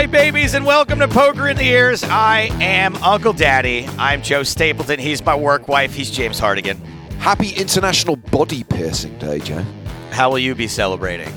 My 0.00 0.06
babies, 0.06 0.54
and 0.54 0.64
welcome 0.64 0.98
to 1.00 1.08
Poker 1.08 1.46
in 1.46 1.58
the 1.58 1.68
Ears. 1.68 2.02
I 2.04 2.48
am 2.58 2.96
Uncle 3.02 3.34
Daddy. 3.34 3.86
I'm 3.98 4.22
Joe 4.22 4.44
Stapleton. 4.44 4.98
He's 4.98 5.22
my 5.22 5.34
work 5.34 5.68
wife. 5.68 5.92
He's 5.92 6.10
James 6.10 6.40
Hardigan. 6.40 6.78
Happy 7.18 7.50
International 7.50 8.16
Body 8.16 8.64
Piercing 8.64 9.18
Day, 9.18 9.40
Joe. 9.40 9.62
How 10.10 10.30
will 10.30 10.38
you 10.38 10.54
be 10.54 10.68
celebrating? 10.68 11.30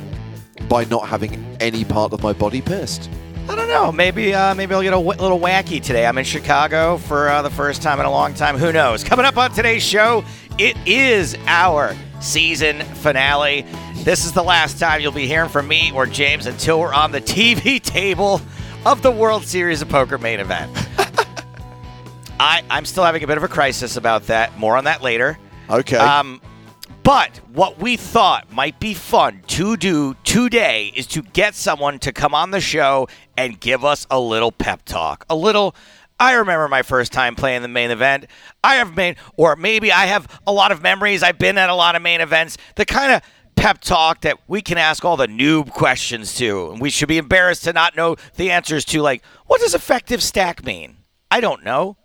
By 0.69 0.85
not 0.85 1.09
having 1.09 1.45
any 1.59 1.83
part 1.83 2.13
of 2.13 2.23
my 2.23 2.31
body 2.31 2.61
pierced. 2.61 3.09
I 3.49 3.55
don't 3.55 3.67
know. 3.67 3.91
Maybe 3.91 4.33
uh, 4.33 4.55
maybe 4.55 4.73
I'll 4.73 4.81
get 4.81 4.93
a 4.93 5.03
w- 5.03 5.21
little 5.21 5.41
wacky 5.41 5.83
today. 5.83 6.05
I'm 6.05 6.17
in 6.17 6.23
Chicago 6.23 6.95
for 6.99 7.27
uh, 7.27 7.41
the 7.41 7.49
first 7.49 7.81
time 7.81 7.99
in 7.99 8.05
a 8.05 8.11
long 8.11 8.33
time. 8.33 8.55
Who 8.55 8.71
knows? 8.71 9.03
Coming 9.03 9.25
up 9.25 9.35
on 9.35 9.51
today's 9.51 9.83
show, 9.83 10.23
it 10.57 10.77
is 10.87 11.35
our 11.47 11.97
season 12.21 12.79
finale. 12.95 13.65
This 14.05 14.23
is 14.23 14.31
the 14.31 14.43
last 14.43 14.79
time 14.79 15.01
you'll 15.01 15.11
be 15.11 15.27
hearing 15.27 15.49
from 15.49 15.67
me 15.67 15.91
or 15.93 16.05
James 16.05 16.45
until 16.45 16.79
we're 16.79 16.93
on 16.93 17.11
the 17.11 17.19
TV 17.21 17.81
table 17.81 18.41
of 18.85 19.01
the 19.01 19.11
World 19.11 19.45
Series 19.45 19.81
of 19.81 19.89
Poker 19.89 20.17
main 20.17 20.39
event. 20.39 20.71
I, 22.39 22.63
I'm 22.69 22.85
still 22.85 23.03
having 23.03 23.23
a 23.23 23.27
bit 23.27 23.37
of 23.37 23.43
a 23.43 23.47
crisis 23.47 23.95
about 23.95 24.27
that. 24.27 24.57
More 24.59 24.75
on 24.75 24.83
that 24.83 25.01
later. 25.01 25.37
Okay. 25.69 25.95
Um, 25.95 26.41
but 27.03 27.37
what 27.53 27.79
we 27.79 27.95
thought 27.95 28.51
might 28.51 28.79
be 28.79 28.93
fun 28.93 29.41
to 29.47 29.77
do 29.77 30.15
today 30.23 30.91
is 30.95 31.07
to 31.07 31.21
get 31.21 31.55
someone 31.55 31.99
to 31.99 32.11
come 32.11 32.33
on 32.33 32.51
the 32.51 32.59
show 32.59 33.07
and 33.37 33.59
give 33.59 33.85
us 33.85 34.05
a 34.11 34.19
little 34.19 34.51
pep 34.51 34.83
talk. 34.83 35.25
A 35.29 35.35
little. 35.35 35.75
I 36.19 36.33
remember 36.33 36.67
my 36.67 36.81
first 36.81 37.11
time 37.11 37.35
playing 37.35 37.61
the 37.61 37.67
main 37.67 37.91
event. 37.91 38.27
I 38.63 38.75
have 38.75 38.95
made, 38.95 39.17
or 39.35 39.55
maybe 39.55 39.91
I 39.91 40.05
have 40.05 40.41
a 40.45 40.53
lot 40.53 40.71
of 40.71 40.81
memories. 40.81 41.23
I've 41.23 41.39
been 41.39 41.57
at 41.57 41.69
a 41.69 41.75
lot 41.75 41.95
of 41.95 42.01
main 42.01 42.21
events. 42.21 42.57
The 42.75 42.85
kind 42.85 43.13
of 43.13 43.21
pep 43.55 43.81
talk 43.81 44.21
that 44.21 44.39
we 44.47 44.61
can 44.61 44.77
ask 44.77 45.03
all 45.05 45.17
the 45.17 45.27
noob 45.27 45.71
questions 45.71 46.35
to. 46.35 46.71
And 46.71 46.81
we 46.81 46.89
should 46.89 47.07
be 47.07 47.17
embarrassed 47.17 47.63
to 47.65 47.73
not 47.73 47.95
know 47.95 48.15
the 48.35 48.51
answers 48.51 48.85
to, 48.85 49.01
like, 49.01 49.23
what 49.45 49.61
does 49.61 49.73
effective 49.73 50.21
stack 50.21 50.63
mean? 50.63 50.97
I 51.31 51.39
don't 51.39 51.63
know. 51.63 51.97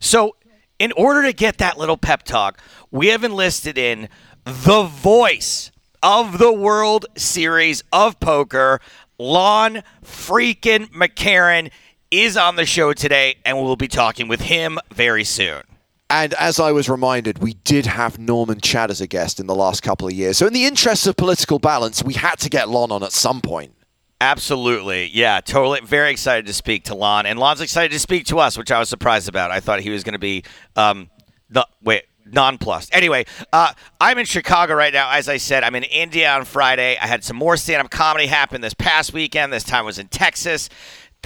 So, 0.00 0.36
in 0.78 0.92
order 0.92 1.22
to 1.22 1.32
get 1.32 1.58
that 1.58 1.78
little 1.78 1.96
pep 1.96 2.22
talk, 2.22 2.60
we 2.90 3.08
have 3.08 3.24
enlisted 3.24 3.76
in 3.76 4.08
the 4.44 4.84
voice 4.84 5.70
of 6.02 6.38
the 6.38 6.52
World 6.52 7.06
Series 7.16 7.82
of 7.92 8.20
Poker. 8.20 8.80
Lon 9.18 9.82
freaking 10.04 10.90
McEachern 10.90 11.70
is 12.10 12.36
on 12.36 12.56
the 12.56 12.64
show 12.64 12.92
today, 12.92 13.36
and 13.44 13.58
we'll 13.58 13.76
be 13.76 13.88
talking 13.88 14.28
with 14.28 14.40
him 14.40 14.78
very 14.92 15.24
soon. 15.24 15.62
And 16.10 16.34
as 16.34 16.58
I 16.58 16.72
was 16.72 16.88
reminded, 16.88 17.38
we 17.38 17.54
did 17.54 17.86
have 17.86 18.18
Norman 18.18 18.60
Chad 18.60 18.90
as 18.90 19.00
a 19.00 19.06
guest 19.06 19.38
in 19.38 19.46
the 19.46 19.54
last 19.54 19.82
couple 19.82 20.06
of 20.06 20.14
years. 20.14 20.38
So, 20.38 20.46
in 20.46 20.52
the 20.52 20.64
interest 20.64 21.06
of 21.06 21.16
political 21.16 21.58
balance, 21.58 22.02
we 22.02 22.14
had 22.14 22.36
to 22.40 22.48
get 22.48 22.68
Lon 22.68 22.90
on 22.90 23.02
at 23.02 23.12
some 23.12 23.40
point. 23.40 23.74
Absolutely. 24.20 25.10
Yeah, 25.12 25.40
totally. 25.40 25.80
Very 25.80 26.10
excited 26.10 26.46
to 26.46 26.52
speak 26.52 26.84
to 26.84 26.94
Lon. 26.94 27.24
And 27.24 27.38
Lon's 27.38 27.60
excited 27.60 27.92
to 27.92 28.00
speak 28.00 28.24
to 28.26 28.38
us, 28.40 28.58
which 28.58 28.72
I 28.72 28.78
was 28.78 28.88
surprised 28.88 29.28
about. 29.28 29.50
I 29.52 29.60
thought 29.60 29.80
he 29.80 29.90
was 29.90 30.02
going 30.02 30.14
to 30.14 30.18
be, 30.18 30.42
um, 30.74 31.08
the, 31.50 31.66
wait, 31.82 32.02
nonplussed. 32.26 32.92
Anyway, 32.92 33.26
uh, 33.52 33.72
I'm 34.00 34.18
in 34.18 34.26
Chicago 34.26 34.74
right 34.74 34.92
now. 34.92 35.10
As 35.12 35.28
I 35.28 35.36
said, 35.36 35.62
I'm 35.62 35.74
in 35.76 35.84
India 35.84 36.30
on 36.32 36.44
Friday. 36.44 36.98
I 37.00 37.06
had 37.06 37.22
some 37.22 37.36
more 37.36 37.56
stand 37.56 37.84
up 37.84 37.90
comedy 37.90 38.26
happen 38.26 38.60
this 38.60 38.74
past 38.74 39.12
weekend. 39.12 39.52
This 39.52 39.64
time 39.64 39.84
was 39.84 39.98
in 39.98 40.08
Texas. 40.08 40.68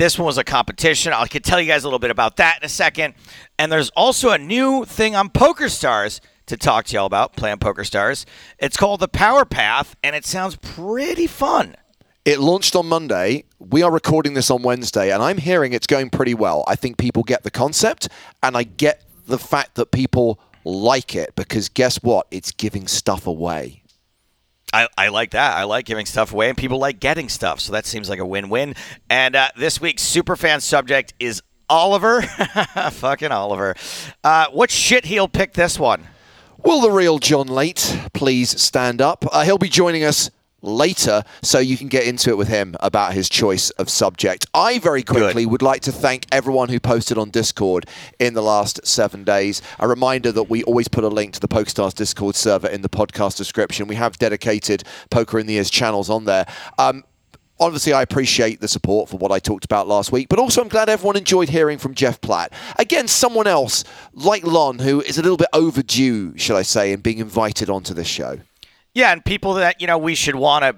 This 0.02 0.18
one 0.18 0.26
was 0.26 0.36
a 0.36 0.42
competition. 0.42 1.12
I 1.12 1.28
can 1.28 1.42
tell 1.42 1.60
you 1.60 1.68
guys 1.68 1.84
a 1.84 1.86
little 1.86 2.00
bit 2.00 2.10
about 2.10 2.38
that 2.38 2.58
in 2.60 2.66
a 2.66 2.68
second. 2.68 3.14
And 3.56 3.70
there's 3.70 3.90
also 3.90 4.30
a 4.30 4.36
new 4.36 4.84
thing 4.84 5.14
on 5.14 5.30
Poker 5.30 5.68
Stars 5.68 6.20
to 6.46 6.56
talk 6.56 6.86
to 6.86 6.96
y'all 6.96 7.06
about, 7.06 7.36
playing 7.36 7.58
Poker 7.58 7.84
Stars. 7.84 8.26
It's 8.58 8.76
called 8.76 8.98
The 8.98 9.06
Power 9.06 9.44
Path, 9.44 9.94
and 10.02 10.16
it 10.16 10.26
sounds 10.26 10.56
pretty 10.56 11.28
fun. 11.28 11.76
It 12.24 12.40
launched 12.40 12.74
on 12.74 12.88
Monday. 12.88 13.44
We 13.60 13.84
are 13.84 13.92
recording 13.92 14.34
this 14.34 14.50
on 14.50 14.64
Wednesday, 14.64 15.12
and 15.12 15.22
I'm 15.22 15.38
hearing 15.38 15.72
it's 15.72 15.86
going 15.86 16.10
pretty 16.10 16.34
well. 16.34 16.64
I 16.66 16.74
think 16.74 16.98
people 16.98 17.22
get 17.22 17.44
the 17.44 17.52
concept, 17.52 18.08
and 18.42 18.56
I 18.56 18.64
get 18.64 19.04
the 19.28 19.38
fact 19.38 19.76
that 19.76 19.92
people 19.92 20.40
like 20.64 21.14
it 21.14 21.36
because 21.36 21.68
guess 21.68 22.02
what? 22.02 22.26
It's 22.32 22.50
giving 22.50 22.88
stuff 22.88 23.28
away. 23.28 23.81
I, 24.72 24.88
I 24.96 25.08
like 25.08 25.32
that. 25.32 25.56
I 25.56 25.64
like 25.64 25.84
giving 25.84 26.06
stuff 26.06 26.32
away, 26.32 26.48
and 26.48 26.56
people 26.56 26.78
like 26.78 27.00
getting 27.00 27.28
stuff. 27.28 27.60
So 27.60 27.72
that 27.72 27.86
seems 27.86 28.08
like 28.08 28.18
a 28.18 28.26
win 28.26 28.48
win. 28.48 28.74
And 29.10 29.36
uh, 29.36 29.50
this 29.56 29.80
week's 29.80 30.02
super 30.02 30.36
fan 30.36 30.60
subject 30.60 31.14
is 31.20 31.42
Oliver. 31.68 32.22
Fucking 32.92 33.32
Oliver. 33.32 33.74
Uh, 34.24 34.46
what 34.50 34.70
shit 34.70 35.04
he'll 35.04 35.28
pick 35.28 35.52
this 35.54 35.78
one? 35.78 36.06
Will 36.64 36.80
the 36.80 36.90
real 36.90 37.18
Jon 37.18 37.48
Laight 37.48 38.12
please 38.12 38.60
stand 38.60 39.02
up? 39.02 39.24
Uh, 39.32 39.44
he'll 39.44 39.58
be 39.58 39.68
joining 39.68 40.04
us 40.04 40.30
later 40.62 41.24
so 41.42 41.58
you 41.58 41.76
can 41.76 41.88
get 41.88 42.06
into 42.06 42.30
it 42.30 42.38
with 42.38 42.48
him 42.48 42.76
about 42.80 43.12
his 43.12 43.28
choice 43.28 43.70
of 43.70 43.90
subject. 43.90 44.46
I 44.54 44.78
very 44.78 45.02
quickly 45.02 45.44
Good. 45.44 45.50
would 45.50 45.62
like 45.62 45.82
to 45.82 45.92
thank 45.92 46.26
everyone 46.32 46.68
who 46.68 46.80
posted 46.80 47.18
on 47.18 47.30
Discord 47.30 47.86
in 48.18 48.34
the 48.34 48.42
last 48.42 48.86
seven 48.86 49.24
days. 49.24 49.60
A 49.78 49.88
reminder 49.88 50.32
that 50.32 50.44
we 50.44 50.62
always 50.64 50.88
put 50.88 51.04
a 51.04 51.08
link 51.08 51.34
to 51.34 51.40
the 51.40 51.48
PokerStars 51.48 51.94
Discord 51.94 52.36
server 52.36 52.68
in 52.68 52.82
the 52.82 52.88
podcast 52.88 53.36
description. 53.36 53.86
We 53.88 53.96
have 53.96 54.18
dedicated 54.18 54.84
Poker 55.10 55.38
in 55.38 55.46
the 55.46 55.56
Ears 55.56 55.70
channels 55.70 56.08
on 56.08 56.24
there. 56.24 56.46
Um, 56.78 57.04
Obviously, 57.60 57.92
I 57.92 58.02
appreciate 58.02 58.60
the 58.60 58.66
support 58.66 59.08
for 59.08 59.18
what 59.18 59.30
I 59.30 59.38
talked 59.38 59.64
about 59.64 59.86
last 59.86 60.10
week, 60.10 60.28
but 60.28 60.40
also 60.40 60.60
I'm 60.60 60.68
glad 60.68 60.88
everyone 60.88 61.16
enjoyed 61.16 61.48
hearing 61.48 61.78
from 61.78 61.94
Jeff 61.94 62.20
Platt. 62.20 62.52
Again, 62.76 63.06
someone 63.06 63.46
else 63.46 63.84
like 64.14 64.44
Lon, 64.44 64.80
who 64.80 65.00
is 65.00 65.16
a 65.16 65.22
little 65.22 65.36
bit 65.36 65.46
overdue, 65.52 66.36
shall 66.36 66.56
I 66.56 66.62
say, 66.62 66.92
in 66.92 67.00
being 67.00 67.18
invited 67.18 67.70
onto 67.70 67.94
this 67.94 68.08
show. 68.08 68.40
Yeah, 68.94 69.12
and 69.12 69.24
people 69.24 69.54
that, 69.54 69.80
you 69.80 69.86
know, 69.86 69.98
we 69.98 70.14
should 70.14 70.34
want 70.34 70.64
to 70.64 70.76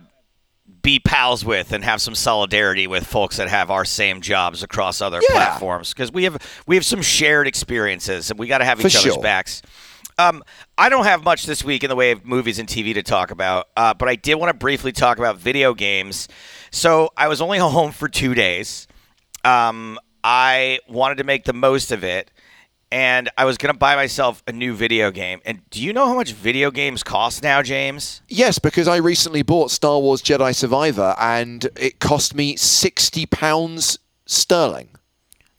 be 0.82 0.98
pals 0.98 1.44
with 1.44 1.72
and 1.72 1.82
have 1.84 2.00
some 2.00 2.14
solidarity 2.14 2.86
with 2.86 3.06
folks 3.06 3.36
that 3.36 3.48
have 3.48 3.70
our 3.70 3.84
same 3.84 4.20
jobs 4.20 4.62
across 4.62 5.00
other 5.00 5.20
Yeah. 5.28 5.34
platforms 5.34 5.92
because 5.92 6.12
we 6.12 6.24
have 6.24 6.36
we 6.66 6.74
have 6.76 6.84
some 6.84 7.02
shared 7.02 7.46
experiences 7.46 8.30
and 8.30 8.38
we 8.38 8.46
got 8.46 8.58
to 8.58 8.64
have 8.64 8.80
For 8.80 8.86
each 8.86 8.96
other's 8.96 9.16
backs. 9.18 9.62
Um, 10.16 10.42
I 10.78 10.88
don't 10.90 11.04
have 11.04 11.24
much 11.24 11.44
this 11.44 11.64
week 11.64 11.82
in 11.84 11.90
the 11.90 11.96
way 11.96 12.12
of 12.12 12.24
movies 12.24 12.58
and 12.58 12.68
TV 12.68 12.94
to 12.94 13.02
talk 13.02 13.30
about, 13.32 13.68
uh, 13.76 13.94
but 13.94 14.08
I 14.08 14.14
did 14.14 14.36
want 14.36 14.50
to 14.50 14.56
briefly 14.56 14.92
talk 14.92 15.18
about 15.18 15.38
video 15.38 15.74
games. 15.74 16.28
So 16.70 17.10
I 17.16 17.26
was 17.28 17.40
only 17.40 17.58
home 17.58 17.90
for 17.92 18.08
two 18.08 18.34
days. 18.34 18.86
Um, 19.44 19.98
I 20.22 20.78
wanted 20.88 21.16
to 21.18 21.24
make 21.24 21.44
the 21.44 21.52
most 21.52 21.90
of 21.92 22.04
it, 22.04 22.30
and 22.90 23.30
I 23.36 23.44
was 23.44 23.56
going 23.58 23.72
to 23.72 23.78
buy 23.78 23.96
myself 23.96 24.42
a 24.46 24.52
new 24.52 24.74
video 24.74 25.10
game. 25.10 25.40
And 25.44 25.68
do 25.70 25.82
you 25.82 25.92
know 25.92 26.06
how 26.06 26.14
much 26.14 26.32
video 26.32 26.70
games 26.70 27.02
cost 27.02 27.42
now, 27.42 27.62
James? 27.62 28.22
Yes, 28.28 28.58
because 28.58 28.88
I 28.88 28.96
recently 28.96 29.42
bought 29.42 29.70
Star 29.70 29.98
Wars 30.00 30.22
Jedi 30.22 30.54
Survivor 30.54 31.14
and 31.18 31.68
it 31.76 32.00
cost 32.00 32.34
me 32.34 32.56
£60 32.56 33.98
sterling. 34.26 34.88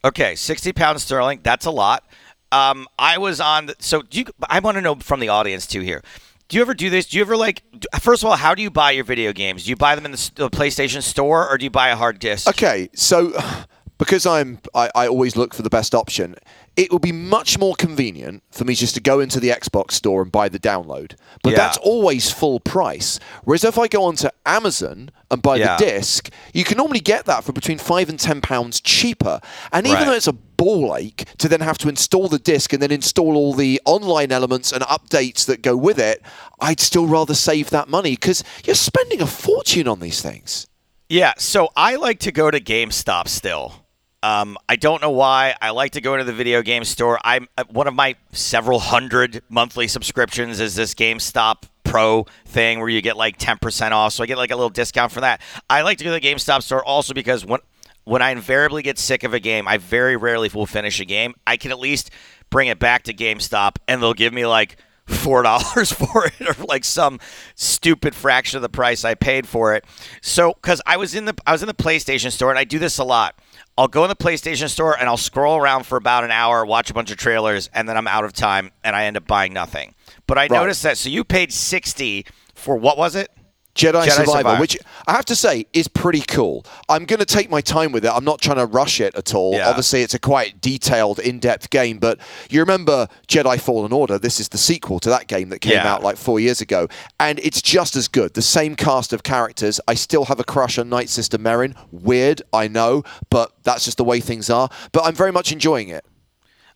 Okay, 0.06 0.36
sixty 0.36 0.72
pounds 0.72 1.02
sterling. 1.02 1.40
That's 1.42 1.66
a 1.66 1.72
lot. 1.72 2.06
Um, 2.52 2.88
I 3.00 3.18
was 3.18 3.42
on. 3.42 3.66
The, 3.66 3.76
so 3.80 4.04
do 4.04 4.20
you? 4.20 4.26
I 4.48 4.60
want 4.60 4.76
to 4.76 4.82
know 4.82 4.96
from 4.96 5.20
the 5.20 5.30
audience 5.30 5.66
too 5.66 5.82
here. 5.82 6.04
Do 6.48 6.58
you 6.58 6.62
ever 6.62 6.76
do 6.76 6.92
this? 6.92 7.08
Do 7.08 7.18
you 7.18 7.24
ever 7.24 7.36
like? 7.36 7.64
First 8.00 8.22
of 8.24 8.30
all, 8.30 8.36
how 8.36 8.54
do 8.54 8.62
you 8.62 8.70
buy 8.70 8.92
your 8.92 9.04
video 9.04 9.34
games? 9.34 9.64
Do 9.64 9.72
you 9.72 9.76
buy 9.76 9.96
them 9.96 10.06
in 10.06 10.12
the, 10.12 10.32
the 10.36 10.50
PlayStation 10.52 11.02
Store 11.02 11.50
or 11.50 11.58
do 11.58 11.64
you 11.64 11.72
buy 11.72 11.90
a 11.90 11.96
hard 11.96 12.20
disk? 12.20 12.48
Okay, 12.48 12.88
so 12.94 13.34
because 13.98 14.28
I'm 14.28 14.60
I, 14.76 14.92
I 14.94 15.08
always 15.08 15.36
look 15.36 15.56
for 15.56 15.64
the 15.64 15.72
best 15.72 15.96
option, 15.96 16.36
it 16.78 16.92
would 16.92 17.02
be 17.02 17.12
much 17.12 17.58
more 17.58 17.74
convenient 17.76 18.44
for 18.52 18.66
me 18.66 18.76
just 18.76 18.96
to 18.96 19.02
go 19.02 19.20
into 19.22 19.40
the 19.40 19.50
Xbox 19.50 19.92
store 19.94 20.22
and 20.22 20.32
buy 20.32 20.50
the 20.50 20.60
download. 20.60 21.16
But 21.42 21.52
Yeah. 21.52 21.56
that's 21.58 21.78
always 21.78 22.32
full 22.32 22.60
price. 22.60 23.20
Whereas 23.46 23.64
if 23.64 23.78
I 23.78 23.88
go 23.88 24.04
onto 24.04 24.28
Amazon 24.46 25.12
and 25.32 25.42
buy 25.42 25.56
Yeah. 25.58 25.78
the 25.78 25.86
disc, 25.86 26.30
you 26.54 26.64
can 26.66 26.78
normally 26.78 27.00
get 27.00 27.26
that 27.26 27.44
for 27.46 27.54
between 27.54 27.78
five 27.78 28.10
and 28.10 28.20
ten 28.20 28.42
pounds 28.42 28.82
cheaper. 28.82 29.40
And 29.72 29.88
even 29.88 30.00
Right. 30.00 30.06
though 30.08 30.14
it's 30.14 30.28
a 30.28 30.34
ball 30.34 30.96
ache 30.98 31.26
to 31.38 31.48
then 31.48 31.62
have 31.62 31.78
to 31.80 31.90
install 31.90 32.28
the 32.28 32.40
disc 32.40 32.74
and 32.74 32.82
then 32.82 32.92
install 32.92 33.36
all 33.38 33.54
the 33.54 33.82
online 33.86 34.32
elements 34.32 34.72
and 34.72 34.84
updates 34.84 35.46
that 35.46 35.62
go 35.62 35.76
with 35.78 35.98
it, 36.00 36.22
I'd 36.60 36.80
still 36.82 37.08
rather 37.08 37.34
save 37.34 37.70
that 37.70 37.88
money 37.90 38.12
because 38.12 38.44
you're 38.66 38.76
spending 38.76 39.22
a 39.22 39.28
fortune 39.28 39.88
on 39.88 40.00
these 40.02 40.22
things. 40.22 40.68
Yeah, 41.08 41.34
so 41.38 41.70
I 41.76 41.96
like 41.96 42.20
to 42.22 42.32
go 42.32 42.50
to 42.52 42.60
GameStop 42.60 43.28
still. 43.28 43.85
Um, 44.26 44.58
I 44.68 44.76
don't 44.76 45.04
know 45.04 45.12
why. 45.12 45.54
I 45.62 45.70
like 45.70 45.92
to 45.92 46.02
go 46.02 46.16
into 46.16 46.24
the 46.24 46.34
video 46.34 46.64
game 46.64 46.84
store. 46.84 47.20
I'm 47.24 47.48
uh, 47.60 47.64
one 47.70 47.86
of 47.88 47.94
my 47.94 48.16
several 48.32 48.80
hundred 48.80 49.44
monthly 49.50 49.88
subscriptions 49.88 50.60
is 50.60 50.74
this 50.74 50.96
GameStop 50.96 51.66
Pro 51.84 52.26
thing 52.46 52.80
where 52.80 52.90
you 52.90 53.04
get 53.04 53.18
like 53.18 53.38
10% 53.38 53.92
off. 53.92 54.14
So 54.14 54.24
I 54.24 54.26
get 54.26 54.40
like 54.40 54.50
a 54.50 54.56
little 54.56 54.72
discount 54.72 55.12
for 55.12 55.22
that. 55.22 55.42
I 55.70 55.84
like 55.84 56.00
to 56.00 56.04
go 56.04 56.12
to 56.12 56.20
the 56.20 56.28
GameStop 56.28 56.64
store 56.64 56.84
also 56.84 57.14
because 57.14 57.46
when 57.46 57.60
when 58.06 58.24
I 58.24 58.32
invariably 58.32 58.82
get 58.82 58.98
sick 58.98 59.24
of 59.24 59.36
a 59.36 59.40
game, 59.40 59.68
I 59.68 59.78
very 59.78 60.16
rarely 60.16 60.50
will 60.52 60.66
finish 60.66 61.00
a 61.00 61.06
game. 61.06 61.36
I 61.46 61.56
can 61.56 61.70
at 61.70 61.78
least 61.78 62.10
bring 62.50 62.68
it 62.68 62.80
back 62.80 63.04
to 63.04 63.14
GameStop 63.14 63.76
and 63.88 64.02
they'll 64.02 64.16
give 64.16 64.34
me 64.34 64.48
like 64.48 64.78
four 65.06 65.44
dollars 65.44 65.92
for 65.92 66.26
it 66.26 66.42
or 66.42 66.66
like 66.66 66.84
some 66.84 67.20
stupid 67.54 68.16
fraction 68.16 68.58
of 68.58 68.64
the 68.64 68.70
price 68.70 69.06
I 69.06 69.14
paid 69.14 69.48
for 69.48 69.76
it. 69.76 69.86
So 70.22 70.54
because 70.54 70.82
I 70.88 70.98
was 70.98 71.14
in 71.14 71.26
the 71.26 71.36
I 71.46 71.52
was 71.52 71.62
in 71.62 71.68
the 71.68 71.76
PlayStation 71.76 72.32
store 72.32 72.50
and 72.50 72.58
I 72.58 72.64
do 72.64 72.80
this 72.80 72.98
a 72.98 73.04
lot. 73.04 73.36
I'll 73.78 73.90
go 73.90 74.04
in 74.04 74.10
the 74.10 74.16
PlayStation 74.16 74.70
store 74.70 74.98
and 74.98 75.10
I'll 75.10 75.18
scroll 75.18 75.58
around 75.58 75.86
for 75.86 75.98
about 75.98 76.24
an 76.24 76.32
hour, 76.32 76.66
watch 76.66 76.90
a 76.90 76.94
bunch 76.94 77.12
of 77.12 77.18
trailers, 77.18 77.70
and 77.74 77.90
then 77.90 77.98
I'm 77.98 78.08
out 78.08 78.24
of 78.24 78.32
time 78.32 78.72
and 78.86 78.96
I 78.96 79.04
end 79.06 79.18
up 79.18 79.28
buying 79.28 79.52
nothing. 79.52 79.94
But 80.28 80.38
I 80.38 80.48
noticed 80.48 80.84
that 80.84 80.98
so 80.98 81.10
you 81.10 81.26
paid 81.26 81.52
sixty 81.52 82.26
for 82.54 82.78
what 82.78 82.98
was 82.98 83.16
it? 83.16 83.30
Jedi, 83.76 84.06
Jedi 84.06 84.10
Survivor, 84.10 84.26
Survivor. 84.38 84.62
which 84.62 84.78
I 85.06 85.12
have 85.12 85.26
to 85.26 85.36
say 85.36 85.68
is 85.74 85.90
pretty 85.90 86.22
cool. 86.22 86.66
I'm 86.88 87.04
going 87.04 87.20
to 87.20 87.26
take 87.26 87.50
my 87.50 87.60
time 87.60 87.92
with 87.92 88.06
it. 88.06 88.10
I'm 88.12 88.24
not 88.24 88.40
trying 88.40 88.56
to 88.58 88.66
rush 88.66 89.02
it 89.02 89.14
at 89.16 89.36
all. 89.36 89.54
Yeah. 89.54 89.68
Obviously, 89.68 90.02
it's 90.02 90.14
a 90.14 90.20
quite 90.20 90.62
detailed, 90.62 91.20
in 91.20 91.40
depth 91.40 91.70
game, 91.70 91.98
but 92.00 92.18
you 92.50 92.62
remember 92.62 93.10
Jedi 93.28 93.60
Fallen 93.60 93.92
Order? 93.92 94.18
This 94.18 94.40
is 94.40 94.48
the 94.48 94.58
sequel 94.58 95.02
to 95.02 95.10
that 95.10 95.28
game 95.28 95.50
that 95.50 95.60
came 95.60 95.74
Yeah. 95.74 95.92
out 95.94 96.02
like 96.04 96.16
four 96.16 96.40
years 96.40 96.62
ago, 96.62 96.88
and 97.20 97.38
it's 97.40 97.62
just 97.62 97.98
as 97.98 98.08
good. 98.08 98.34
The 98.34 98.42
same 98.42 98.76
cast 98.78 99.12
of 99.12 99.24
characters. 99.24 99.82
I 99.90 99.96
still 99.96 100.24
have 100.26 100.40
a 100.40 100.46
crush 100.46 100.78
on 100.78 100.88
Night 100.88 101.10
Sister 101.10 101.38
Merrin. 101.38 101.76
Weird, 101.92 102.42
I 102.54 102.70
know, 102.70 103.04
but 103.30 103.52
that's 103.64 103.84
just 103.84 103.98
the 103.98 104.06
way 104.06 104.22
things 104.22 104.50
are. 104.50 104.70
But 104.94 105.04
I'm 105.06 105.16
very 105.16 105.34
much 105.34 105.52
enjoying 105.52 105.90
it. 105.90 106.06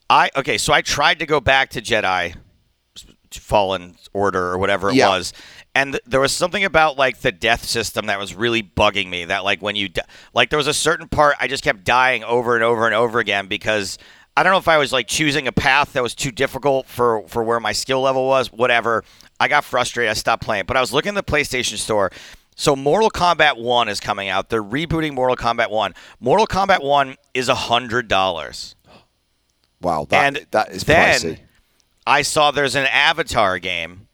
I 0.09 0.31
okay, 0.35 0.57
so 0.57 0.73
I 0.73 0.81
tried 0.81 1.19
to 1.19 1.25
go 1.25 1.39
back 1.39 1.69
to 1.69 1.81
Jedi 1.81 2.35
Fallen 3.31 3.95
Order 4.11 4.51
or 4.51 4.57
whatever 4.57 4.89
it 4.89 4.95
Yeah. 4.95 5.09
was, 5.09 5.33
and 5.79 5.93
th- 5.93 6.03
there 6.05 6.19
was 6.19 6.31
something 6.31 6.63
about 6.63 6.97
like 6.97 7.19
the 7.19 7.31
death 7.31 7.63
system 7.65 8.07
that 8.07 8.19
was 8.19 8.35
really 8.35 8.61
bugging 8.63 9.09
me. 9.09 9.25
That 9.25 9.43
like 9.43 9.61
when 9.61 9.75
you 9.75 9.89
di- 9.89 10.01
like 10.33 10.49
there 10.49 10.57
was 10.57 10.67
a 10.67 10.73
certain 10.73 11.07
part 11.07 11.35
I 11.39 11.47
just 11.47 11.63
kept 11.63 11.83
dying 11.83 12.23
over 12.23 12.55
and 12.55 12.63
over 12.63 12.85
and 12.85 12.95
over 12.95 13.19
again 13.19 13.47
because 13.47 13.97
I 14.37 14.43
don't 14.43 14.51
know 14.53 14.59
if 14.59 14.67
I 14.67 14.77
was 14.77 14.91
like 14.93 15.07
choosing 15.07 15.47
a 15.47 15.51
path 15.51 15.93
that 15.93 16.03
was 16.03 16.15
too 16.15 16.31
difficult 16.31 16.85
for 16.87 17.27
for 17.27 17.43
where 17.43 17.59
my 17.59 17.71
skill 17.71 18.01
level 18.01 18.25
was. 18.27 18.51
Whatever, 18.51 19.03
I 19.39 19.47
got 19.47 19.63
frustrated. 19.63 20.11
I 20.11 20.13
stopped 20.13 20.43
playing. 20.43 20.65
But 20.67 20.77
I 20.77 20.81
was 20.81 20.93
looking 20.93 21.15
at 21.17 21.25
the 21.25 21.31
PlayStation 21.31 21.77
Store. 21.77 22.11
So 22.55 22.75
Mortal 22.75 23.09
Kombat 23.09 23.57
1 23.57 23.87
is 23.87 24.01
coming 24.01 24.27
out. 24.27 24.49
They're 24.49 24.61
rebooting 24.61 25.13
Mortal 25.13 25.37
Kombat 25.37 25.69
1. 25.71 25.93
Mortal 26.19 26.45
Kombat 26.45 26.83
1 26.83 27.15
is 27.33 27.47
$100. 27.47 28.75
Wow, 29.81 30.05
that, 30.09 30.25
And 30.25 30.45
that 30.51 30.69
is 30.71 30.83
then- 30.83 31.15
pricey. 31.19 31.39
I 32.05 32.21
saw 32.23 32.51
there's 32.51 32.75
an 32.75 32.85
Avatar 32.87 33.59
game, 33.59 34.08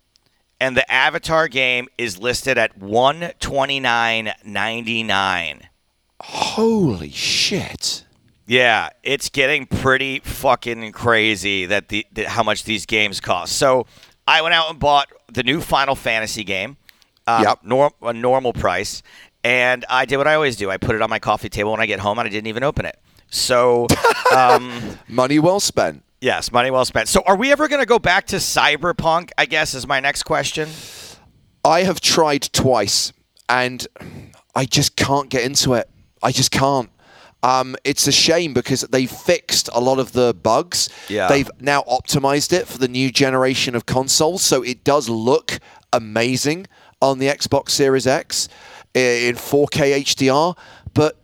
and 0.65 0.75
the 0.75 0.89
Avatar 0.91 1.47
game 1.47 1.87
is 1.97 2.17
listed 2.17 2.57
at 2.57 2.77
one 2.77 3.31
twenty 3.39 3.79
nine 3.79 4.33
ninety 4.43 5.03
nine. 5.03 5.67
Holy 6.21 7.09
shit. 7.11 8.05
Yeah, 8.47 8.89
it's 9.03 9.29
getting 9.29 9.65
pretty 9.65 10.19
fucking 10.19 10.91
crazy 10.91 11.65
that 11.65 11.89
the, 11.89 12.05
that 12.13 12.27
how 12.27 12.43
much 12.43 12.63
these 12.63 12.85
games 12.85 13.19
cost. 13.19 13.57
So 13.57 13.85
I 14.27 14.41
went 14.41 14.53
out 14.53 14.69
and 14.69 14.79
bought 14.79 15.07
the 15.31 15.43
new 15.43 15.61
Final 15.61 15.95
Fantasy 15.95 16.43
game, 16.43 16.77
um, 17.27 17.43
Yep. 17.43 17.59
nor- 17.63 17.91
a 18.03 18.13
normal 18.13 18.53
price, 18.53 19.01
and 19.43 19.83
I 19.89 20.05
did 20.05 20.17
what 20.17 20.27
I 20.27 20.35
always 20.35 20.55
do. 20.57 20.69
I 20.69 20.77
put 20.77 20.95
it 20.95 21.01
on 21.01 21.09
my 21.09 21.19
coffee 21.19 21.49
table 21.49 21.71
when 21.71 21.81
I 21.81 21.85
get 21.87 21.99
home, 21.99 22.19
and 22.19 22.27
I 22.27 22.29
didn't 22.31 22.47
even 22.47 22.63
open 22.63 22.85
it. 22.85 22.97
So. 23.29 23.87
Um, 24.35 24.97
Money 25.07 25.37
well 25.37 25.59
spent. 25.59 26.03
Yes, 26.25 26.51
money 26.51 26.71
well 26.71 26.85
spent. 26.85 27.07
So, 27.07 27.21
are 27.27 27.35
we 27.35 27.51
ever 27.51 27.67
going 27.67 27.83
to 27.83 27.85
go 27.85 27.99
back 27.99 28.25
to 28.27 28.37
Cyberpunk? 28.37 29.29
I 29.37 29.45
guess 29.45 29.75
is 29.75 29.85
my 29.85 29.99
next 29.99 30.23
question. 30.23 30.67
I 31.63 31.83
have 31.83 32.01
tried 32.01 32.41
twice 32.51 33.13
and 33.47 33.85
I 34.55 34.65
just 34.65 34.95
can't 34.95 35.29
get 35.29 35.43
into 35.43 35.75
it. 35.75 35.87
I 36.23 36.31
just 36.31 36.49
can't. 36.49 36.89
Um, 37.43 37.75
it's 37.83 38.07
a 38.07 38.11
shame 38.11 38.55
because 38.55 38.81
they've 38.81 39.11
fixed 39.11 39.69
a 39.71 39.79
lot 39.79 39.99
of 39.99 40.13
the 40.13 40.33
bugs. 40.33 40.89
Yeah. 41.09 41.27
They've 41.27 41.49
now 41.59 41.83
optimized 41.83 42.53
it 42.53 42.65
for 42.65 42.79
the 42.79 42.87
new 42.87 43.11
generation 43.11 43.75
of 43.75 43.85
consoles, 43.85 44.41
so 44.41 44.63
it 44.63 44.83
does 44.83 45.07
look 45.07 45.59
amazing 45.93 46.65
on 47.03 47.19
the 47.19 47.27
Xbox 47.27 47.69
Series 47.69 48.07
X 48.07 48.49
in 48.95 49.35
4K 49.35 49.99
HDR. 49.99 50.57
But 50.95 51.21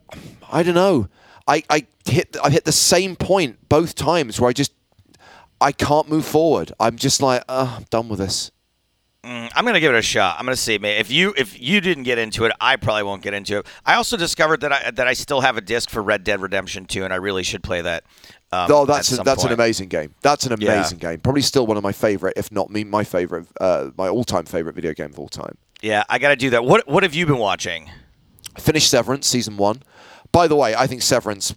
I 0.51 0.61
don't 0.61 0.75
know. 0.75 1.07
I, 1.47 1.63
I 1.71 1.87
hit 2.05 2.37
I 2.43 2.51
hit 2.51 2.65
the 2.65 2.71
same 2.71 3.15
point 3.15 3.67
both 3.67 3.95
times 3.95 4.39
where 4.39 4.47
I 4.47 4.53
just 4.53 4.73
I 5.61 5.71
can't 5.71 6.09
move 6.09 6.25
forward. 6.25 6.73
I'm 6.79 6.97
just 6.97 7.21
like, 7.21 7.43
uh, 7.47 7.75
I'm 7.77 7.85
done 7.89 8.09
with 8.09 8.19
this. 8.19 8.51
I'm 9.23 9.63
going 9.65 9.75
to 9.75 9.79
give 9.79 9.93
it 9.93 9.97
a 9.97 10.01
shot. 10.01 10.37
I'm 10.39 10.45
going 10.45 10.55
to 10.55 10.61
see, 10.61 10.79
man. 10.79 10.99
If 10.99 11.11
you 11.11 11.31
if 11.37 11.59
you 11.61 11.79
didn't 11.79 12.03
get 12.05 12.17
into 12.17 12.45
it, 12.45 12.51
I 12.59 12.75
probably 12.75 13.03
won't 13.03 13.21
get 13.21 13.35
into 13.35 13.59
it. 13.59 13.67
I 13.85 13.93
also 13.93 14.17
discovered 14.17 14.61
that 14.61 14.71
I 14.73 14.89
that 14.89 15.07
I 15.07 15.13
still 15.13 15.41
have 15.41 15.57
a 15.57 15.61
disc 15.61 15.91
for 15.91 16.01
Red 16.01 16.23
Dead 16.23 16.41
Redemption 16.41 16.85
2, 16.85 17.03
and 17.03 17.13
I 17.13 17.17
really 17.17 17.43
should 17.43 17.61
play 17.61 17.81
that. 17.81 18.03
Um, 18.51 18.67
Oh, 18.71 18.85
that's 18.87 19.11
a, 19.11 19.17
that's 19.17 19.43
an 19.43 19.51
amazing 19.51 19.89
game. 19.89 20.15
That's 20.23 20.47
an 20.47 20.59
Yeah. 20.59 20.73
amazing 20.73 20.97
game. 20.97 21.19
Probably 21.19 21.43
still 21.43 21.67
one 21.67 21.77
of 21.77 21.83
my 21.83 21.91
favorite, 21.91 22.33
if 22.35 22.51
not 22.51 22.71
me, 22.71 22.83
my 22.83 23.03
favorite, 23.03 23.45
uh, 23.61 23.91
my 23.95 24.07
all-time 24.09 24.45
favorite 24.45 24.73
video 24.73 24.91
game 24.93 25.11
of 25.11 25.19
all 25.19 25.29
time. 25.29 25.55
Yeah, 25.83 26.03
I 26.09 26.17
got 26.17 26.29
to 26.29 26.35
do 26.35 26.49
that. 26.49 26.65
What 26.65 26.87
what 26.87 27.03
have 27.03 27.13
you 27.13 27.27
been 27.27 27.37
watching? 27.37 27.91
I 28.55 28.59
finished 28.59 28.89
Severance 28.89 29.27
season 29.27 29.55
one. 29.55 29.83
By 30.31 30.47
the 30.47 30.55
way, 30.55 30.73
I 30.73 30.87
think 30.87 31.03
Severance. 31.03 31.53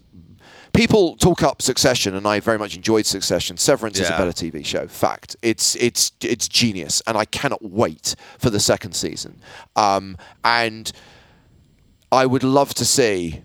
People 0.75 1.17
talk 1.17 1.43
up 1.43 1.62
Succession, 1.62 2.15
and 2.15 2.26
I 2.26 2.41
very 2.41 2.59
much 2.59 2.75
enjoyed 2.75 3.06
Succession. 3.06 3.56
Severance 3.56 3.99
is 4.00 4.09
a 4.09 4.19
better 4.19 4.32
TV 4.32 4.65
show. 4.67 4.87
Fact, 4.88 5.37
it's 5.41 5.76
it's 5.76 6.12
it's 6.21 6.49
genius, 6.49 7.00
and 7.06 7.17
I 7.17 7.25
cannot 7.25 7.62
wait 7.62 8.17
for 8.38 8.50
the 8.50 8.61
second 8.61 8.93
season. 8.94 9.41
Um, 9.76 10.17
and 10.43 10.91
I 12.11 12.26
would 12.26 12.43
love 12.43 12.75
to 12.75 12.85
see 12.85 13.44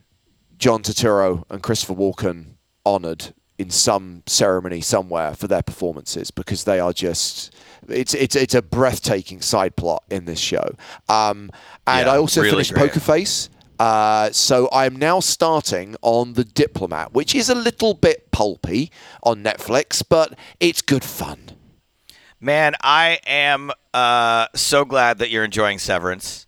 John 0.57 0.81
Turturro 0.81 1.43
and 1.49 1.61
Christopher 1.61 1.93
Walken 1.93 2.55
honoured 2.85 3.33
in 3.59 3.69
some 3.69 4.23
ceremony 4.25 4.81
somewhere 4.81 5.35
for 5.35 5.47
their 5.47 5.61
performances 5.61 6.31
because 6.31 6.63
they 6.63 6.79
are 6.79 6.93
just 6.93 7.53
it's 7.89 8.13
it's 8.13 8.35
it's 8.35 8.55
a 8.55 8.61
breathtaking 8.61 9.41
side 9.41 9.75
plot 9.75 10.03
in 10.09 10.25
this 10.25 10.39
show. 10.39 10.75
Um, 11.07 11.51
and 11.85 12.07
Yeah, 12.07 12.13
I 12.13 12.17
also 12.17 12.41
really 12.41 12.51
finished 12.51 12.73
great. 12.73 12.87
Poker 12.89 12.99
Face. 13.01 13.49
Uh, 13.79 14.29
so 14.31 14.67
I 14.67 14.85
am 14.85 14.97
now 14.97 15.21
starting 15.21 15.95
on 16.01 16.33
The 16.33 16.43
Diplomat, 16.43 17.13
which 17.13 17.33
is 17.33 17.49
a 17.49 17.55
little 17.55 17.93
bit 17.93 18.29
pulpy 18.29 18.91
on 19.23 19.41
Netflix, 19.41 20.03
but 20.07 20.37
it's 20.59 20.81
good 20.81 21.03
fun. 21.03 21.51
Man, 22.41 22.75
I 22.81 23.19
am 23.25 23.71
uh, 23.93 24.47
so 24.53 24.83
glad 24.83 25.19
that 25.19 25.29
you're 25.29 25.45
enjoying 25.45 25.79
Severance. 25.79 26.45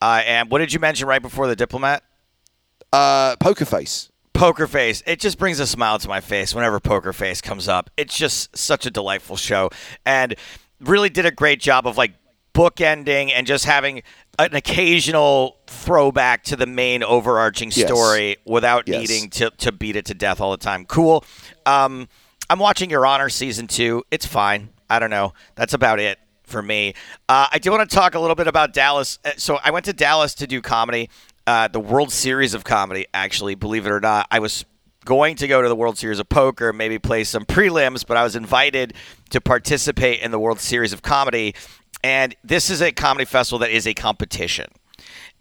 I 0.00 0.22
am. 0.22 0.48
What 0.48 0.58
did 0.58 0.72
you 0.72 0.78
mention 0.78 1.08
right 1.08 1.22
before 1.22 1.46
the 1.46 1.56
diplomat? 1.56 2.02
Uh, 2.92 3.36
Poker 3.36 3.64
Face. 3.64 4.10
Poker 4.32 4.66
Face. 4.66 5.02
It 5.06 5.20
just 5.20 5.38
brings 5.38 5.60
a 5.60 5.66
smile 5.66 5.98
to 5.98 6.08
my 6.08 6.20
face 6.20 6.54
whenever 6.54 6.78
Poker 6.80 7.12
Face 7.12 7.40
comes 7.40 7.66
up. 7.66 7.90
It's 7.96 8.16
just 8.16 8.56
such 8.56 8.86
a 8.86 8.90
delightful 8.90 9.36
show 9.36 9.70
and 10.06 10.34
really 10.80 11.10
did 11.10 11.26
a 11.26 11.30
great 11.30 11.60
job 11.60 11.86
of 11.86 11.96
like 11.96 12.12
bookending 12.58 13.30
and 13.32 13.46
just 13.46 13.64
having 13.64 14.02
an 14.38 14.54
occasional 14.54 15.56
throwback 15.66 16.42
to 16.44 16.56
the 16.56 16.66
main 16.66 17.02
overarching 17.02 17.70
Yes. 17.74 17.86
story 17.88 18.36
without 18.44 18.88
Yes. 18.88 19.00
needing 19.08 19.30
to, 19.30 19.50
to 19.58 19.72
beat 19.72 19.94
it 19.96 20.04
to 20.06 20.14
death 20.14 20.40
all 20.40 20.50
the 20.50 20.56
time. 20.56 20.84
Cool. 20.84 21.24
Um, 21.66 22.08
I'm 22.50 22.58
watching 22.58 22.90
Your 22.90 23.06
Honor 23.06 23.28
season 23.28 23.66
two. 23.66 24.04
It's 24.10 24.26
fine. 24.26 24.70
I 24.90 24.98
don't 24.98 25.10
know. 25.10 25.34
That's 25.54 25.74
about 25.74 26.00
it 26.00 26.18
for 26.44 26.62
me. 26.62 26.94
Uh, 27.28 27.46
I 27.52 27.58
do 27.58 27.70
want 27.70 27.88
to 27.88 27.94
talk 27.94 28.14
a 28.14 28.20
little 28.20 28.36
bit 28.36 28.46
about 28.48 28.72
Dallas. 28.72 29.18
Uh, 29.24 29.32
So 29.36 29.58
I 29.62 29.70
went 29.70 29.84
to 29.84 29.92
Dallas 29.92 30.34
to 30.36 30.46
do 30.46 30.60
comedy, 30.62 31.10
uh, 31.46 31.68
the 31.68 31.80
World 31.80 32.10
Series 32.10 32.54
of 32.54 32.64
Comedy, 32.64 33.06
actually, 33.14 33.54
believe 33.54 33.86
it 33.86 33.90
or 33.90 34.00
not. 34.00 34.26
I 34.30 34.38
was 34.38 34.64
going 35.04 35.36
to 35.36 35.46
go 35.48 35.62
to 35.62 35.68
the 35.68 35.76
World 35.76 35.96
Series 35.98 36.18
of 36.18 36.28
Poker, 36.28 36.72
maybe 36.72 36.98
play 36.98 37.24
some 37.24 37.44
prelims, 37.44 38.04
but 38.06 38.16
I 38.16 38.24
was 38.24 38.34
invited 38.36 38.94
to 39.30 39.40
participate 39.40 40.20
in 40.20 40.30
the 40.30 40.38
World 40.38 40.60
Series 40.60 40.92
of 40.92 41.02
Comedy. 41.02 41.54
And 42.02 42.34
this 42.44 42.70
is 42.70 42.80
a 42.80 42.92
comedy 42.92 43.24
festival 43.24 43.58
that 43.60 43.70
is 43.70 43.86
a 43.86 43.94
competition. 43.94 44.66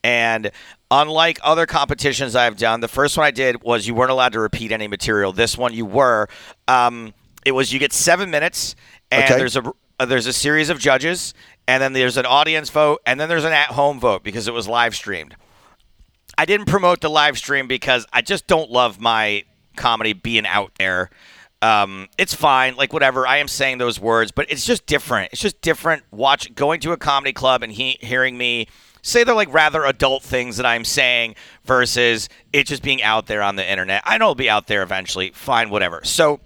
And 0.04 0.52
unlike 0.90 1.40
other 1.44 1.66
competitions 1.66 2.36
I've 2.36 2.58
done, 2.58 2.80
the 2.82 2.88
first 2.88 3.18
one 3.18 3.26
I 3.26 3.32
did 3.32 3.62
was 3.64 3.88
you 3.88 3.94
weren't 3.96 4.12
allowed 4.12 4.34
to 4.34 4.40
repeat 4.40 4.72
any 4.72 4.88
material. 4.88 5.32
This 5.34 5.58
one 5.58 5.74
you 5.74 5.86
were. 5.86 6.28
Um, 6.68 7.14
it 7.46 7.52
was 7.52 7.72
you 7.74 7.80
get 7.80 7.94
seven 7.94 8.30
minutes, 8.32 8.76
and 9.12 9.24
Okay. 9.24 9.38
there's 9.38 9.56
a 9.56 9.74
uh, 10.00 10.06
there's 10.06 10.28
a 10.28 10.34
series 10.34 10.70
of 10.70 10.78
judges, 10.80 11.34
and 11.68 11.82
then 11.82 11.94
there's 11.94 12.18
an 12.18 12.26
audience 12.26 12.70
vote, 12.70 13.02
and 13.06 13.20
then 13.20 13.30
there's 13.30 13.44
an 13.46 13.54
at 13.54 13.68
home 13.70 14.00
vote 14.00 14.24
because 14.24 14.48
it 14.48 14.54
was 14.54 14.68
live 14.68 14.96
streamed. 14.96 15.36
I 16.38 16.46
didn't 16.46 16.68
promote 16.68 17.02
the 17.02 17.10
live 17.10 17.38
stream 17.38 17.68
because 17.68 18.06
I 18.14 18.22
just 18.22 18.46
don't 18.46 18.70
love 18.70 19.00
my 19.02 19.44
comedy 19.76 20.14
being 20.14 20.46
out 20.46 20.72
there. 20.78 21.10
Um, 21.62 22.08
it's 22.18 22.34
fine, 22.34 22.76
like 22.76 22.94
whatever. 22.94 23.26
I 23.26 23.38
am 23.38 23.48
saying 23.48 23.80
those 23.80 24.00
words, 24.00 24.32
but 24.32 24.52
it's 24.52 24.66
just 24.66 24.86
different. 24.86 25.34
It's 25.34 25.42
just 25.42 25.60
different. 25.62 26.04
Watch 26.12 26.54
going 26.54 26.80
to 26.82 26.92
a 26.92 26.98
comedy 26.98 27.34
club 27.34 27.64
and 27.64 27.72
he, 27.72 27.98
hearing 28.00 28.38
me 28.38 28.68
say 29.02 29.24
they're 29.24 29.34
like 29.34 29.52
rather 29.54 29.86
adult 29.86 30.22
things 30.22 30.58
that 30.58 30.66
I'm 30.66 30.84
saying 30.84 31.36
versus 31.64 32.30
it 32.54 32.68
just 32.68 32.84
being 32.84 33.02
out 33.02 33.28
there 33.28 33.42
on 33.42 33.56
the 33.56 33.70
internet. 33.70 34.04
I 34.06 34.18
know 34.18 34.26
it'll 34.26 34.36
be 34.36 34.50
out 34.50 34.68
there 34.68 34.84
eventually. 34.84 35.32
Fine, 35.32 35.70
whatever. 35.70 36.02
So 36.04 36.40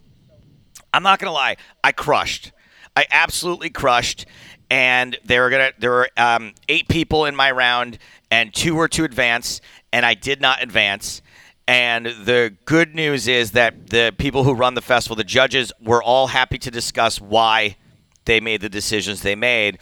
I'm 0.93 1.03
not 1.03 1.19
gonna 1.19 1.33
lie, 1.33 1.57
I 1.83 1.91
crushed. 1.91 2.51
I 2.95 3.05
absolutely 3.09 3.69
crushed, 3.69 4.25
and 4.69 5.17
they 5.23 5.39
were 5.39 5.49
gonna. 5.49 5.71
There 5.79 5.91
were 5.91 6.09
um, 6.17 6.53
eight 6.67 6.89
people 6.89 7.25
in 7.25 7.35
my 7.35 7.51
round, 7.51 7.97
and 8.29 8.53
two 8.53 8.75
were 8.75 8.89
to 8.89 9.05
advance, 9.05 9.61
and 9.93 10.05
I 10.05 10.13
did 10.13 10.41
not 10.41 10.61
advance. 10.61 11.21
And 11.67 12.05
the 12.05 12.55
good 12.65 12.95
news 12.95 13.27
is 13.27 13.51
that 13.51 13.89
the 13.91 14.13
people 14.17 14.43
who 14.43 14.53
run 14.53 14.73
the 14.73 14.81
festival, 14.81 15.15
the 15.15 15.23
judges, 15.23 15.71
were 15.81 16.03
all 16.03 16.27
happy 16.27 16.57
to 16.57 16.71
discuss 16.71 17.21
why 17.21 17.77
they 18.25 18.39
made 18.39 18.61
the 18.61 18.69
decisions 18.69 19.21
they 19.21 19.35
made. 19.35 19.79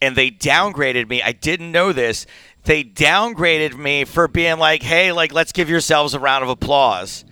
And 0.00 0.16
they 0.16 0.30
downgraded 0.30 1.08
me. 1.08 1.22
I 1.22 1.32
didn't 1.32 1.72
know 1.72 1.92
this. 1.92 2.26
They 2.64 2.84
downgraded 2.84 3.76
me 3.76 4.04
for 4.04 4.28
being 4.28 4.58
like, 4.58 4.82
hey, 4.82 5.12
like, 5.12 5.32
let's 5.32 5.52
give 5.52 5.68
yourselves 5.68 6.14
a 6.14 6.20
round 6.20 6.44
of 6.44 6.50
applause 6.50 7.24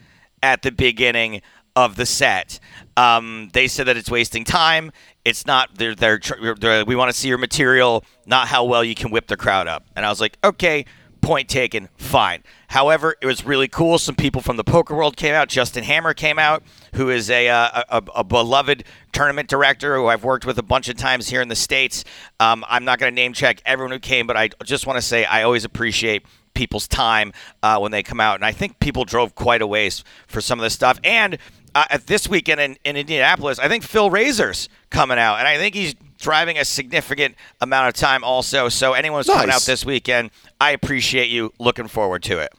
at 0.42 0.62
the 0.62 0.72
beginning 0.72 1.42
of 1.76 1.96
the 1.96 2.06
set. 2.06 2.58
Um, 2.96 3.50
they 3.52 3.68
said 3.68 3.86
that 3.86 3.96
it's 3.96 4.10
wasting 4.10 4.44
time. 4.44 4.92
It's 5.24 5.46
not. 5.46 5.76
They're, 5.76 5.94
they're, 5.94 6.20
they're 6.58 6.84
we 6.84 6.96
want 6.96 7.10
to 7.12 7.16
see 7.16 7.28
your 7.28 7.38
material, 7.38 8.04
not 8.26 8.48
how 8.48 8.64
well 8.64 8.82
you 8.82 8.94
can 8.94 9.10
whip 9.10 9.26
the 9.28 9.36
crowd 9.36 9.68
up. 9.68 9.84
And 9.94 10.04
I 10.04 10.08
was 10.08 10.20
like, 10.20 10.36
okay, 10.42 10.84
point 11.20 11.48
taken, 11.48 11.88
fine. 11.96 12.42
However, 12.68 13.16
it 13.20 13.26
was 13.26 13.44
really 13.44 13.68
cool. 13.68 13.98
Some 13.98 14.14
people 14.14 14.40
from 14.40 14.56
the 14.56 14.64
poker 14.64 14.94
world 14.94 15.16
came 15.16 15.34
out. 15.34 15.48
Justin 15.48 15.84
Hammer 15.84 16.14
came 16.14 16.38
out, 16.38 16.62
who 16.94 17.10
is 17.10 17.30
a, 17.30 17.48
uh, 17.48 17.82
a, 17.88 18.02
a, 18.16 18.24
beloved 18.24 18.84
tournament 19.12 19.48
director 19.48 19.96
who 19.96 20.06
I've 20.06 20.24
worked 20.24 20.46
with 20.46 20.58
a 20.58 20.62
bunch 20.62 20.88
of 20.88 20.96
times 20.96 21.28
here 21.28 21.42
in 21.42 21.48
the 21.48 21.56
States. 21.56 22.04
Um, 22.38 22.64
I'm 22.68 22.84
not 22.84 22.98
going 22.98 23.12
to 23.12 23.14
name 23.14 23.32
check 23.32 23.62
everyone 23.64 23.92
who 23.92 23.98
came, 23.98 24.26
but 24.26 24.36
I 24.36 24.50
just 24.64 24.86
want 24.86 24.96
to 24.96 25.02
say 25.02 25.24
I 25.24 25.42
always 25.42 25.64
appreciate 25.64 26.24
people's 26.54 26.88
time 26.88 27.32
uh, 27.62 27.78
when 27.78 27.92
they 27.92 28.02
come 28.02 28.20
out. 28.20 28.36
And 28.36 28.44
I 28.44 28.52
think 28.52 28.78
people 28.80 29.04
drove 29.04 29.34
quite 29.34 29.62
a 29.62 29.66
ways 29.66 30.04
for 30.26 30.40
some 30.40 30.58
of 30.58 30.62
this 30.62 30.74
stuff. 30.74 31.00
And 31.04 31.38
uh, 31.74 31.98
this 32.06 32.28
weekend 32.28 32.60
in, 32.60 32.76
in 32.84 32.96
Indianapolis, 32.96 33.58
I 33.58 33.68
think 33.68 33.84
Phil 33.84 34.10
Razor's 34.10 34.68
coming 34.90 35.18
out, 35.18 35.38
and 35.38 35.46
I 35.46 35.56
think 35.56 35.74
he's 35.74 35.94
driving 36.20 36.58
a 36.58 36.64
significant 36.64 37.34
amount 37.60 37.88
of 37.88 37.94
time 37.94 38.22
also. 38.22 38.68
So 38.68 38.92
anyone 38.92 39.20
who's 39.20 39.28
nice. 39.28 39.36
coming 39.36 39.50
out 39.50 39.62
this 39.62 39.84
weekend, 39.84 40.30
I 40.60 40.70
appreciate 40.70 41.30
you. 41.30 41.52
Looking 41.58 41.88
forward 41.88 42.22
to 42.24 42.38
it. 42.38 42.52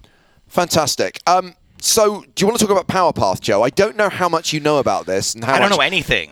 Fantastic. 0.47 1.21
Um, 1.25 1.55
so 1.79 2.25
do 2.35 2.43
you 2.43 2.47
want 2.47 2.59
to 2.59 2.65
talk 2.65 2.71
about 2.71 2.87
Power 2.87 3.13
Path, 3.13 3.41
Joe? 3.41 3.63
I 3.63 3.69
don't 3.69 3.95
know 3.95 4.09
how 4.09 4.27
much 4.27 4.51
you 4.51 4.59
know 4.59 4.79
about 4.79 5.05
this 5.05 5.33
and 5.33 5.43
how 5.43 5.53
I 5.53 5.59
don't 5.59 5.69
much... 5.69 5.77
know 5.77 5.81
anything. 5.81 6.31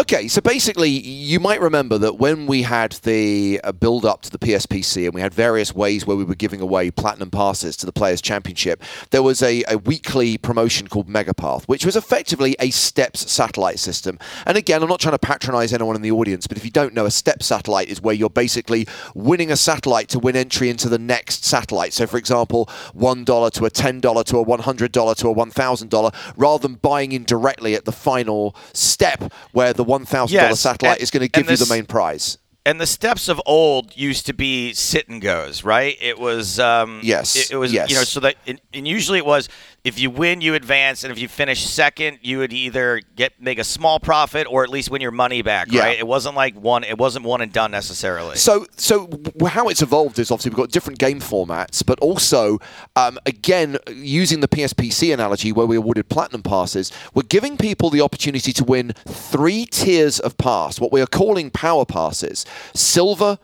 Okay, 0.00 0.28
so 0.28 0.40
basically, 0.40 0.88
you 0.88 1.38
might 1.38 1.60
remember 1.60 1.98
that 1.98 2.16
when 2.16 2.46
we 2.46 2.62
had 2.62 2.92
the 3.02 3.60
uh, 3.62 3.70
build 3.70 4.06
up 4.06 4.22
to 4.22 4.30
the 4.30 4.38
PSPC 4.38 5.04
and 5.04 5.12
we 5.12 5.20
had 5.20 5.34
various 5.34 5.74
ways 5.74 6.06
where 6.06 6.16
we 6.16 6.24
were 6.24 6.34
giving 6.34 6.62
away 6.62 6.90
platinum 6.90 7.30
passes 7.30 7.76
to 7.76 7.84
the 7.84 7.92
Players' 7.92 8.22
Championship, 8.22 8.82
there 9.10 9.22
was 9.22 9.42
a, 9.42 9.62
a 9.68 9.76
weekly 9.76 10.38
promotion 10.38 10.88
called 10.88 11.06
Megapath, 11.06 11.64
which 11.64 11.84
was 11.84 11.96
effectively 11.96 12.56
a 12.58 12.70
STEPS 12.70 13.30
satellite 13.30 13.78
system. 13.78 14.18
And 14.46 14.56
again, 14.56 14.82
I'm 14.82 14.88
not 14.88 15.00
trying 15.00 15.12
to 15.12 15.18
patronize 15.18 15.74
anyone 15.74 15.96
in 15.96 16.00
the 16.00 16.12
audience, 16.12 16.46
but 16.46 16.56
if 16.56 16.64
you 16.64 16.70
don't 16.70 16.94
know, 16.94 17.04
a 17.04 17.10
STEP 17.10 17.42
satellite 17.42 17.90
is 17.90 18.00
where 18.00 18.14
you're 18.14 18.30
basically 18.30 18.88
winning 19.14 19.50
a 19.50 19.56
satellite 19.56 20.08
to 20.08 20.18
win 20.18 20.34
entry 20.34 20.70
into 20.70 20.88
the 20.88 20.98
next 20.98 21.44
satellite. 21.44 21.92
So, 21.92 22.06
for 22.06 22.16
example, 22.16 22.70
$1 22.96 23.50
to 23.52 23.66
a 23.66 23.70
$10 23.70 24.24
to 24.24 24.38
a 24.38 24.44
$100 24.46 25.16
to 25.16 25.28
a 25.28 25.34
$1,000, 25.34 26.34
rather 26.38 26.66
than 26.66 26.76
buying 26.76 27.12
in 27.12 27.24
directly 27.24 27.74
at 27.74 27.84
the 27.84 27.92
final 27.92 28.56
step 28.72 29.30
where 29.52 29.74
the 29.74 29.89
$1,000 29.90 30.30
yes, 30.30 30.60
satellite 30.60 30.96
and, 30.96 31.02
is 31.02 31.10
going 31.10 31.22
to 31.22 31.28
give 31.28 31.50
you 31.50 31.56
the 31.56 31.72
main 31.72 31.86
prize 31.86 32.38
and 32.66 32.80
the 32.80 32.86
steps 32.86 33.28
of 33.28 33.40
old 33.46 33.96
used 33.96 34.26
to 34.26 34.34
be 34.34 34.72
sit 34.74 35.08
and 35.08 35.22
goes, 35.22 35.64
right? 35.64 35.96
It 36.00 36.18
was 36.18 36.60
um, 36.60 37.00
yes, 37.02 37.36
it, 37.36 37.52
it 37.52 37.56
was 37.56 37.72
yes. 37.72 37.90
you 37.90 37.96
know 37.96 38.04
so 38.04 38.20
that 38.20 38.36
and 38.46 38.60
usually 38.72 39.18
it 39.18 39.26
was 39.26 39.48
if 39.82 39.98
you 39.98 40.10
win, 40.10 40.40
you 40.40 40.54
advance, 40.54 41.04
and 41.04 41.12
if 41.12 41.18
you 41.18 41.26
finish 41.26 41.64
second, 41.64 42.18
you 42.22 42.38
would 42.38 42.52
either 42.52 43.00
get 43.16 43.40
make 43.40 43.58
a 43.58 43.64
small 43.64 43.98
profit 43.98 44.46
or 44.50 44.62
at 44.62 44.68
least 44.68 44.90
win 44.90 45.00
your 45.00 45.10
money 45.10 45.40
back. 45.40 45.68
Yeah. 45.70 45.82
Right? 45.82 45.98
It 45.98 46.06
wasn't 46.06 46.34
like 46.36 46.54
one. 46.54 46.84
It 46.84 46.98
wasn't 46.98 47.24
one 47.24 47.40
and 47.40 47.52
done 47.52 47.70
necessarily. 47.70 48.36
So, 48.36 48.66
so 48.76 49.08
how 49.46 49.68
it's 49.68 49.80
evolved 49.80 50.18
is 50.18 50.30
obviously 50.30 50.50
we've 50.50 50.56
got 50.56 50.70
different 50.70 50.98
game 50.98 51.20
formats, 51.20 51.84
but 51.84 51.98
also 52.00 52.58
um, 52.96 53.18
again 53.24 53.78
using 53.88 54.40
the 54.40 54.48
PSPC 54.48 55.14
analogy 55.14 55.50
where 55.50 55.66
we 55.66 55.76
awarded 55.76 56.08
platinum 56.08 56.42
passes, 56.42 56.92
we're 57.14 57.22
giving 57.22 57.56
people 57.56 57.88
the 57.88 58.02
opportunity 58.02 58.52
to 58.52 58.64
win 58.64 58.92
three 59.06 59.64
tiers 59.64 60.20
of 60.20 60.36
pass, 60.36 60.78
what 60.78 60.92
we 60.92 61.00
are 61.00 61.06
calling 61.06 61.50
power 61.50 61.86
passes: 61.86 62.44
silver 62.74 63.38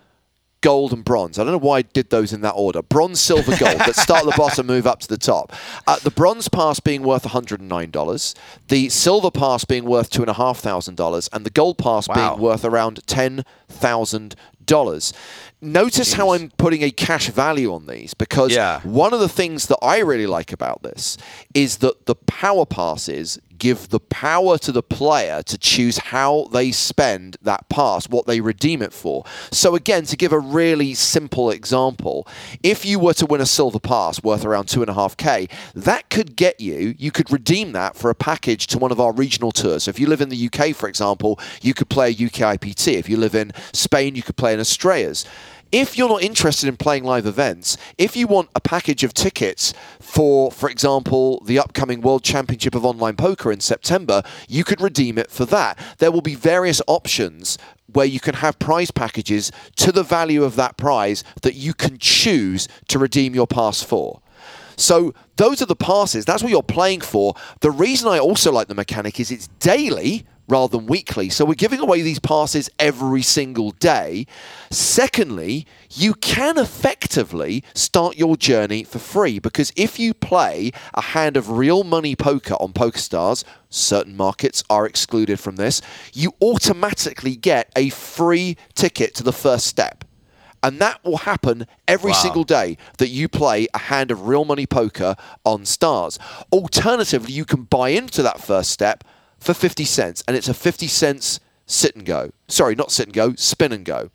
gold, 0.61 0.93
and 0.93 1.05
bronze. 1.05 1.39
I 1.39 1.45
don't 1.45 1.53
know 1.53 1.59
why 1.59 1.79
I 1.79 1.83
did 1.83 2.11
those 2.11 2.33
in 2.33 2.41
that 2.43 2.53
order. 2.53 2.83
Bronze, 2.83 3.21
silver, 3.21 3.57
gold. 3.57 3.79
Let's 3.79 4.03
start 4.03 4.27
at 4.27 4.31
the 4.31 4.37
bottom, 4.37 4.67
move 4.67 4.87
up 4.87 5.01
to 5.01 5.09
the 5.09 5.19
top. 5.19 5.53
Uh, 5.87 5.99
the 5.99 6.11
bronze 6.11 6.49
pass 6.49 6.81
being 6.81 7.03
worth 7.03 7.25
$109, 7.25 8.35
the 8.69 8.89
silver 8.89 9.31
pass 9.31 9.65
being 9.65 9.85
worth 9.85 10.11
$2,500, 10.11 11.29
and 11.33 11.47
the 11.47 11.51
gold 11.51 11.79
pass 11.79 12.09
wow. 12.09 12.15
being 12.15 12.43
worth 12.43 12.65
around 12.65 13.01
$10,000. 13.07 15.13
Notice 15.61 16.13
Jeez. 16.13 16.15
how 16.15 16.33
I'm 16.33 16.51
putting 16.59 16.83
a 16.83 16.91
cash 16.91 17.29
value 17.29 17.73
on 17.73 17.87
these 17.87 18.15
because 18.15 18.53
yeah. 18.53 18.81
one 18.81 19.15
of 19.15 19.21
the 19.21 19.29
things 19.29 19.69
that 19.69 19.79
I 19.81 19.99
really 19.99 20.27
like 20.27 20.53
about 20.53 20.83
this 20.83 21.17
is 21.55 21.79
that 21.79 22.07
the 22.07 22.17
power 22.17 22.67
passes 22.67 23.39
give 23.59 23.89
the 23.89 24.01
power 24.01 24.59
to 24.59 24.73
the 24.73 24.83
player 24.83 25.43
to 25.43 25.59
choose 25.59 25.99
how 25.99 26.49
they 26.53 26.73
spend 26.73 27.37
that 27.43 27.69
pass, 27.69 28.09
what 28.09 28.27
they 28.27 28.41
redeem 28.41 28.83
it 28.83 28.93
for. 28.93 29.25
So, 29.51 29.75
again, 29.75 30.05
to 30.05 30.17
give 30.17 30.33
a 30.33 30.39
really 30.39 30.95
simple 30.95 31.51
example, 31.51 32.27
if 32.63 32.85
you 32.85 32.99
were 32.99 33.15
to 33.15 33.27
win 33.27 33.41
a 33.41 33.47
silver 33.47 33.81
pass 33.81 34.23
worth 34.23 34.45
around 34.45 34.67
2.5k, 34.67 35.51
that 35.75 36.11
could 36.11 36.37
get 36.37 36.61
you, 36.61 36.95
you 36.99 37.11
could 37.11 37.31
redeem 37.31 37.73
that 37.73 37.97
for 37.97 38.11
a 38.11 38.15
package 38.15 38.67
to 38.69 38.79
one 38.79 38.93
of 38.93 39.01
our 39.01 39.13
regional 39.13 39.53
tours. 39.53 39.85
So, 39.85 39.91
if 39.91 39.99
you 39.99 40.07
live 40.07 40.21
in 40.21 40.29
the 40.29 40.51
UK, 40.53 40.75
for 40.75 40.89
example, 40.89 41.39
you 41.63 41.75
could 41.75 41.89
play 41.89 42.09
a 42.09 42.11
UK 42.11 42.59
IPT. 42.59 42.95
If 42.95 43.09
you 43.09 43.17
live 43.17 43.35
in 43.35 43.53
Spain, 43.73 44.15
you 44.15 44.23
could 44.23 44.37
play 44.37 44.55
in 44.55 44.61
Estrellas. 44.61 45.25
If 45.73 45.99
you're 45.99 46.09
not 46.09 46.23
interested 46.23 46.69
in 46.69 46.77
playing 46.77 47.05
live 47.05 47.27
events, 47.27 47.77
if 47.99 48.17
you 48.17 48.29
want 48.29 48.51
a 48.55 48.61
package 48.61 49.03
of 49.03 49.13
tickets 49.13 49.75
for, 50.01 50.53
for 50.53 50.71
example, 50.71 51.43
the 51.45 51.59
upcoming 51.59 52.01
World 52.01 52.23
Championship 52.23 52.75
of 52.75 52.85
Online 52.85 53.17
Poker 53.17 53.51
in 53.51 53.61
September, 53.61 54.23
you 54.49 54.63
could 54.63 54.81
redeem 54.81 55.19
it 55.19 55.31
for 55.31 55.45
that. 55.47 55.79
There 55.99 56.13
will 56.13 56.21
be 56.21 56.37
various 56.37 56.81
options 56.87 57.59
where 57.93 58.07
you 58.07 58.21
can 58.21 58.37
have 58.37 58.59
prize 58.59 58.91
packages 58.91 59.51
to 59.77 59.91
the 59.91 60.05
value 60.05 60.45
of 60.45 60.55
that 60.57 60.77
prize 60.77 61.25
that 61.43 61.55
you 61.55 61.75
can 61.75 61.99
choose 61.99 62.69
to 62.89 62.99
redeem 62.99 63.35
your 63.35 63.47
pass 63.47 63.83
for. 63.83 64.21
So 64.77 65.15
those 65.37 65.61
are 65.63 65.67
the 65.67 65.75
passes. 65.75 66.25
That's 66.25 66.43
what 66.43 66.51
you're 66.51 66.63
playing 66.63 67.01
for. 67.01 67.35
The 67.61 67.71
reason 67.71 68.09
I 68.09 68.19
also 68.19 68.53
like 68.53 68.69
the 68.69 68.75
mechanic 68.75 69.19
is 69.19 69.31
it's 69.31 69.49
daily 69.59 70.27
rather 70.49 70.77
than 70.77 70.87
weekly. 70.87 71.29
So 71.29 71.45
we're 71.45 71.55
giving 71.55 71.81
away 71.81 72.03
these 72.03 72.19
passes 72.19 72.71
every 72.79 73.23
single 73.23 73.71
day. 73.73 74.27
Secondly, 74.71 75.67
you 75.91 76.15
can 76.15 76.59
effectively 76.59 77.65
start 77.75 78.17
your 78.17 78.37
journey 78.37 78.85
for 78.85 78.99
free 78.99 79.39
because 79.39 79.73
if 79.77 79.99
you 79.99 80.15
play 80.15 80.73
a 80.95 81.01
hand 81.01 81.37
of 81.37 81.51
real 81.51 81.85
money 81.85 82.17
poker 82.17 82.55
on 82.55 82.73
PokerStars, 82.73 83.45
certain 83.71 84.17
markets 84.17 84.63
are 84.71 84.87
excluded 84.87 85.41
from 85.41 85.57
this, 85.57 85.83
you 86.13 86.33
automatically 86.43 87.37
get 87.37 87.71
a 87.77 87.91
free 87.91 88.57
ticket 88.75 89.15
to 89.15 89.23
the 89.23 89.33
first 89.33 89.67
step. 89.67 90.05
And 90.63 90.81
that 90.81 91.05
will 91.05 91.19
happen 91.19 91.67
every 91.87 92.11
wow. 92.11 92.17
single 92.17 92.45
day 92.45 92.77
that 92.99 93.09
you 93.09 93.29
play 93.29 93.69
a 93.73 93.79
hand 93.79 94.11
of 94.11 94.27
real 94.27 94.45
money 94.45 94.67
poker 94.67 95.15
on 95.45 95.65
stars. 95.65 96.19
Alternatively, 96.51 97.33
you 97.33 97.45
can 97.45 97.65
buy 97.65 97.91
into 97.91 98.23
that 98.23 98.41
first 98.41 98.71
step 98.71 99.05
for 99.39 99.55
50 99.55 99.85
cents, 99.85 100.23
and 100.27 100.37
it's 100.37 100.49
a 100.49 100.55
50 100.55 100.87
cents 100.87 101.41
sit 101.67 101.95
and 101.97 102.05
go. 102.05 102.33
Sorry, 102.49 102.75
not 102.75 102.91
sit 102.91 103.07
and 103.07 103.15
go, 103.15 103.35
spin 103.35 103.73
and 103.73 103.85
go. 103.85 104.11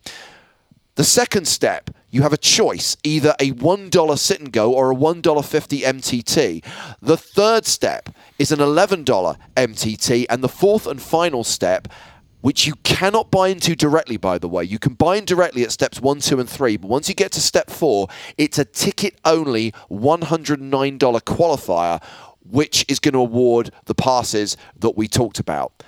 The 0.95 1.03
second 1.03 1.47
step, 1.47 1.89
you 2.09 2.21
have 2.21 2.33
a 2.33 2.37
choice, 2.37 2.97
either 3.03 3.33
a 3.39 3.51
$1 3.51 4.17
sit 4.17 4.39
and 4.39 4.51
go 4.51 4.73
or 4.73 4.91
a 4.91 4.95
$1.50 4.95 5.81
MTT. 5.81 6.65
The 7.01 7.17
third 7.17 7.65
step 7.65 8.09
is 8.37 8.51
an 8.51 8.59
$11 8.59 9.05
MTT, 9.55 10.25
and 10.29 10.43
the 10.43 10.49
fourth 10.49 10.87
and 10.87 11.01
final 11.01 11.43
step 11.43 11.87
which 12.41 12.65
you 12.65 12.73
cannot 12.83 13.31
buy 13.31 13.47
into 13.49 13.75
directly, 13.75 14.17
by 14.17 14.37
the 14.37 14.49
way. 14.49 14.63
You 14.63 14.79
can 14.79 14.95
buy 14.95 15.17
in 15.17 15.25
directly 15.25 15.63
at 15.63 15.71
steps 15.71 16.01
one, 16.01 16.19
two, 16.19 16.39
and 16.39 16.49
three, 16.49 16.75
but 16.75 16.89
once 16.89 17.07
you 17.07 17.15
get 17.15 17.31
to 17.33 17.39
step 17.39 17.69
four, 17.69 18.07
it's 18.37 18.57
a 18.59 18.65
ticket 18.65 19.15
only 19.23 19.71
$109 19.89 20.99
qualifier, 20.99 22.01
which 22.49 22.85
is 22.87 22.99
going 22.99 23.13
to 23.13 23.19
award 23.19 23.71
the 23.85 23.95
passes 23.95 24.57
that 24.79 24.97
we 24.97 25.07
talked 25.07 25.39
about. 25.39 25.83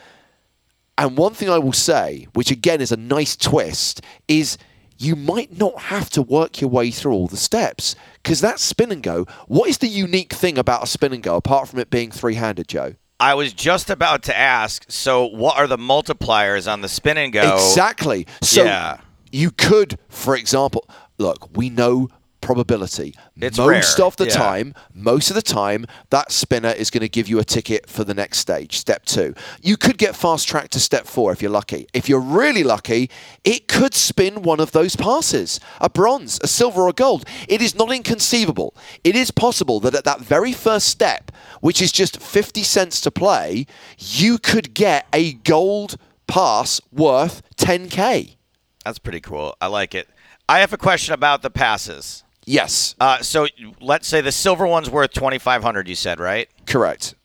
And 0.98 1.18
one 1.18 1.34
thing 1.34 1.50
I 1.50 1.58
will 1.58 1.74
say, 1.74 2.28
which 2.34 2.52
again 2.52 2.82
is 2.82 2.92
a 2.92 2.98
nice 2.98 3.36
twist, 3.36 4.02
is 4.28 4.58
you 4.98 5.16
might 5.16 5.58
not 5.58 5.78
have 5.80 6.10
to 6.12 6.22
work 6.22 6.62
your 6.62 6.70
way 6.70 6.92
through 6.92 7.14
all 7.14 7.28
the 7.28 7.38
steps 7.38 7.96
because 8.22 8.42
that 8.42 8.60
spin 8.60 8.92
and 8.92 9.02
go. 9.02 9.26
What 9.48 9.70
is 9.70 9.80
the 9.80 9.88
unique 9.88 10.34
thing 10.34 10.58
about 10.58 10.84
a 10.84 10.88
spin 10.88 11.14
and 11.14 11.24
go 11.24 11.36
apart 11.36 11.68
from 11.68 11.80
it 11.80 11.90
being 11.90 12.12
three 12.12 12.36
handed, 12.36 12.68
Joe? 12.68 12.96
I 13.20 13.34
was 13.36 13.54
just 13.54 13.90
about 13.90 14.24
to 14.24 14.38
ask. 14.38 14.86
So, 14.90 15.26
what 15.26 15.58
are 15.58 15.68
the 15.68 15.78
multipliers 15.78 16.72
on 16.72 16.82
the 16.82 16.90
spin 16.90 17.18
and 17.18 17.32
go? 17.32 17.56
Exactly. 17.56 18.28
So, 18.42 18.64
yeah. 18.64 18.98
you 19.32 19.52
could, 19.52 19.98
for 20.10 20.36
example, 20.36 20.88
look, 21.18 21.56
we 21.56 21.70
know 21.70 22.10
probability. 22.44 23.16
It's 23.38 23.58
most 23.58 23.98
rare. 23.98 24.06
of 24.06 24.16
the 24.18 24.28
yeah. 24.28 24.34
time, 24.34 24.76
most 24.94 25.32
of 25.32 25.36
the 25.36 25.42
time, 25.42 25.86
that 26.10 26.32
spinner 26.32 26.70
is 26.70 26.90
going 26.90 27.02
to 27.02 27.10
give 27.10 27.28
you 27.28 27.40
a 27.40 27.44
ticket 27.44 27.90
for 27.90 28.04
the 28.04 28.14
next 28.14 28.40
stage, 28.40 28.78
step 28.78 29.06
two. 29.06 29.34
You 29.62 29.78
could 29.78 29.98
get 29.98 30.16
fast 30.16 30.48
track 30.48 30.70
to 30.70 30.80
step 30.80 31.08
four 31.08 31.32
if 31.32 31.42
you're 31.42 31.50
lucky. 31.50 31.88
If 31.94 32.10
you're 32.10 32.20
really 32.20 32.64
lucky, 32.64 33.10
it 33.44 33.68
could 33.68 33.94
spin 33.94 34.44
one 34.44 34.60
of 34.60 34.74
those 34.74 34.96
passes 34.96 35.60
a 35.80 35.90
bronze, 35.90 36.40
a 36.44 36.48
silver, 36.48 36.82
or 36.82 36.90
a 36.90 36.94
gold. 36.94 37.26
It 37.48 37.62
is 37.62 37.76
not 37.76 37.92
inconceivable. 37.92 38.76
It 39.04 39.16
is 39.16 39.32
possible 39.32 39.80
that 39.80 39.96
at 39.96 40.04
that 40.04 40.20
very 40.20 40.54
first 40.54 40.88
step, 40.88 41.32
which 41.62 41.82
is 41.82 41.92
just 41.92 42.22
50 42.22 42.62
cents 42.64 43.02
to 43.02 43.12
play, 43.12 43.66
you 43.98 44.38
could 44.38 44.74
get 44.74 45.08
a 45.14 45.34
gold 45.34 45.96
pass 46.28 46.82
worth 46.92 47.42
10K. 47.56 48.36
That's 48.84 49.00
pretty 49.00 49.22
cool. 49.22 49.56
I 49.62 49.68
like 49.68 49.96
it. 49.96 50.10
I 50.50 50.60
have 50.60 50.74
a 50.74 50.78
question 50.78 51.14
about 51.14 51.42
the 51.42 51.50
passes. 51.50 52.23
Yes. 52.46 52.96
Uh, 53.00 53.20
so 53.20 53.48
let's 53.80 54.08
say 54.08 54.22
the 54.22 54.32
silver 54.32 54.68
one's 54.68 54.90
worth 54.90 55.14
twenty 55.14 55.40
five 55.40 55.64
hundred. 55.64 55.88
You 55.88 55.96
said 55.96 56.20
right? 56.20 56.50
Correct. 56.66 57.16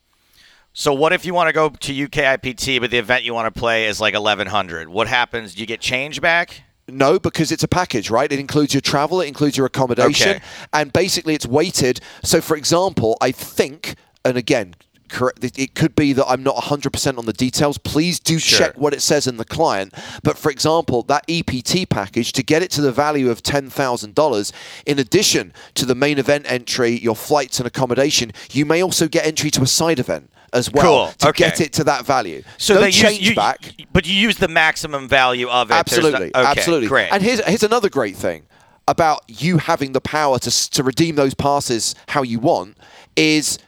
So 0.73 0.93
what 0.93 1.11
if 1.11 1.25
you 1.25 1.33
want 1.33 1.47
to 1.49 1.53
go 1.53 1.69
to 1.69 1.93
UKIPT, 1.93 2.79
but 2.79 2.91
the 2.91 2.99
event 2.99 3.23
you 3.23 3.33
want 3.33 3.53
to 3.53 3.59
play 3.59 3.87
is 3.87 3.99
like 3.99 4.13
1100? 4.13 4.87
What 4.87 5.07
happens? 5.07 5.55
Do 5.55 5.61
you 5.61 5.65
get 5.67 5.81
change 5.81 6.21
back? 6.21 6.61
No, 6.87 7.19
because 7.19 7.51
it's 7.51 7.63
a 7.63 7.67
package, 7.67 8.09
right? 8.09 8.31
It 8.31 8.39
includes 8.39 8.73
your 8.73 8.79
travel, 8.81 9.19
it 9.19 9.27
includes 9.27 9.57
your 9.57 9.65
accommodation, 9.65 10.29
Okay. 10.37 10.41
and 10.71 10.93
basically 10.93 11.33
it's 11.35 11.45
weighted. 11.45 11.99
So, 12.23 12.39
for 12.39 12.55
example, 12.55 13.17
I 13.19 13.31
think, 13.31 13.95
and 14.23 14.37
again, 14.37 14.75
correct, 15.09 15.43
it- 15.43 15.75
could 15.75 15.95
be 15.95 16.13
that 16.13 16.25
I'm 16.27 16.43
not 16.43 16.55
100% 16.55 17.17
on 17.17 17.25
the 17.25 17.33
details. 17.33 17.77
Please 17.77 18.19
do 18.19 18.39
Sure. 18.39 18.59
check 18.67 18.77
what 18.77 18.93
it 18.93 19.01
says 19.01 19.27
in 19.27 19.37
the 19.37 19.45
client. 19.45 19.93
But 20.23 20.37
for 20.37 20.49
example, 20.51 21.03
that 21.03 21.23
EPT 21.27 21.85
package, 21.85 22.31
to 22.33 22.43
get 22.43 22.61
it 22.63 22.71
to 22.71 22.81
the 22.81 22.91
value 22.91 23.29
of 23.29 23.41
$10,000, 23.43 24.51
in 24.85 24.99
addition 24.99 25.53
to 25.75 25.85
the 25.85 25.95
main 25.95 26.17
event 26.19 26.45
entry, 26.47 26.99
your 26.99 27.15
flights 27.15 27.59
and 27.59 27.67
accommodation, 27.67 28.31
you 28.51 28.65
may 28.65 28.81
also 28.83 29.07
get 29.07 29.25
entry 29.25 29.49
to 29.51 29.61
a 29.61 29.67
side 29.67 29.99
event 29.99 30.29
as 30.51 30.71
well 30.71 30.83
Cool. 31.05 31.13
to 31.19 31.27
Okay. 31.29 31.43
get 31.49 31.61
it 31.61 31.73
to 31.73 31.83
that 31.83 32.05
value. 32.05 32.43
So 32.57 32.73
no 32.75 32.81
they 32.81 32.87
use- 32.87 32.95
change 32.95 33.29
you, 33.29 33.35
back. 33.35 33.73
but 33.93 34.05
you 34.07 34.13
use 34.13 34.37
the 34.37 34.47
maximum 34.47 35.07
value 35.07 35.47
of 35.47 35.69
it. 35.69 35.75
Absolutely, 35.75 36.31
no- 36.33 36.41
okay, 36.41 36.49
absolutely. 36.51 36.87
Great. 36.87 37.09
And 37.11 37.21
here's 37.23 37.39
here's 37.45 37.63
another 37.63 37.89
great 37.89 38.15
thing 38.17 38.43
about 38.87 39.21
you 39.27 39.59
having 39.59 39.91
the 39.93 40.01
power 40.01 40.39
to 40.39 40.49
to 40.71 40.81
redeem 40.83 41.15
those 41.15 41.35
passes 41.35 41.93
how 42.07 42.23
you 42.23 42.39
want 42.39 42.77
is 43.15 43.59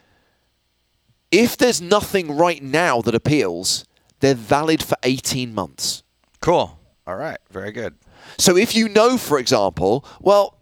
if 1.32 1.56
there's 1.56 1.80
nothing 1.80 2.36
right 2.36 2.62
now 2.62 3.00
that 3.00 3.14
appeals, 3.14 3.84
they're 4.20 4.34
valid 4.34 4.82
for 4.82 4.96
18 5.02 5.52
months. 5.52 6.04
cool. 6.40 6.78
All 7.04 7.16
right. 7.16 7.38
Very 7.50 7.72
good. 7.72 7.96
So 8.38 8.56
if 8.56 8.76
you 8.76 8.88
know, 8.88 9.18
for 9.18 9.40
example, 9.40 10.04
well, 10.20 10.60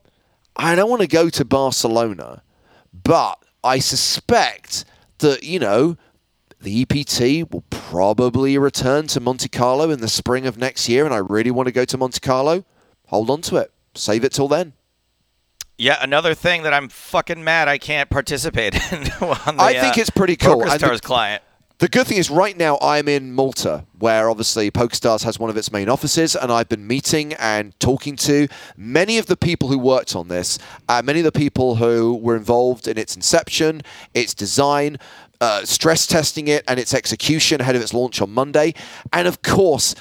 I 0.57 0.75
don't 0.75 0.89
want 0.89 1.03
to 1.03 1.09
go 1.09 1.29
to 1.29 1.45
Barcelona, 1.45 2.43
but 2.95 3.45
I 3.63 3.79
suspect 3.79 4.87
that, 5.19 5.43
you 5.43 5.59
know, 5.59 5.99
the 6.63 6.83
EPT 6.83 7.53
will 7.53 7.65
probably 7.69 8.57
return 8.57 9.07
to 9.09 9.21
Monte 9.21 9.51
Carlo 9.51 9.91
in 9.91 10.01
the 10.01 10.09
spring 10.09 10.47
of 10.47 10.57
next 10.57 10.89
year, 10.89 11.05
and 11.05 11.13
I 11.13 11.19
really 11.19 11.51
want 11.51 11.67
to 11.67 11.73
go 11.73 11.85
to 11.85 11.99
Monte 11.99 12.21
Carlo, 12.21 12.65
hold 13.09 13.29
on 13.29 13.43
to 13.43 13.57
it. 13.57 13.71
Save 13.95 14.25
it 14.25 14.33
till 14.33 14.49
then. 14.49 14.73
Yeah, 15.81 15.97
another 16.03 16.35
thing 16.35 16.65
that 16.65 16.75
I'm 16.75 16.91
fucking 16.91 17.43
mad 17.43 17.67
I 17.67 17.79
can't 17.79 18.11
participate 18.11 18.75
in. 18.93 18.99
on 18.99 19.57
the, 19.57 19.63
I 19.63 19.81
think 19.81 19.97
uh, 19.97 20.03
it's 20.03 20.11
pretty 20.11 20.37
cool. 20.37 20.61
PokerStars 20.61 21.01
client. 21.01 21.43
The 21.79 21.89
good 21.89 22.07
thing 22.07 22.19
is, 22.19 22.29
right 22.29 22.55
now 22.55 22.77
I'm 22.83 23.09
in 23.09 23.33
Malta, 23.33 23.87
where 23.99 24.29
obviously 24.29 24.71
PokerStars 24.71 25.25
has 25.25 25.39
one 25.39 25.49
of 25.49 25.57
its 25.57 25.73
main 25.73 25.89
offices, 25.89 26.37
and 26.37 26.53
I've 26.53 26.69
been 26.69 26.87
meeting 26.87 27.33
and 27.33 27.73
talking 27.81 28.17
to 28.17 28.47
many 28.77 29.17
of 29.17 29.25
the 29.25 29.39
people 29.39 29.69
who 29.69 29.79
worked 29.79 30.15
on 30.15 30.29
this, 30.29 30.59
uh, 30.91 31.01
many 31.03 31.21
of 31.21 31.25
the 31.25 31.33
people 31.33 31.77
who 31.77 32.15
were 32.15 32.37
involved 32.37 32.87
in 32.87 32.99
its 32.99 33.17
inception, 33.17 33.81
its 34.13 34.35
design, 34.35 34.99
uh, 35.41 35.65
stress 35.65 36.07
testing 36.07 36.49
it, 36.49 36.63
and 36.69 36.79
its 36.79 36.93
execution 36.93 37.63
ahead 37.63 37.75
of 37.75 37.81
its 37.81 37.95
launch 37.95 38.21
on 38.21 38.29
Monday, 38.29 38.75
and 39.15 39.27
of 39.27 39.41
course. 39.41 39.95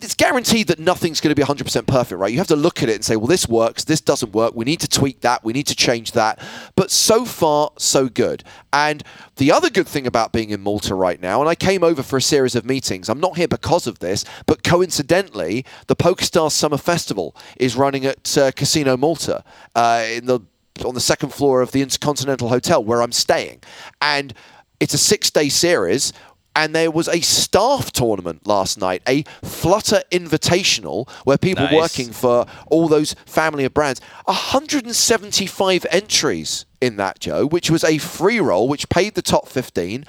It's 0.00 0.14
guaranteed 0.14 0.68
that 0.68 0.78
nothing's 0.78 1.20
going 1.20 1.34
to 1.34 1.40
be 1.40 1.42
100% 1.42 1.86
perfect, 1.88 2.20
right? 2.20 2.30
You 2.30 2.38
have 2.38 2.46
to 2.48 2.56
look 2.56 2.84
at 2.84 2.88
it 2.88 2.94
and 2.94 3.04
say, 3.04 3.16
well, 3.16 3.26
this 3.26 3.48
works, 3.48 3.82
this 3.82 4.00
doesn't 4.00 4.32
work, 4.32 4.54
we 4.54 4.64
need 4.64 4.78
to 4.80 4.88
tweak 4.88 5.22
that, 5.22 5.42
we 5.42 5.52
need 5.52 5.66
to 5.66 5.74
change 5.74 6.12
that. 6.12 6.40
But 6.76 6.92
so 6.92 7.24
far, 7.24 7.72
so 7.78 8.08
good. 8.08 8.44
And 8.72 9.02
the 9.36 9.50
other 9.50 9.70
good 9.70 9.88
thing 9.88 10.06
about 10.06 10.32
being 10.32 10.50
in 10.50 10.60
Malta 10.60 10.94
right 10.94 11.20
now, 11.20 11.40
and 11.40 11.48
I 11.48 11.56
came 11.56 11.82
over 11.82 12.04
for 12.04 12.16
a 12.16 12.22
series 12.22 12.54
of 12.54 12.64
meetings, 12.64 13.08
I'm 13.08 13.18
not 13.18 13.36
here 13.36 13.48
because 13.48 13.88
of 13.88 13.98
this, 13.98 14.24
but 14.46 14.62
coincidentally, 14.62 15.64
the 15.88 15.96
PokerStars 15.96 16.52
Summer 16.52 16.78
Festival 16.78 17.34
is 17.56 17.74
running 17.74 18.06
at 18.06 18.38
uh, 18.38 18.52
Casino 18.52 18.96
Malta 18.96 19.42
uh, 19.74 20.06
in 20.08 20.26
the 20.26 20.40
on 20.84 20.94
the 20.94 21.00
second 21.00 21.30
floor 21.30 21.60
of 21.60 21.72
the 21.72 21.82
Intercontinental 21.82 22.48
Hotel 22.48 22.82
where 22.84 23.02
I'm 23.02 23.10
staying. 23.10 23.60
And 24.00 24.32
it's 24.80 24.94
a 24.94 24.98
six 24.98 25.30
day 25.30 25.48
series. 25.48 26.12
And 26.56 26.74
there 26.74 26.90
was 26.90 27.06
a 27.08 27.20
staff 27.20 27.92
tournament 27.92 28.46
last 28.46 28.78
night, 28.78 29.02
a 29.06 29.22
Flutter 29.44 30.02
Invitational, 30.10 31.08
where 31.24 31.38
people 31.38 31.64
Nice. 31.64 31.74
working 31.74 32.10
for 32.12 32.46
all 32.66 32.88
those 32.88 33.14
family 33.26 33.64
of 33.64 33.72
brands, 33.74 34.00
175 34.26 35.86
entries 35.90 36.64
in 36.80 36.96
that, 36.96 37.20
Joe, 37.20 37.46
which 37.46 37.70
was 37.70 37.84
a 37.84 37.98
free 37.98 38.40
roll, 38.40 38.68
which 38.68 38.88
paid 38.88 39.14
the 39.14 39.22
top 39.22 39.48
15. 39.48 40.04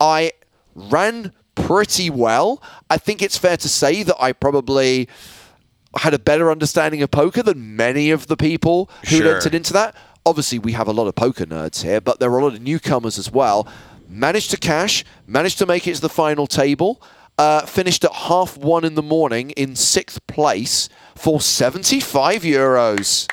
I 0.00 0.32
ran 0.74 1.32
pretty 1.54 2.08
well. 2.10 2.62
I 2.88 2.96
think 2.96 3.20
it's 3.22 3.36
fair 3.36 3.56
to 3.58 3.68
say 3.68 4.02
that 4.02 4.16
I 4.18 4.32
probably 4.32 5.08
had 5.98 6.14
a 6.14 6.18
better 6.18 6.50
understanding 6.50 7.02
of 7.02 7.10
poker 7.10 7.42
than 7.42 7.76
many 7.76 8.10
of 8.10 8.26
the 8.28 8.36
people 8.36 8.88
who 9.10 9.18
Sure. 9.18 9.34
entered 9.36 9.54
into 9.54 9.72
that. 9.74 9.94
Obviously, 10.24 10.58
we 10.58 10.72
have 10.72 10.88
a 10.88 10.92
lot 10.92 11.06
of 11.06 11.14
poker 11.14 11.44
nerds 11.44 11.82
here, 11.82 12.00
but 12.00 12.18
there 12.20 12.30
are 12.32 12.38
a 12.38 12.42
lot 12.44 12.54
of 12.54 12.62
newcomers 12.62 13.18
as 13.18 13.30
well. 13.30 13.66
Managed 14.12 14.50
to 14.50 14.56
cash, 14.58 15.04
managed 15.26 15.58
to 15.58 15.66
make 15.66 15.86
it 15.88 15.94
to 15.94 16.00
the 16.02 16.08
final 16.10 16.46
table, 16.46 17.00
uh, 17.38 17.64
finished 17.64 18.04
at 18.04 18.12
half 18.12 18.58
one 18.58 18.84
in 18.84 18.94
the 18.94 19.02
morning 19.02 19.50
in 19.52 19.74
sixth 19.74 20.24
place 20.26 20.90
for 21.14 21.40
75 21.40 22.42
euros. 22.42 23.26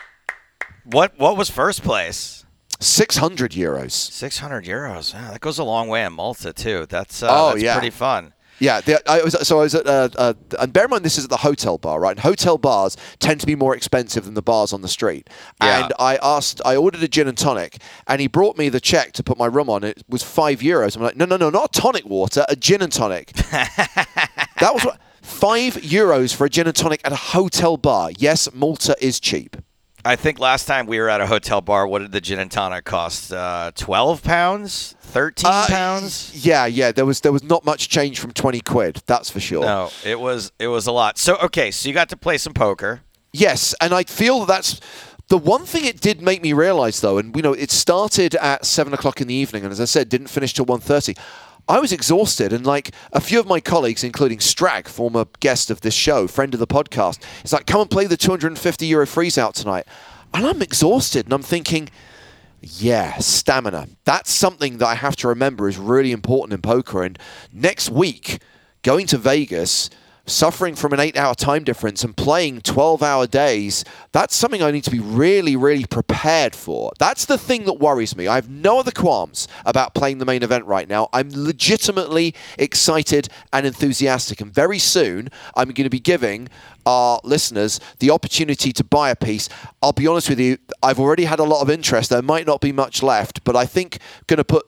What 0.85 1.13
What 1.19 1.35
was 1.37 1.49
first 1.49 1.83
place? 1.83 2.45
600 2.79 3.51
euros. 3.51 3.91
600 3.91 4.63
euros. 4.63 5.13
Yeah, 5.13 5.31
that 5.31 5.41
goes 5.41 5.59
a 5.59 5.65
long 5.65 5.89
way 5.89 6.05
in 6.05 6.13
Malta 6.13 6.53
too. 6.53 6.85
That's 6.87 7.21
uh, 7.21 7.27
Oh, 7.29 7.49
that's 7.49 7.61
yeah. 7.63 7.73
pretty 7.77 7.89
fun. 7.89 8.31
Yeah, 8.59 8.81
the, 8.81 9.09
I 9.09 9.23
was, 9.23 9.47
so 9.47 9.59
I 9.59 9.63
was 9.63 9.75
at, 9.75 9.87
uh, 9.87 10.09
uh, 10.15 10.33
and 10.59 10.73
bear 10.73 10.85
in 10.85 10.89
mind 10.89 11.05
this 11.05 11.17
is 11.17 11.25
at 11.25 11.29
the 11.29 11.37
hotel 11.37 11.77
bar, 11.77 11.99
right? 11.99 12.11
And 12.11 12.19
hotel 12.19 12.57
bars 12.57 12.97
tend 13.19 13.39
to 13.41 13.47
be 13.47 13.55
more 13.55 13.75
expensive 13.75 14.25
than 14.25 14.33
the 14.33 14.41
bars 14.41 14.73
on 14.73 14.81
the 14.81 14.87
street. 14.87 15.29
Yeah. 15.61 15.83
And 15.83 15.93
I 15.99 16.17
asked, 16.21 16.61
I 16.65 16.75
ordered 16.75 17.01
a 17.03 17.07
gin 17.07 17.27
and 17.27 17.37
tonic, 17.37 17.81
and 18.07 18.21
he 18.21 18.27
brought 18.27 18.57
me 18.57 18.69
the 18.69 18.81
check 18.81 19.13
to 19.13 19.23
put 19.23 19.37
my 19.37 19.47
rum 19.47 19.69
on. 19.69 19.83
It 19.83 20.03
was 20.07 20.23
five 20.23 20.59
euros. 20.59 20.95
I'm 20.95 21.01
like, 21.01 21.15
no, 21.15 21.25
no, 21.25 21.37
no, 21.37 21.49
not 21.49 21.73
tonic 21.73 22.05
water, 22.05 22.45
a 22.49 22.55
gin 22.55 22.81
and 22.81 22.91
tonic. 22.91 23.31
that 23.51 24.71
was 24.73 24.83
what, 24.83 24.99
five 25.21 25.75
euros 25.75 26.35
for 26.35 26.45
a 26.45 26.49
gin 26.49 26.67
and 26.67 26.75
tonic 26.75 27.01
at 27.05 27.11
a 27.11 27.17
hotel 27.17 27.77
bar. 27.77 28.11
Yes, 28.17 28.49
Malta 28.53 28.95
is 28.99 29.19
cheap. 29.19 29.55
I 30.05 30.15
think 30.15 30.39
last 30.39 30.65
time 30.65 30.85
we 30.85 30.97
were 30.99 31.09
at 31.09 31.19
a 31.21 31.27
hotel 31.27 31.59
bar, 31.61 31.85
what 31.85 31.99
did 31.99 32.11
the 32.11 32.21
gin 32.21 32.39
and 32.39 32.49
tonic 32.49 32.85
cost? 32.85 33.33
Uh, 33.33 33.71
12 33.75 34.23
pounds? 34.23 34.95
13 35.01 35.45
Uh, 35.51 35.65
pounds? 35.67 36.45
Yeah, 36.45 36.65
yeah. 36.65 36.91
There 36.91 37.05
was 37.05 37.19
there 37.21 37.31
was 37.31 37.43
not 37.43 37.65
much 37.65 37.89
change 37.89 38.19
from 38.19 38.31
twenty 38.31 38.61
quid. 38.61 39.01
That's 39.07 39.29
for 39.31 39.39
sure. 39.39 39.63
No, 39.63 39.89
it 40.05 40.19
was 40.19 40.51
it 40.59 40.67
was 40.67 40.85
a 40.85 40.91
lot. 40.91 41.17
So 41.17 41.35
okay, 41.37 41.71
so 41.71 41.89
you 41.89 41.95
got 41.95 42.09
to 42.09 42.17
play 42.17 42.37
some 42.37 42.53
poker. 42.53 43.01
Yes, 43.33 43.73
and 43.81 43.91
I 43.93 44.03
feel 44.03 44.45
that's 44.45 44.79
the 45.29 45.37
one 45.37 45.65
thing 45.65 45.85
it 45.85 45.99
did 45.99 46.21
make 46.21 46.43
me 46.43 46.53
realise, 46.53 46.99
though, 47.01 47.17
and 47.17 47.35
you 47.35 47.41
know, 47.41 47.53
it 47.53 47.71
started 47.71 48.35
at 48.35 48.65
seven 48.65 48.93
o'clock 48.93 49.19
in 49.19 49.27
the 49.27 49.33
evening, 49.33 49.63
and 49.63 49.71
as 49.71 49.81
I 49.81 49.85
said, 49.85 50.09
didn't 50.09 50.27
finish 50.27 50.53
till 50.53 50.65
1.30. 50.65 51.17
I 51.69 51.79
was 51.79 51.91
exhausted, 51.93 52.51
and 52.51 52.65
like 52.65 52.91
a 53.13 53.21
few 53.21 53.39
of 53.39 53.45
my 53.45 53.59
colleagues, 53.59 54.03
including 54.03 54.39
Strag, 54.39 54.87
former 54.87 55.25
guest 55.39 55.69
of 55.69 55.81
this 55.81 55.93
show, 55.93 56.27
friend 56.27 56.53
of 56.55 56.59
the 56.59 56.67
podcast, 56.67 57.19
is 57.45 57.53
like, 57.53 57.67
"Come 57.67 57.81
and 57.81 57.89
play 57.89 58.07
the 58.07 58.17
250 58.17 58.87
euro 58.87 59.05
freeze 59.05 59.37
out 59.37 59.53
tonight," 59.53 59.85
and 60.33 60.47
I'm 60.47 60.61
exhausted, 60.61 61.27
and 61.27 61.33
I'm 61.33 61.43
thinking. 61.43 61.89
Yeah, 62.61 63.19
stamina. 63.19 63.87
That's 64.03 64.33
something 64.33 64.79
that 64.79 64.85
I 64.85 64.95
have 64.95 65.15
to 65.17 65.29
remember 65.29 65.69
is 65.69 65.77
really 65.77 66.11
important 66.11 66.53
in 66.53 66.61
poker. 66.61 67.03
And 67.03 67.17
next 67.53 67.89
week, 67.89 68.41
going 68.81 69.07
to 69.07 69.17
Vegas, 69.17 69.89
suffering 70.29 70.75
from 70.75 70.93
an 70.93 70.99
eight 70.99 71.17
hour 71.17 71.35
time 71.35 71.63
difference 71.63 72.03
and 72.03 72.15
playing 72.15 72.61
12 72.61 73.03
hour 73.03 73.27
days, 73.27 73.83
that's 74.11 74.35
something 74.35 74.63
I 74.63 74.71
need 74.71 74.83
to 74.85 74.91
be 74.91 74.99
really, 74.99 75.55
really 75.55 75.85
prepared 75.85 76.55
for. 76.55 76.91
That's 76.99 77.25
the 77.25 77.37
thing 77.37 77.65
that 77.65 77.73
worries 77.73 78.15
me. 78.15 78.27
I 78.27 78.35
have 78.35 78.49
no 78.49 78.79
other 78.79 78.91
qualms 78.91 79.47
about 79.65 79.93
playing 79.93 80.19
the 80.19 80.25
main 80.25 80.43
event 80.43 80.65
right 80.65 80.87
now. 80.87 81.09
I'm 81.13 81.29
legitimately 81.33 82.35
excited 82.57 83.29
and 83.51 83.65
enthusiastic. 83.65 84.41
And 84.41 84.53
very 84.53 84.79
soon, 84.79 85.29
I'm 85.55 85.69
going 85.69 85.85
to 85.85 85.89
be 85.89 85.99
giving 85.99 86.49
our 86.85 87.19
listeners 87.23 87.79
the 87.99 88.09
opportunity 88.11 88.71
to 88.73 88.83
buy 88.83 89.09
a 89.09 89.15
piece. 89.15 89.49
I'll 89.81 89.91
be 89.91 90.07
honest 90.07 90.29
with 90.29 90.39
you, 90.39 90.57
I've 90.81 90.99
already 90.99 91.25
had 91.25 91.39
a 91.39 91.43
lot 91.43 91.61
of 91.61 91.69
interest. 91.69 92.09
There 92.09 92.21
might 92.21 92.47
not 92.47 92.61
be 92.61 92.71
much 92.71 93.03
left, 93.03 93.43
but 93.43 93.55
I 93.55 93.65
think 93.65 93.99
going 94.27 94.37
to 94.37 94.43
put 94.43 94.65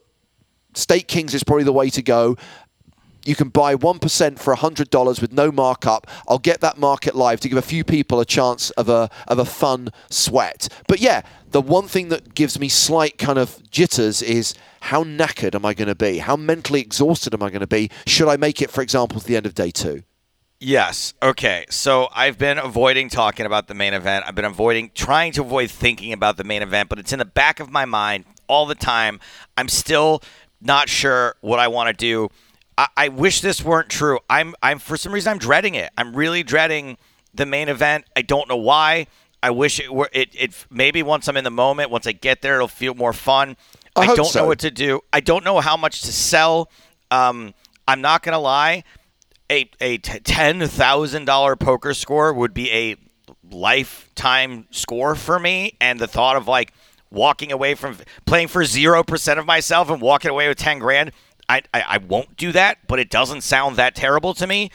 StakeKings 0.74 1.34
is 1.34 1.44
probably 1.44 1.64
the 1.64 1.74
way 1.74 1.90
to 1.90 2.02
go. 2.02 2.38
You 3.26 3.36
can 3.36 3.50
buy 3.50 3.76
1% 3.76 4.40
for 4.40 4.56
$100 4.56 5.22
with 5.22 5.32
no 5.32 5.52
markup. 5.52 6.08
I'll 6.28 6.40
get 6.40 6.62
that 6.62 6.78
market 6.78 7.16
live 7.16 7.40
to 7.42 7.50
give 7.50 7.58
a 7.58 7.62
few 7.62 7.84
people 7.84 8.20
a 8.20 8.26
chance 8.26 8.72
of 8.72 8.90
a, 8.90 9.10
of 9.28 9.40
a 9.40 9.46
fun 9.46 9.90
sweat. 10.10 10.68
But 10.88 11.00
yeah, 11.00 11.22
the 11.52 11.62
one 11.62 11.88
thing 11.88 12.10
that 12.10 12.34
gives 12.34 12.60
me 12.60 12.70
slight 12.70 13.18
kind 13.18 13.38
of 13.38 13.70
jitters 13.70 14.22
is 14.22 14.56
how 14.82 15.04
knackered 15.04 15.54
am 15.54 15.66
I 15.66 15.74
going 15.74 15.88
to 15.88 15.96
be? 15.96 16.18
How 16.18 16.36
mentally 16.36 16.82
exhausted 16.82 17.34
am 17.34 17.44
I 17.44 17.50
going 17.50 17.62
to 17.62 17.68
be? 17.68 17.92
Should 18.08 18.28
I 18.28 18.38
make 18.38 18.62
it, 18.62 18.72
for 18.72 18.82
example, 18.82 19.20
to 19.20 19.28
the 19.28 19.36
end 19.36 19.46
of 19.46 19.54
day 19.54 19.70
two? 19.70 20.04
Yes. 20.60 21.16
Okay. 21.22 21.66
So 21.70 22.08
I've 22.14 22.38
been 22.38 22.58
avoiding 22.60 23.10
talking 23.10 23.46
about 23.46 23.68
the 23.68 23.74
main 23.74 23.94
event. 23.94 24.26
I've 24.28 24.36
been 24.36 24.46
avoiding, 24.46 24.92
trying 24.94 25.32
to 25.34 25.42
avoid 25.42 25.72
thinking 25.72 26.14
about 26.14 26.38
the 26.38 26.44
main 26.44 26.62
event, 26.62 26.88
but 26.88 27.00
it's 27.00 27.12
in 27.12 27.20
the 27.20 27.26
back 27.26 27.60
of 27.60 27.72
my 27.72 27.86
mind 27.86 28.26
all 28.48 28.66
the 28.66 28.76
time. 28.76 29.20
I'm 29.58 29.70
still 29.70 30.22
not 30.62 30.88
sure 30.88 31.36
what 31.42 31.60
I 31.60 31.68
want 31.68 31.88
to 31.88 31.94
do. 31.94 32.30
I, 32.78 32.88
I 32.98 33.08
wish 33.10 33.42
this 33.42 33.64
weren't 33.64 33.90
true. 33.90 34.20
I'm, 34.30 34.56
I'm 34.62 34.80
for 34.80 34.98
some 34.98 35.14
reason, 35.14 35.32
I'm 35.32 35.38
dreading 35.40 35.76
it. 35.76 35.92
I'm 35.98 36.16
really 36.16 36.44
dreading 36.44 36.98
the 37.34 37.46
main 37.46 37.70
event. 37.70 38.06
I 38.16 38.22
don't 38.22 38.48
know 38.50 38.58
why. 38.58 39.08
I 39.44 39.50
wish 39.50 39.80
it 39.80 39.92
were. 39.92 40.10
It, 40.14 40.30
it 40.34 40.66
maybe 40.70 41.02
once 41.02 41.28
I'm 41.28 41.38
in 41.38 41.44
the 41.44 41.50
moment, 41.50 41.90
once 41.90 42.06
I 42.06 42.12
get 42.12 42.42
there, 42.42 42.56
it'll 42.56 42.68
feel 42.68 42.94
more 42.94 43.14
fun. 43.14 43.58
I, 43.96 44.02
I 44.02 44.16
don't 44.16 44.26
so. 44.26 44.42
know 44.42 44.48
what 44.48 44.60
to 44.60 44.72
do. 44.72 45.02
I 45.12 45.20
don't 45.20 45.44
know 45.44 45.60
how 45.60 45.76
much 45.78 46.02
to 46.04 46.14
sell. 46.14 46.70
Um, 47.10 47.54
I'm 47.88 48.02
not 48.02 48.22
gonna 48.22 48.40
lie. 48.40 48.84
A 49.50 49.70
a 49.80 49.98
ten 49.98 50.68
thousand 50.68 51.26
dollar 51.26 51.56
poker 51.56 51.94
score 51.94 52.34
would 52.34 52.54
be 52.54 52.72
a 52.72 52.96
lifetime 53.50 54.68
score 54.70 55.16
for 55.16 55.40
me, 55.40 55.76
and 55.82 56.00
the 56.00 56.08
thought 56.08 56.36
of 56.36 56.48
like 56.48 56.72
walking 57.10 57.52
away 57.52 57.74
from 57.74 57.98
playing 58.26 58.48
for 58.48 58.64
zero 58.64 59.04
percent 59.04 59.40
of 59.40 59.46
myself 59.46 59.90
and 59.90 60.02
walking 60.02 60.30
away 60.30 60.48
with 60.50 60.58
ten 60.60 60.78
grand. 60.78 61.12
I, 61.52 61.62
I, 61.74 61.82
I 61.82 61.98
won't 61.98 62.38
do 62.38 62.52
that, 62.54 62.80
but 62.88 63.00
it 63.00 63.10
doesn't 63.10 63.42
sound 63.42 63.76
that 63.76 63.96
terrible 63.96 64.34
to 64.36 64.48
me. 64.48 64.72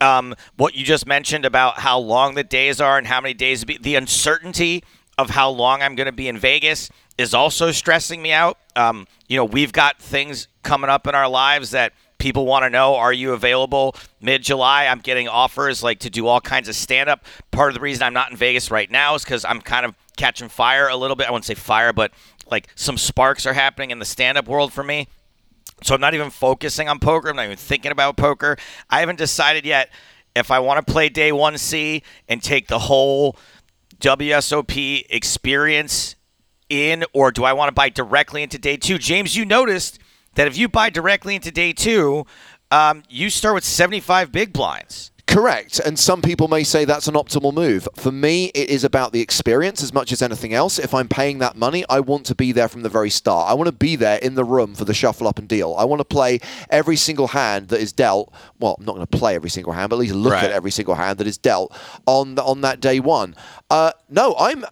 Um, 0.00 0.34
what 0.56 0.74
you 0.74 0.84
just 0.84 1.06
mentioned 1.06 1.44
about 1.44 1.78
how 1.78 1.98
long 1.98 2.34
the 2.34 2.44
days 2.44 2.80
are 2.80 2.98
and 2.98 3.06
how 3.06 3.20
many 3.20 3.34
days 3.34 3.64
be, 3.64 3.78
the 3.78 3.96
uncertainty 3.96 4.84
of 5.18 5.30
how 5.30 5.50
long 5.50 5.82
I'm 5.82 5.94
going 5.94 6.06
to 6.06 6.12
be 6.12 6.28
in 6.28 6.38
Vegas 6.38 6.90
is 7.18 7.34
also 7.34 7.70
stressing 7.72 8.22
me 8.22 8.32
out. 8.32 8.58
Um, 8.74 9.06
you 9.28 9.36
know, 9.36 9.44
we've 9.44 9.72
got 9.72 10.00
things 10.00 10.48
coming 10.62 10.90
up 10.90 11.06
in 11.06 11.14
our 11.14 11.28
lives 11.28 11.70
that 11.72 11.92
people 12.18 12.46
want 12.46 12.62
to 12.62 12.70
know 12.70 12.94
are 12.94 13.12
you 13.12 13.32
available 13.32 13.96
mid 14.20 14.42
July? 14.42 14.86
I'm 14.86 15.00
getting 15.00 15.28
offers 15.28 15.82
like 15.82 15.98
to 16.00 16.10
do 16.10 16.26
all 16.28 16.40
kinds 16.40 16.68
of 16.68 16.76
stand 16.76 17.10
up. 17.10 17.24
Part 17.50 17.70
of 17.70 17.74
the 17.74 17.80
reason 17.80 18.04
I'm 18.04 18.14
not 18.14 18.30
in 18.30 18.36
Vegas 18.36 18.70
right 18.70 18.90
now 18.90 19.16
is 19.16 19.24
because 19.24 19.44
I'm 19.44 19.60
kind 19.60 19.84
of 19.84 19.94
catching 20.16 20.48
fire 20.48 20.88
a 20.88 20.96
little 20.96 21.16
bit. 21.16 21.26
I 21.28 21.32
wouldn't 21.32 21.44
say 21.44 21.54
fire, 21.54 21.92
but 21.92 22.12
like 22.50 22.68
some 22.74 22.96
sparks 22.96 23.44
are 23.44 23.52
happening 23.54 23.90
in 23.90 23.98
the 23.98 24.04
stand 24.04 24.38
up 24.38 24.46
world 24.46 24.72
for 24.72 24.84
me. 24.84 25.08
So 25.82 25.94
I'm 25.94 26.00
not 26.00 26.14
even 26.14 26.30
focusing 26.30 26.88
on 26.88 26.98
poker. 26.98 27.30
I'm 27.30 27.36
not 27.36 27.44
even 27.46 27.56
thinking 27.56 27.92
about 27.92 28.16
poker. 28.16 28.56
I 28.88 29.00
haven't 29.00 29.18
decided 29.18 29.64
yet 29.64 29.90
if 30.34 30.50
I 30.50 30.60
want 30.60 30.84
to 30.84 30.92
play 30.92 31.08
day 31.08 31.30
1C 31.30 32.02
and 32.28 32.42
take 32.42 32.68
the 32.68 32.78
whole 32.78 33.36
WSOP 34.00 35.04
experience 35.10 36.16
in, 36.68 37.04
or 37.12 37.30
do 37.30 37.44
I 37.44 37.52
want 37.52 37.68
to 37.68 37.72
buy 37.72 37.88
directly 37.88 38.42
into 38.42 38.58
day 38.58 38.76
two? 38.76 38.98
James, 38.98 39.36
you 39.36 39.44
noticed 39.44 39.98
that 40.34 40.46
if 40.46 40.56
you 40.56 40.68
buy 40.68 40.90
directly 40.90 41.34
into 41.34 41.50
day 41.50 41.72
two, 41.72 42.26
um, 42.70 43.02
you 43.08 43.28
start 43.28 43.54
with 43.54 43.64
75 43.64 44.32
big 44.32 44.52
blinds. 44.52 45.11
Correct. 45.26 45.78
And 45.78 45.98
some 45.98 46.20
people 46.20 46.48
may 46.48 46.64
say 46.64 46.84
that's 46.84 47.08
an 47.08 47.14
optimal 47.14 47.54
move. 47.54 47.88
For 47.94 48.12
me, 48.12 48.46
it 48.54 48.68
is 48.68 48.84
about 48.84 49.12
the 49.12 49.20
experience 49.20 49.82
as 49.82 49.94
much 49.94 50.12
as 50.12 50.20
anything 50.20 50.52
else. 50.52 50.78
If 50.78 50.92
I'm 50.92 51.08
paying 51.08 51.38
that 51.38 51.56
money, 51.56 51.84
I 51.88 52.00
want 52.00 52.26
to 52.26 52.34
be 52.34 52.52
there 52.52 52.68
from 52.68 52.82
the 52.82 52.88
very 52.88 53.08
start. 53.08 53.48
I 53.48 53.54
want 53.54 53.68
to 53.68 53.72
be 53.72 53.96
there 53.96 54.18
in 54.18 54.34
the 54.34 54.44
room 54.44 54.74
for 54.74 54.84
the 54.84 54.92
shuffle 54.92 55.28
up 55.28 55.38
and 55.38 55.48
deal. 55.48 55.74
I 55.78 55.84
want 55.84 56.00
to 56.00 56.04
play 56.04 56.40
every 56.70 56.96
single 56.96 57.28
hand 57.28 57.68
that 57.68 57.80
is 57.80 57.92
dealt. 57.92 58.32
Well, 58.58 58.76
I'm 58.78 58.84
not 58.84 58.94
going 58.96 59.06
to 59.06 59.18
play 59.18 59.34
every 59.34 59.50
single 59.50 59.72
hand, 59.72 59.90
but 59.90 59.96
at 59.96 60.00
least 60.00 60.14
look 60.14 60.32
right. 60.32 60.44
at 60.44 60.50
every 60.50 60.70
single 60.70 60.96
hand 60.96 61.18
that 61.18 61.26
is 61.26 61.38
dealt 61.38 61.74
on 62.06 62.38
on 62.38 62.60
that 62.62 62.80
day 62.80 63.00
one. 63.00 63.34
Uh, 63.70 63.92
no, 64.10 64.34
I'm 64.38 64.64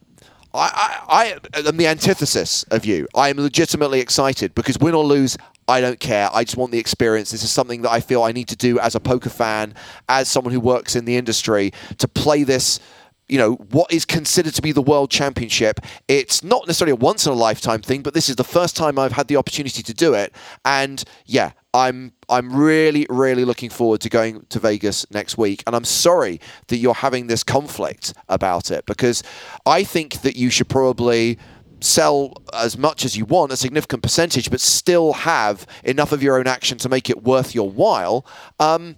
I, 0.52 1.00
I, 1.08 1.40
I 1.54 1.68
am 1.68 1.76
the 1.76 1.86
antithesis 1.86 2.64
of 2.64 2.84
you. 2.84 3.06
I 3.14 3.28
am 3.28 3.38
legitimately 3.38 4.00
excited 4.00 4.54
because 4.54 4.78
win 4.78 4.94
or 4.94 5.04
lose, 5.04 5.36
I 5.70 5.80
don't 5.80 6.00
care. 6.00 6.28
I 6.32 6.44
just 6.44 6.56
want 6.56 6.72
the 6.72 6.78
experience. 6.78 7.30
This 7.30 7.44
is 7.44 7.50
something 7.50 7.82
that 7.82 7.90
I 7.90 8.00
feel 8.00 8.24
I 8.24 8.32
need 8.32 8.48
to 8.48 8.56
do 8.56 8.78
as 8.80 8.94
a 8.94 9.00
poker 9.00 9.30
fan, 9.30 9.74
as 10.08 10.28
someone 10.28 10.52
who 10.52 10.60
works 10.60 10.96
in 10.96 11.04
the 11.04 11.16
industry, 11.16 11.72
to 11.98 12.08
play 12.08 12.42
this 12.42 12.80
you 13.28 13.38
know, 13.38 13.52
what 13.70 13.92
is 13.92 14.04
considered 14.04 14.54
to 14.54 14.60
be 14.60 14.72
the 14.72 14.82
world 14.82 15.08
championship. 15.08 15.78
It's 16.08 16.42
not 16.42 16.66
necessarily 16.66 16.92
a 16.92 16.96
once 16.96 17.26
in 17.26 17.32
a 17.32 17.36
lifetime 17.36 17.80
thing, 17.80 18.02
but 18.02 18.12
this 18.12 18.28
is 18.28 18.34
the 18.34 18.44
first 18.44 18.76
time 18.76 18.98
I've 18.98 19.12
had 19.12 19.28
the 19.28 19.36
opportunity 19.36 19.84
to 19.84 19.94
do 19.94 20.14
it. 20.14 20.34
And 20.64 21.04
yeah, 21.26 21.52
I'm 21.72 22.12
I'm 22.28 22.52
really 22.52 23.06
really 23.08 23.44
looking 23.44 23.70
forward 23.70 24.00
to 24.00 24.08
going 24.08 24.44
to 24.48 24.58
Vegas 24.58 25.08
next 25.12 25.38
week. 25.38 25.62
And 25.66 25.76
I'm 25.76 25.84
sorry 25.84 26.40
that 26.66 26.78
you're 26.78 26.92
having 26.92 27.28
this 27.28 27.44
conflict 27.44 28.14
about 28.28 28.72
it 28.72 28.84
because 28.84 29.22
I 29.64 29.84
think 29.84 30.22
that 30.22 30.34
you 30.34 30.50
should 30.50 30.68
probably 30.68 31.38
sell 31.84 32.32
as 32.52 32.76
much 32.78 33.04
as 33.04 33.16
you 33.16 33.24
want, 33.24 33.52
a 33.52 33.56
significant 33.56 34.02
percentage, 34.02 34.50
but 34.50 34.60
still 34.60 35.12
have 35.12 35.66
enough 35.84 36.12
of 36.12 36.22
your 36.22 36.38
own 36.38 36.46
action 36.46 36.78
to 36.78 36.88
make 36.88 37.08
it 37.10 37.22
worth 37.22 37.54
your 37.54 37.68
while. 37.70 38.24
Um, 38.58 38.96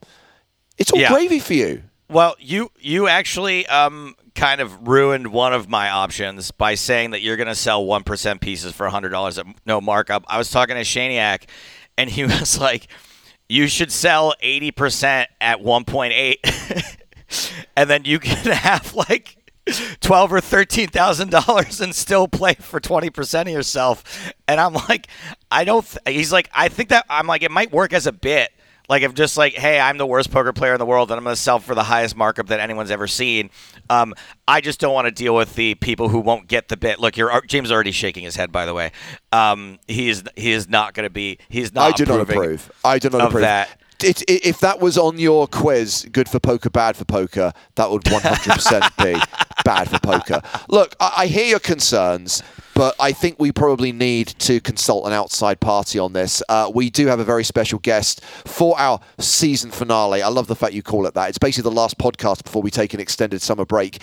it's 0.79 0.91
all 0.91 0.99
Yeah. 1.01 1.13
gravy 1.13 1.39
for 1.39 1.55
you. 1.55 1.83
Well, 2.09 2.37
you 2.39 2.71
you 2.79 3.09
actually 3.09 3.67
um, 3.69 4.15
kind 4.35 4.61
of 4.61 4.87
ruined 4.87 5.29
one 5.29 5.55
of 5.55 5.69
my 5.69 5.89
options 5.91 6.51
by 6.51 6.75
saying 6.75 7.13
that 7.13 7.23
you're 7.23 7.37
going 7.37 7.49
to 7.49 7.55
sell 7.55 7.85
one 7.85 8.03
percent 8.05 8.41
pieces 8.43 8.73
for 8.73 8.87
hundred 8.89 9.11
dollars 9.11 9.39
at 9.39 9.47
no 9.65 9.81
markup. 9.81 10.25
I 10.29 10.37
was 10.37 10.51
talking 10.51 10.75
to 10.77 10.83
Shaniak, 10.83 11.45
and 11.97 12.11
he 12.11 12.25
was 12.27 12.59
like, 12.61 12.89
"You 13.49 13.67
should 13.67 13.91
sell 13.91 14.35
eighty 14.41 14.71
percent 14.73 15.31
at 15.41 15.63
one 15.63 15.85
point 15.85 16.13
eight, 16.13 16.41
and 17.77 17.89
then 17.89 18.05
you 18.05 18.19
can 18.19 18.37
have 18.53 18.95
like." 18.95 19.37
Twelve 20.01 20.33
or 20.33 20.41
thirteen 20.41 20.89
thousand 20.89 21.31
dollars 21.31 21.81
and 21.81 21.95
still 21.95 22.27
play 22.27 22.55
for 22.55 22.81
twenty 22.81 23.11
percent 23.11 23.49
of 23.49 23.55
yourself, 23.55 24.33
and 24.49 24.61
I'm 24.61 24.75
like, 24.75 25.07
I 25.53 25.65
don't. 25.65 25.87
Th-. 25.87 26.17
He's 26.17 26.33
like, 26.33 26.51
I 26.53 26.69
think 26.69 26.89
that 26.89 27.07
I'm 27.09 27.29
like, 27.29 27.45
it 27.45 27.51
might 27.53 27.71
work 27.71 27.93
as 27.93 28.09
a 28.09 28.13
bit, 28.13 28.51
like 28.89 29.03
if 29.03 29.15
just 29.15 29.37
like, 29.37 29.55
hey, 29.55 29.79
I'm 29.79 29.99
the 29.99 30.07
worst 30.07 30.33
poker 30.33 30.53
player 30.53 30.73
in 30.73 30.81
the 30.81 30.87
world, 30.87 31.13
and 31.13 31.19
I'm 31.19 31.23
going 31.23 31.37
to 31.37 31.41
sell 31.41 31.61
for 31.61 31.77
the 31.77 31.85
highest 31.85 32.17
markup 32.17 32.49
that 32.49 32.59
anyone's 32.59 32.91
ever 32.91 33.07
seen. 33.07 33.51
Um, 33.89 34.15
I 34.49 34.61
just 34.61 34.81
don't 34.81 34.93
want 34.93 35.07
to 35.07 35.13
deal 35.13 35.35
with 35.35 35.55
the 35.55 35.77
people 35.77 36.09
who 36.09 36.19
won't 36.19 36.49
get 36.49 36.67
the 36.67 36.77
bit. 36.77 36.99
Look, 36.99 37.17
you're 37.17 37.41
James 37.47 37.69
is 37.69 37.73
already 37.73 37.93
shaking 37.93 38.25
his 38.25 38.35
head. 38.35 38.51
By 38.51 38.67
the 38.67 38.75
way, 38.75 38.91
um, 39.31 39.79
he 39.87 40.09
is 40.09 40.25
he 40.35 40.51
is 40.51 40.69
not 40.69 40.95
going 40.95 41.07
to 41.07 41.11
be. 41.11 41.39
He's 41.49 41.73
not. 41.73 41.93
I 41.93 41.97
do 41.97 42.05
not 42.05 42.21
approve. 42.21 42.73
I 42.85 42.99
do 42.99 43.11
not 43.11 43.29
approve. 43.29 43.43
that. 43.43 43.79
It, 44.05 44.23
it, 44.23 44.45
if 44.47 44.61
that 44.61 44.81
was 44.81 44.99
on 44.99 45.19
your 45.19 45.47
quiz, 45.47 46.07
good 46.13 46.29
for 46.29 46.41
poker, 46.41 46.71
bad 46.71 46.97
for 46.97 47.05
poker, 47.05 47.53
that 47.77 47.91
would 47.91 48.03
100% 48.03 49.05
be 49.05 49.21
bad 49.65 49.89
for 49.91 49.99
poker. 49.99 50.43
Look, 50.69 50.95
I, 51.01 51.13
I 51.19 51.27
hear 51.27 51.47
your 51.47 51.61
concerns, 51.61 52.43
but 52.75 52.95
I 52.99 53.13
think 53.13 53.39
we 53.39 53.53
probably 53.53 53.93
need 53.93 54.29
to 54.41 54.61
consult 54.61 55.07
an 55.07 55.13
outside 55.13 55.61
party 55.61 55.99
on 55.99 56.13
this. 56.13 56.43
Uh, 56.49 56.71
we 56.75 56.91
do 56.91 57.07
have 57.07 57.21
a 57.21 57.25
very 57.25 57.45
special 57.45 57.79
guest 57.79 58.25
for 58.25 58.79
our 58.79 59.01
season 59.19 59.71
finale. 59.71 60.23
I 60.23 60.29
love 60.29 60.47
the 60.47 60.57
fact 60.57 60.75
you 60.75 60.83
call 60.83 61.07
it 61.07 61.15
that. 61.15 61.29
It's 61.29 61.39
basically 61.39 61.71
the 61.71 61.77
last 61.77 61.99
podcast 61.99 62.45
before 62.45 62.63
we 62.63 62.71
take 62.71 62.95
an 62.95 63.01
extended 63.01 63.43
summer 63.43 63.65
break. 63.65 64.01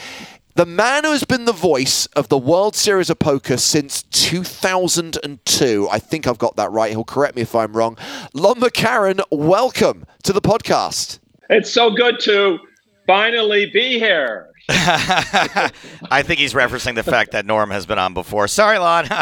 The 0.56 0.66
man 0.66 1.06
who 1.06 1.12
has 1.12 1.24
been 1.24 1.46
the 1.46 1.54
voice 1.54 2.06
of 2.08 2.28
the 2.28 2.38
World 2.38 2.76
Series 2.76 3.10
of 3.10 3.20
Poker 3.20 3.56
since 3.56 4.04
2002. 4.04 5.88
I 5.90 6.00
think 6.00 6.28
I've 6.28 6.38
got 6.38 6.56
that 6.58 6.72
right. 6.72 6.92
He'll 6.92 7.04
correct 7.04 7.36
me 7.36 7.44
if 7.44 7.56
I'm 7.56 7.74
wrong. 7.74 7.98
Lon 8.34 8.60
McEachern, 8.60 9.22
welcome 9.32 10.06
to 10.24 10.34
the 10.34 10.42
podcast. 10.42 11.20
It's 11.50 11.72
so 11.72 11.92
good 11.92 12.20
to 12.22 12.60
finally 13.08 13.68
be 13.68 14.00
here. 14.00 14.50
I 14.70 16.24
think 16.24 16.40
he's 16.40 16.54
referencing 16.54 16.96
the 16.96 17.04
fact 17.04 17.32
that 17.32 17.46
Norm 17.46 17.72
has 17.72 17.86
been 17.86 18.00
on 18.00 18.14
before. 18.14 18.48
Sorry, 18.48 18.78
Lon. 18.78 19.08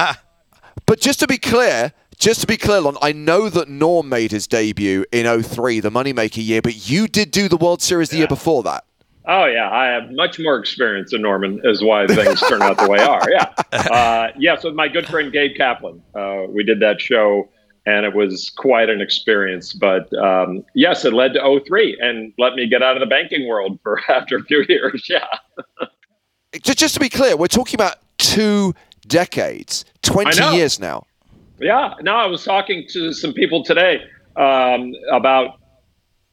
But 0.85 1.01
just 1.01 1.19
to 1.19 1.27
be 1.27 1.37
clear, 1.37 1.91
just 2.17 2.39
to 2.41 2.47
be 2.47 2.55
clear, 2.55 2.79
Lon, 2.79 2.97
I 3.01 3.11
know 3.11 3.49
that 3.49 3.67
Norm 3.67 4.07
made 4.07 4.31
his 4.31 4.47
debut 4.47 5.03
in 5.11 5.43
03, 5.43 5.81
the 5.81 5.89
Moneymaker 5.91 6.41
year, 6.45 6.61
but 6.61 6.89
you 6.89 7.09
did 7.09 7.29
do 7.29 7.49
the 7.49 7.57
World 7.57 7.81
Series 7.81 8.07
the 8.09 8.17
year 8.17 8.27
before 8.27 8.63
that. 8.63 8.85
Oh 9.29 9.45
yeah, 9.45 9.69
I 9.69 9.87
have 9.87 10.09
much 10.11 10.39
more 10.39 10.57
experience 10.57 11.11
than 11.11 11.21
Norman, 11.21 11.59
is 11.65 11.83
why 11.83 12.07
things 12.07 12.39
turn 12.41 12.61
out 12.61 12.77
the 12.77 12.87
way 12.87 12.97
they 12.97 13.03
are. 13.03 13.29
Yeah, 13.29 13.53
uh, 13.73 14.31
yes, 14.37 14.63
with 14.63 14.73
my 14.73 14.87
good 14.87 15.05
friend 15.05 15.33
Gabe 15.33 15.55
Kaplan, 15.57 16.01
uh, 16.15 16.43
we 16.47 16.63
did 16.63 16.79
that 16.79 17.01
show, 17.01 17.49
and 17.85 18.05
it 18.05 18.15
was 18.15 18.49
quite 18.51 18.89
an 18.89 19.01
experience. 19.01 19.73
But 19.73 20.11
um, 20.17 20.63
yes, 20.75 21.03
it 21.03 21.11
led 21.11 21.33
to 21.33 21.61
03 21.65 21.97
and 21.99 22.31
let 22.37 22.53
me 22.55 22.67
get 22.67 22.81
out 22.81 22.95
of 22.95 23.01
the 23.01 23.05
banking 23.05 23.47
world 23.49 23.79
for 23.83 23.99
after 24.09 24.37
a 24.37 24.43
few 24.43 24.63
years. 24.69 25.05
Yeah, 25.09 25.25
Just, 26.63 26.79
just 26.79 26.93
to 26.93 26.99
be 27.01 27.09
clear, 27.09 27.35
we're 27.35 27.47
talking 27.47 27.75
about 27.75 27.97
two 28.17 28.73
decades, 29.07 29.83
20 30.03 30.55
years 30.55 30.79
now. 30.79 31.05
yeah. 31.59 31.95
No, 32.01 32.15
I 32.15 32.27
was 32.27 32.45
talking 32.45 32.87
to 32.91 33.11
some 33.11 33.33
people 33.33 33.61
today 33.63 34.03
um, 34.37 34.93
about 35.11 35.59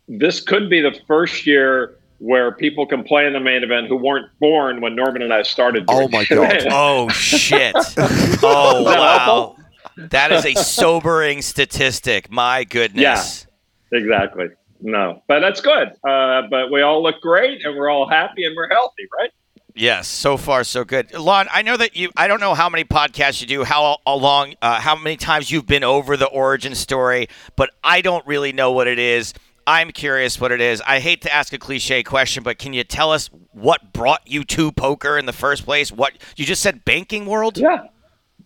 this 0.07 0.41
could 0.41 0.71
be 0.71 0.81
the 0.81 0.97
first 1.09 1.45
year 1.45 1.97
where 2.25 2.53
people 2.53 2.87
can 2.87 3.05
play 3.05 3.27
in 3.27 3.35
the 3.35 3.41
main 3.41 3.63
event 3.63 3.87
who 3.87 3.97
weren't 3.97 4.31
born 4.41 4.81
when 4.81 4.97
Norman 4.97 5.21
and 5.21 5.33
I 5.33 5.43
started. 5.43 5.85
Oh 5.89 6.09
my 6.09 6.23
it. 6.23 6.29
God. 6.31 6.67
oh 6.71 7.09
shit. 7.11 7.75
Oh 7.77 8.85
that 8.85 8.99
wow. 8.99 9.57
That 9.97 10.33
is 10.33 10.47
a 10.47 10.55
sobering 10.55 11.43
statistic. 11.43 12.31
My 12.31 12.65
goodness. 12.65 13.47
Yeah, 13.93 13.99
Exactly. 13.99 14.47
No, 14.81 15.23
but 15.29 15.41
that's 15.41 15.61
good. 15.61 15.89
Uh, 16.03 16.43
but 16.51 16.71
we 16.73 16.83
all 16.83 17.03
look 17.03 17.21
great, 17.21 17.65
and 17.65 17.77
we're 17.77 17.89
all 17.89 18.09
happy, 18.09 18.45
and 18.45 18.55
we're 18.57 18.69
healthy, 18.69 19.07
right? 19.17 19.31
Yes, 19.75 20.09
so 20.09 20.37
far 20.37 20.63
so 20.65 20.85
good. 20.85 21.13
Lon, 21.15 21.47
I 21.51 21.63
know 21.63 21.77
that 21.77 21.97
you. 21.97 22.11
I 22.17 22.27
don't 22.27 22.41
know 22.41 22.55
how 22.55 22.69
many 22.69 22.85
podcasts 22.85 23.41
you 23.41 23.47
do, 23.47 23.65
how, 23.65 23.99
how 24.07 24.15
long, 24.15 24.55
uh, 24.63 24.81
how 24.81 24.95
many 24.95 25.17
times 25.17 25.51
you've 25.51 25.67
been 25.67 25.85
over 25.85 26.17
the 26.17 26.27
origin 26.27 26.75
story, 26.75 27.29
but 27.57 27.71
I 27.83 28.01
don't 28.01 28.27
really 28.27 28.53
know 28.53 28.73
what 28.73 28.87
it 28.87 28.99
is. 28.99 29.33
I'm 29.67 29.91
curious 29.91 30.41
what 30.41 30.53
it 30.53 30.61
is. 30.61 30.83
I 30.87 31.01
hate 31.01 31.23
to 31.23 31.35
ask 31.35 31.53
a 31.53 31.59
cliche 31.59 32.03
question, 32.03 32.43
but 32.43 32.59
can 32.59 32.73
you 32.73 32.85
tell 32.85 33.11
us 33.13 33.31
what 33.53 33.93
brought 33.93 34.23
you 34.27 34.45
to 34.45 34.73
poker 34.73 35.17
in 35.17 35.27
the 35.27 35.33
first 35.33 35.65
place? 35.65 35.91
What 35.91 36.13
you 36.37 36.45
just 36.45 36.63
said, 36.63 36.85
banking 36.85 37.27
world? 37.27 37.57
Yeah. 37.57 37.85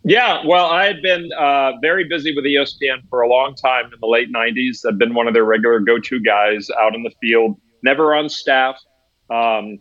Yeah. 0.05 0.47
Well, 0.47 0.67
I 0.67 0.87
had 0.87 1.03
been 1.03 1.31
uh, 1.39 1.73
very 1.83 2.09
busy 2.09 2.35
with 2.35 2.45
ESPN 2.45 3.09
for 3.11 3.23
a 3.23 3.29
long 3.29 3.55
time 3.55 3.87
in 3.87 3.99
the 4.01 4.07
late 4.07 4.33
'90s. 4.33 4.87
I've 4.87 4.99
been 4.99 5.15
one 5.15 5.27
of 5.27 5.35
their 5.35 5.45
regular 5.45 5.81
go-to 5.81 6.21
guys 6.21 6.69
out 6.81 6.95
in 6.95 7.03
the 7.03 7.13
field, 7.21 7.61
never 7.83 8.15
on 8.15 8.29
staff. 8.29 8.77
Um, 9.31 9.79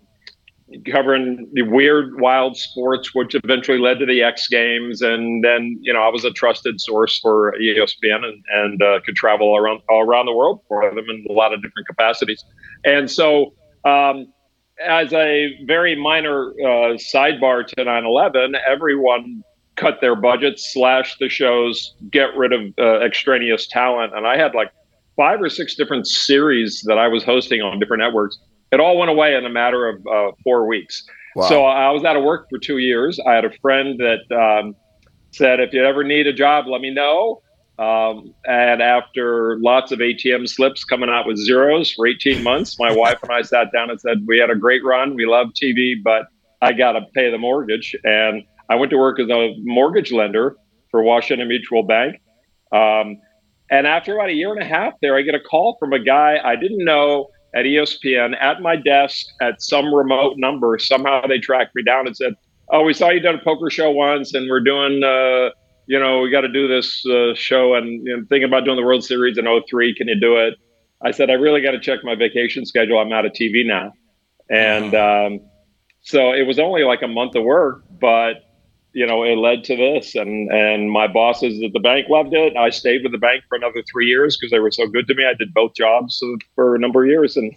covering 0.91 1.49
the 1.53 1.61
weird, 1.61 2.19
wild 2.19 2.57
sports, 2.57 3.15
which 3.15 3.35
eventually 3.35 3.79
led 3.79 3.99
to 3.99 4.05
the 4.05 4.21
X 4.21 4.47
Games, 4.47 5.01
and 5.01 5.43
then 5.43 5.77
you 5.81 5.93
know 5.93 6.01
I 6.01 6.09
was 6.09 6.25
a 6.25 6.31
trusted 6.31 6.81
source 6.81 7.19
for 7.19 7.53
ESPN 7.61 8.23
and, 8.25 8.43
and 8.53 8.81
uh, 8.81 8.99
could 9.05 9.15
travel 9.15 9.55
around 9.55 9.81
all 9.89 10.01
around 10.01 10.25
the 10.25 10.33
world 10.33 10.61
for 10.67 10.83
them 10.89 11.05
in 11.09 11.25
a 11.29 11.33
lot 11.33 11.53
of 11.53 11.61
different 11.61 11.87
capacities. 11.87 12.43
And 12.83 13.09
so, 13.09 13.53
um, 13.85 14.31
as 14.85 15.13
a 15.13 15.57
very 15.65 15.95
minor 15.95 16.49
uh, 16.51 16.97
sidebar 16.97 17.65
to 17.67 17.75
9/11, 17.75 18.59
everyone 18.67 19.43
cut 19.77 20.01
their 20.01 20.15
budgets, 20.15 20.73
slash 20.73 21.17
the 21.19 21.29
shows, 21.29 21.95
get 22.11 22.35
rid 22.35 22.51
of 22.51 22.61
uh, 22.79 22.99
extraneous 23.05 23.67
talent, 23.67 24.13
and 24.15 24.27
I 24.27 24.37
had 24.37 24.53
like 24.53 24.71
five 25.15 25.41
or 25.41 25.49
six 25.49 25.75
different 25.75 26.07
series 26.07 26.83
that 26.87 26.97
I 26.97 27.07
was 27.07 27.23
hosting 27.23 27.61
on 27.61 27.79
different 27.79 28.01
networks 28.03 28.37
it 28.71 28.79
all 28.79 28.97
went 28.97 29.09
away 29.09 29.35
in 29.35 29.45
a 29.45 29.49
matter 29.49 29.87
of 29.87 30.05
uh, 30.07 30.31
four 30.43 30.67
weeks. 30.67 31.03
Wow. 31.35 31.49
So 31.49 31.65
I 31.65 31.91
was 31.91 32.03
out 32.03 32.17
of 32.17 32.23
work 32.23 32.47
for 32.49 32.57
two 32.57 32.79
years. 32.79 33.19
I 33.25 33.33
had 33.33 33.45
a 33.45 33.51
friend 33.61 33.99
that 33.99 34.35
um, 34.35 34.75
said, 35.31 35.59
if 35.59 35.73
you 35.73 35.83
ever 35.85 36.03
need 36.03 36.27
a 36.27 36.33
job, 36.33 36.65
let 36.67 36.81
me 36.81 36.89
know. 36.89 37.41
Um, 37.79 38.33
and 38.45 38.81
after 38.81 39.57
lots 39.59 39.91
of 39.91 39.99
ATM 39.99 40.49
slips 40.49 40.83
coming 40.83 41.09
out 41.09 41.27
with 41.27 41.37
zeros 41.37 41.91
for 41.91 42.07
18 42.07 42.41
months, 42.41 42.79
my 42.79 42.91
wife 42.95 43.19
and 43.21 43.31
I 43.31 43.43
sat 43.43 43.71
down 43.71 43.91
and 43.91 44.01
said, 44.01 44.25
We 44.25 44.39
had 44.39 44.49
a 44.49 44.55
great 44.55 44.83
run. 44.83 45.15
We 45.15 45.25
love 45.25 45.49
TV, 45.49 45.93
but 46.03 46.23
I 46.61 46.73
got 46.73 46.93
to 46.93 47.01
pay 47.13 47.29
the 47.29 47.37
mortgage. 47.37 47.95
And 48.03 48.43
I 48.69 48.75
went 48.75 48.89
to 48.91 48.97
work 48.97 49.19
as 49.19 49.29
a 49.29 49.53
mortgage 49.59 50.11
lender 50.11 50.55
for 50.89 51.03
Washington 51.03 51.47
Mutual 51.47 51.83
Bank. 51.83 52.19
Um, 52.71 53.19
and 53.69 53.85
after 53.85 54.15
about 54.15 54.29
a 54.29 54.33
year 54.33 54.51
and 54.51 54.61
a 54.61 54.65
half 54.65 54.93
there, 55.01 55.15
I 55.15 55.21
get 55.21 55.35
a 55.35 55.39
call 55.39 55.77
from 55.79 55.93
a 55.93 55.99
guy 55.99 56.39
I 56.43 56.55
didn't 56.55 56.83
know 56.83 57.27
at 57.55 57.65
ESPN 57.65 58.35
at 58.41 58.61
my 58.61 58.75
desk 58.75 59.27
at 59.41 59.61
some 59.61 59.93
remote 59.93 60.37
number. 60.37 60.77
Somehow 60.77 61.25
they 61.27 61.39
tracked 61.39 61.75
me 61.75 61.83
down 61.83 62.07
and 62.07 62.15
said, 62.15 62.35
"Oh, 62.69 62.83
we 62.83 62.93
saw 62.93 63.09
you 63.09 63.19
done 63.19 63.35
a 63.35 63.43
poker 63.43 63.69
show 63.69 63.91
once, 63.91 64.33
and 64.33 64.49
we're 64.49 64.61
doing, 64.61 65.03
uh, 65.03 65.49
you 65.85 65.99
know, 65.99 66.21
we 66.21 66.29
got 66.29 66.41
to 66.41 66.51
do 66.51 66.67
this 66.67 67.05
uh, 67.05 67.33
show, 67.35 67.75
and 67.75 68.05
you 68.05 68.17
know, 68.17 68.23
thinking 68.29 68.47
about 68.47 68.65
doing 68.65 68.77
the 68.77 68.83
World 68.83 69.03
Series 69.03 69.37
in 69.37 69.45
03. 69.45 69.95
Can 69.95 70.07
you 70.07 70.19
do 70.19 70.37
it?" 70.37 70.55
I 71.01 71.11
said, 71.11 71.29
"I 71.29 71.33
really 71.33 71.61
got 71.61 71.71
to 71.71 71.79
check 71.79 71.99
my 72.03 72.15
vacation 72.15 72.65
schedule. 72.65 72.99
I'm 72.99 73.11
out 73.11 73.25
of 73.25 73.33
TV 73.33 73.65
now," 73.65 73.93
and 74.49 74.93
um, 74.95 75.41
so 76.01 76.33
it 76.33 76.47
was 76.47 76.59
only 76.59 76.83
like 76.83 77.01
a 77.01 77.07
month 77.07 77.35
of 77.35 77.43
work, 77.43 77.83
but 77.99 78.46
you 78.97 79.05
know, 79.05 79.21
it 79.21 79.35
led 79.35 79.63
to 79.65 79.75
this. 79.75 80.15
And 80.15 80.51
and 80.51 80.89
my 80.89 81.05
bosses 81.05 81.61
at 81.63 81.71
the 81.71 81.79
bank 81.79 82.07
loved 82.09 82.33
it. 82.33 82.57
I 82.57 82.71
stayed 82.71 83.03
with 83.03 83.11
the 83.11 83.19
bank 83.19 83.43
for 83.47 83.55
another 83.55 83.83
three 83.91 84.07
years 84.07 84.35
because 84.35 84.49
they 84.49 84.59
were 84.59 84.71
so 84.71 84.87
good 84.87 85.07
to 85.07 85.13
me. 85.13 85.23
I 85.23 85.35
did 85.35 85.53
both 85.53 85.75
jobs 85.75 86.19
for 86.55 86.73
a 86.73 86.79
number 86.79 87.03
of 87.03 87.09
years, 87.09 87.37
and 87.37 87.55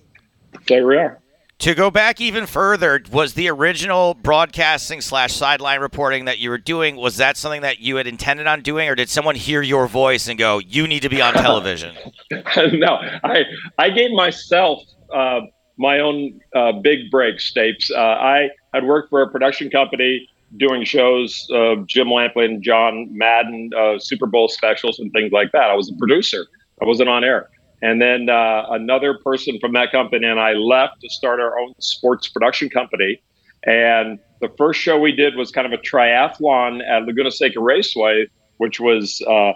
there 0.69 0.87
we 0.87 0.99
are. 0.99 1.19
To 1.61 1.75
go 1.75 1.91
back 1.91 2.21
even 2.21 2.45
further, 2.45 3.03
was 3.11 3.33
the 3.33 3.49
original 3.49 4.13
broadcasting 4.13 5.01
slash 5.01 5.33
sideline 5.33 5.81
reporting 5.81 6.27
that 6.27 6.41
you 6.41 6.51
were 6.51 6.59
doing? 6.59 6.97
Was 6.97 7.17
that 7.17 7.39
something 7.39 7.63
that 7.63 7.81
you 7.81 7.97
had 7.97 8.07
intended 8.07 8.47
on 8.47 8.61
doing, 8.61 8.91
or 8.91 8.95
did 8.95 9.09
someone 9.09 9.35
hear 9.35 9.63
your 9.63 9.87
voice 9.87 10.29
and 10.29 10.39
go, 10.39 10.59
"You 10.59 10.87
need 10.87 11.01
to 11.01 11.09
be 11.09 11.23
on 11.23 11.33
television"? 11.33 11.97
no, 12.31 12.99
I 13.25 13.45
I 13.79 13.89
gave 13.89 14.11
myself 14.11 14.83
uh, 15.11 15.41
my 15.79 16.01
own 16.01 16.39
uh, 16.55 16.73
big 16.73 17.11
break, 17.11 17.37
Stapes. 17.37 17.91
Uh, 17.91 17.99
I 17.99 18.51
had 18.75 18.85
worked 18.85 19.09
for 19.09 19.23
a 19.23 19.31
production 19.31 19.71
company 19.71 20.29
doing 20.57 20.85
shows, 20.85 21.49
uh, 21.53 21.77
Jim 21.87 22.09
Lampley 22.09 22.61
John 22.61 23.09
Madden, 23.11 23.71
uh, 23.77 23.99
Super 23.99 24.27
Bowl 24.27 24.49
specials, 24.49 24.99
and 24.99 25.13
things 25.13 25.33
like 25.33 25.53
that. 25.53 25.71
I 25.71 25.75
was 25.75 25.91
a 25.91 25.95
producer. 25.97 26.47
I 26.83 26.87
wasn't 26.87 27.09
on 27.09 27.25
air. 27.25 27.51
And 27.83 28.01
then 28.01 28.29
uh, 28.29 28.67
another 28.71 29.19
person 29.25 29.59
from 29.59 29.73
that 29.73 29.91
company 29.91 30.27
and 30.27 30.39
I 30.39 30.53
left 30.53 31.01
to 31.01 31.09
start 31.09 31.41
our 31.41 31.59
own 31.59 31.75
sports 31.79 32.29
production 32.29 32.69
company. 32.69 33.23
And 33.65 34.19
the 34.41 34.49
first 34.59 34.81
show 34.81 34.99
we 34.99 35.13
did 35.13 35.37
was 35.37 35.51
kind 35.51 35.67
of 35.67 35.79
a 35.79 35.83
triathlon 35.83 36.83
at 36.87 37.05
Laguna 37.05 37.31
Seca 37.31 37.61
Raceway, 37.61 38.27
which 38.59 38.81
was 38.81 39.23
uh, 39.27 39.31
uh, 39.31 39.53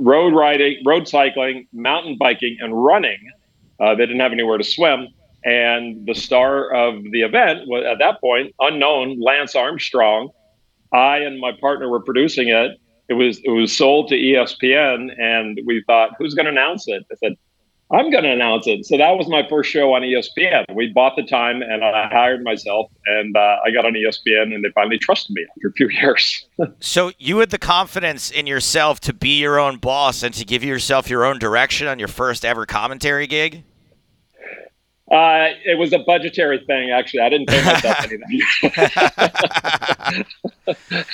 road 0.00 0.34
riding, 0.34 0.82
road 0.84 1.08
cycling, 1.08 1.66
mountain 1.72 2.16
biking, 2.18 2.56
and 2.60 2.84
running. 2.84 3.18
Uh, 3.80 3.94
they 3.94 4.06
didn't 4.06 4.20
have 4.20 4.32
anywhere 4.32 4.58
to 4.58 4.64
swim. 4.64 5.08
And 5.44 6.06
the 6.06 6.14
star 6.14 6.72
of 6.72 7.02
the 7.02 7.22
event 7.22 7.60
was 7.66 7.84
at 7.90 7.98
that 7.98 8.20
point 8.20 8.54
unknown, 8.60 9.20
Lance 9.20 9.54
Armstrong. 9.54 10.30
I 10.92 11.18
and 11.18 11.40
my 11.40 11.52
partner 11.60 11.88
were 11.88 12.00
producing 12.02 12.48
it. 12.48 12.78
It 13.08 13.14
was 13.14 13.40
it 13.44 13.50
was 13.50 13.76
sold 13.76 14.08
to 14.08 14.14
ESPN, 14.14 15.10
and 15.18 15.58
we 15.66 15.82
thought, 15.86 16.10
who's 16.18 16.34
going 16.34 16.46
to 16.46 16.52
announce 16.52 16.86
it? 16.88 17.04
I 17.10 17.14
said, 17.16 17.34
I'm 17.92 18.10
going 18.10 18.22
to 18.22 18.30
announce 18.30 18.68
it. 18.68 18.86
So 18.86 18.96
that 18.96 19.16
was 19.16 19.26
my 19.28 19.44
first 19.48 19.68
show 19.68 19.94
on 19.94 20.02
ESPN. 20.02 20.64
We 20.74 20.92
bought 20.92 21.16
the 21.16 21.24
time, 21.24 21.60
and 21.60 21.82
I 21.84 22.06
hired 22.08 22.44
myself, 22.44 22.88
and 23.06 23.36
uh, 23.36 23.56
I 23.66 23.72
got 23.72 23.84
on 23.84 23.94
ESPN, 23.94 24.54
and 24.54 24.64
they 24.64 24.70
finally 24.76 24.96
trusted 24.96 25.34
me 25.34 25.44
after 25.50 25.68
a 25.68 25.72
few 25.72 25.88
years. 26.00 26.46
so 26.78 27.10
you 27.18 27.38
had 27.38 27.50
the 27.50 27.58
confidence 27.58 28.30
in 28.30 28.46
yourself 28.46 29.00
to 29.00 29.12
be 29.12 29.40
your 29.40 29.58
own 29.58 29.78
boss 29.78 30.22
and 30.22 30.32
to 30.34 30.44
give 30.44 30.62
yourself 30.62 31.10
your 31.10 31.24
own 31.24 31.40
direction 31.40 31.88
on 31.88 31.98
your 31.98 32.08
first 32.08 32.44
ever 32.44 32.64
commentary 32.64 33.26
gig. 33.26 33.64
Uh, 35.10 35.48
it 35.64 35.76
was 35.76 35.92
a 35.92 35.98
budgetary 35.98 36.62
thing, 36.66 36.90
actually. 36.90 37.20
I 37.20 37.28
didn't 37.28 37.48
pay 37.48 37.64
myself 37.64 37.98
anything. 38.04 38.42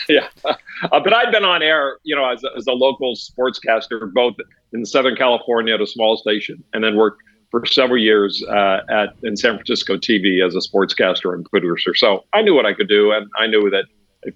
yeah, 0.09 0.29
uh, 0.45 1.01
but 1.01 1.15
I'd 1.15 1.33
been 1.33 1.47
on 1.47 1.63
air, 1.63 1.97
you 2.03 2.15
know, 2.15 2.31
as 2.31 2.45
a, 2.45 2.49
as 2.59 2.67
a 2.67 2.73
local 2.73 3.15
sportscaster, 3.15 4.13
both 4.13 4.35
in 4.75 4.85
Southern 4.85 5.17
California 5.17 5.73
at 5.75 5.81
a 5.81 5.87
small 5.87 6.19
station, 6.19 6.63
and 6.75 6.85
then 6.85 6.97
worked 6.97 7.23
for 7.51 7.65
several 7.65 7.99
years 7.99 8.45
uh, 8.51 8.81
at 8.91 9.15
in 9.23 9.35
San 9.37 9.55
Francisco 9.55 9.97
TV 9.97 10.47
as 10.47 10.55
a 10.55 10.59
sportscaster 10.59 11.33
and 11.33 11.47
producer. 11.47 11.95
So 11.95 12.25
I 12.35 12.43
knew 12.43 12.55
what 12.55 12.67
I 12.67 12.75
could 12.75 12.89
do, 12.89 13.13
and 13.13 13.27
I 13.39 13.47
knew 13.47 13.71
that 13.71 13.87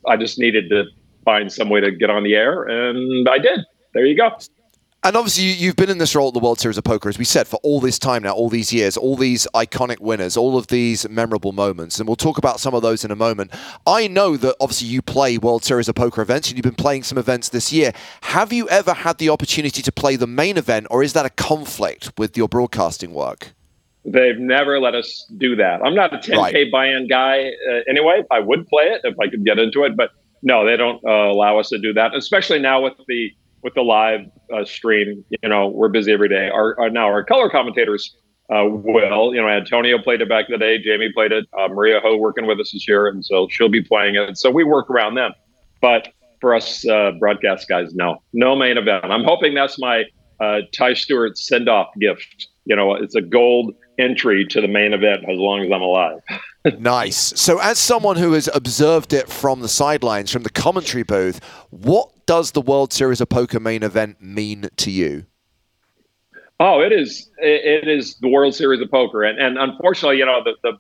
I 0.07 0.17
just 0.17 0.39
needed 0.39 0.71
to 0.71 0.85
find 1.25 1.53
some 1.53 1.69
way 1.69 1.81
to 1.81 1.91
get 1.91 2.09
on 2.09 2.23
the 2.23 2.35
air, 2.35 2.63
and 2.63 3.29
I 3.29 3.39
did. 3.39 3.61
There 3.93 4.07
you 4.07 4.17
go. 4.17 4.31
And 5.03 5.17
obviously, 5.17 5.45
you, 5.45 5.69
have 5.69 5.77
been 5.77 5.89
in 5.89 5.97
this 5.97 6.15
role 6.15 6.29
at 6.29 6.35
the 6.35 6.41
World 6.41 6.61
Series 6.61 6.77
of 6.77 6.85
Poker, 6.85 7.09
as 7.09 7.19
we 7.19 7.25
said, 7.25 7.49
for 7.49 7.59
all 7.63 7.81
this 7.81 7.99
time 7.99 8.23
now, 8.23 8.35
all 8.35 8.51
these 8.51 8.71
years, 8.71 8.99
all 8.99 9.17
these 9.17 9.47
iconic 9.55 9.99
winners, 9.99 10.37
all 10.37 10.59
of 10.59 10.67
these 10.67 11.09
memorable 11.09 11.53
moments. 11.53 11.99
And 11.99 12.07
we'll 12.07 12.17
talk 12.17 12.37
about 12.37 12.61
some 12.61 12.75
of 12.75 12.83
those 12.83 13.03
in 13.03 13.11
a 13.11 13.17
moment. 13.17 13.51
I 13.87 14.09
know 14.09 14.37
that 14.37 14.57
obviously 14.61 14.89
you 14.89 15.01
play 15.01 15.39
World 15.39 15.65
Series 15.65 15.89
of 15.89 15.95
Poker 15.95 16.21
events 16.21 16.49
and 16.49 16.59
you've 16.59 16.65
been 16.65 16.75
playing 16.75 17.05
some 17.05 17.17
events 17.17 17.49
this 17.49 17.73
year. 17.73 17.93
Have 18.21 18.53
you 18.53 18.69
ever 18.69 18.93
had 18.93 19.17
the 19.17 19.31
opportunity 19.31 19.81
to 19.81 19.91
play 19.91 20.17
the 20.17 20.27
main 20.27 20.59
event, 20.59 20.87
or 20.91 21.03
is 21.03 21.15
that 21.15 21.25
a 21.25 21.31
conflict 21.31 22.13
with 22.19 22.37
your 22.37 22.49
broadcasting 22.49 23.15
work? 23.15 23.55
They've 24.05 24.39
never 24.39 24.79
let 24.81 24.95
us 24.95 25.25
do 25.39 25.57
that. 25.57 25.81
I'm 25.83 25.95
not 25.95 26.13
a 26.13 26.19
10K 26.19 26.37
right. 26.37 26.73
buy 26.73 26.89
in 26.89 27.07
guy 27.07 27.53
uh, 27.71 27.81
anyway. 27.89 28.23
I 28.31 28.41
would 28.41 28.67
play 28.67 28.85
it 28.85 29.01
if 29.05 29.19
I 29.19 29.29
could 29.29 29.47
get 29.47 29.59
into 29.59 29.85
it, 29.85 29.97
but 29.97 30.11
no, 30.43 30.67
they 30.67 30.77
don't 30.77 31.03
uh, 31.07 31.31
allow 31.31 31.59
us 31.59 31.71
to 31.71 31.79
do 31.79 31.95
that, 31.95 32.15
especially 32.15 32.59
now 32.59 32.83
with 32.83 32.95
the 33.09 33.31
with 33.63 33.75
the 33.75 33.83
live 33.83 34.21
uh, 34.55 34.65
stream. 34.65 35.25
You 35.43 35.49
know, 35.49 35.69
we're 35.69 35.89
busy 35.89 36.13
every 36.13 36.29
day. 36.29 36.49
Our, 36.49 36.79
our 36.81 36.91
now 36.91 37.07
our 37.07 37.25
color 37.25 37.49
commentators 37.51 38.17
uh, 38.51 38.65
will. 38.67 39.35
You 39.35 39.43
know, 39.43 39.49
Antonio 39.49 39.99
played 39.99 40.21
it 40.21 40.29
back 40.29 40.47
in 40.49 40.53
the 40.53 40.59
day. 40.59 40.79
Jamie 40.79 41.13
played 41.13 41.33
it. 41.33 41.47
Uh, 41.59 41.69
Maria 41.69 42.01
Ho 42.01 42.17
working 42.17 42.47
with 42.47 42.59
us 42.61 42.73
this 42.73 42.87
year, 42.89 43.07
and 43.07 43.25
so 43.25 43.49
she'll 43.51 43.69
be 43.69 43.83
playing 43.83 44.17
it. 44.17 44.37
So 44.37 44.51
we 44.51 44.65
work 44.65 44.91
around 44.91 45.15
them. 45.15 45.33
But 45.81 46.09
for 46.41 46.55
us 46.55 46.87
uh, 46.89 47.13
broadcast 47.19 47.69
guys, 47.69 47.95
no, 47.95 48.23
no 48.33 48.57
main 48.57 48.79
event. 48.79 49.05
I'm 49.05 49.25
hoping 49.25 49.55
that's 49.55 49.79
my 49.79 50.05
uh, 50.41 50.61
Ty 50.75 50.95
Stewart 50.95 51.39
send 51.39 51.69
off 51.69 51.89
gift. 52.01 52.49
You 52.65 52.77
know, 52.77 52.95
it's 52.95 53.15
a 53.15 53.23
gold 53.23 53.75
entry 53.99 54.47
to 54.47 54.61
the 54.61 54.69
main 54.69 54.93
event 54.93 55.25
as 55.29 55.39
long 55.39 55.61
as 55.65 55.71
I'm 55.73 55.83
alive. 55.83 56.19
nice. 56.79 57.17
So, 57.41 57.59
as 57.59 57.79
someone 57.79 58.17
who 58.17 58.33
has 58.33 58.49
observed 58.55 59.13
it 59.13 59.29
from 59.29 59.61
the 59.61 59.69
sidelines, 59.69 60.31
from 60.31 60.43
the 60.43 60.51
commentary 60.51 61.03
booth, 61.03 61.43
what 61.71 62.11
does 62.31 62.53
the 62.53 62.61
World 62.61 62.93
Series 62.93 63.21
of 63.21 63.29
Poker 63.29 63.59
main 63.59 63.83
event 63.83 64.23
mean 64.23 64.69
to 64.77 64.93
you? 64.93 65.27
Oh, 66.61 66.81
it 66.81 66.93
is. 66.93 67.29
It 67.39 67.89
is 67.89 68.19
the 68.19 68.29
World 68.29 68.55
Series 68.55 68.81
of 68.81 68.89
Poker, 68.89 69.25
and 69.25 69.37
and 69.41 69.59
unfortunately, 69.59 70.19
you 70.19 70.27
know, 70.27 70.41
the, 70.45 70.55
the 70.63 70.79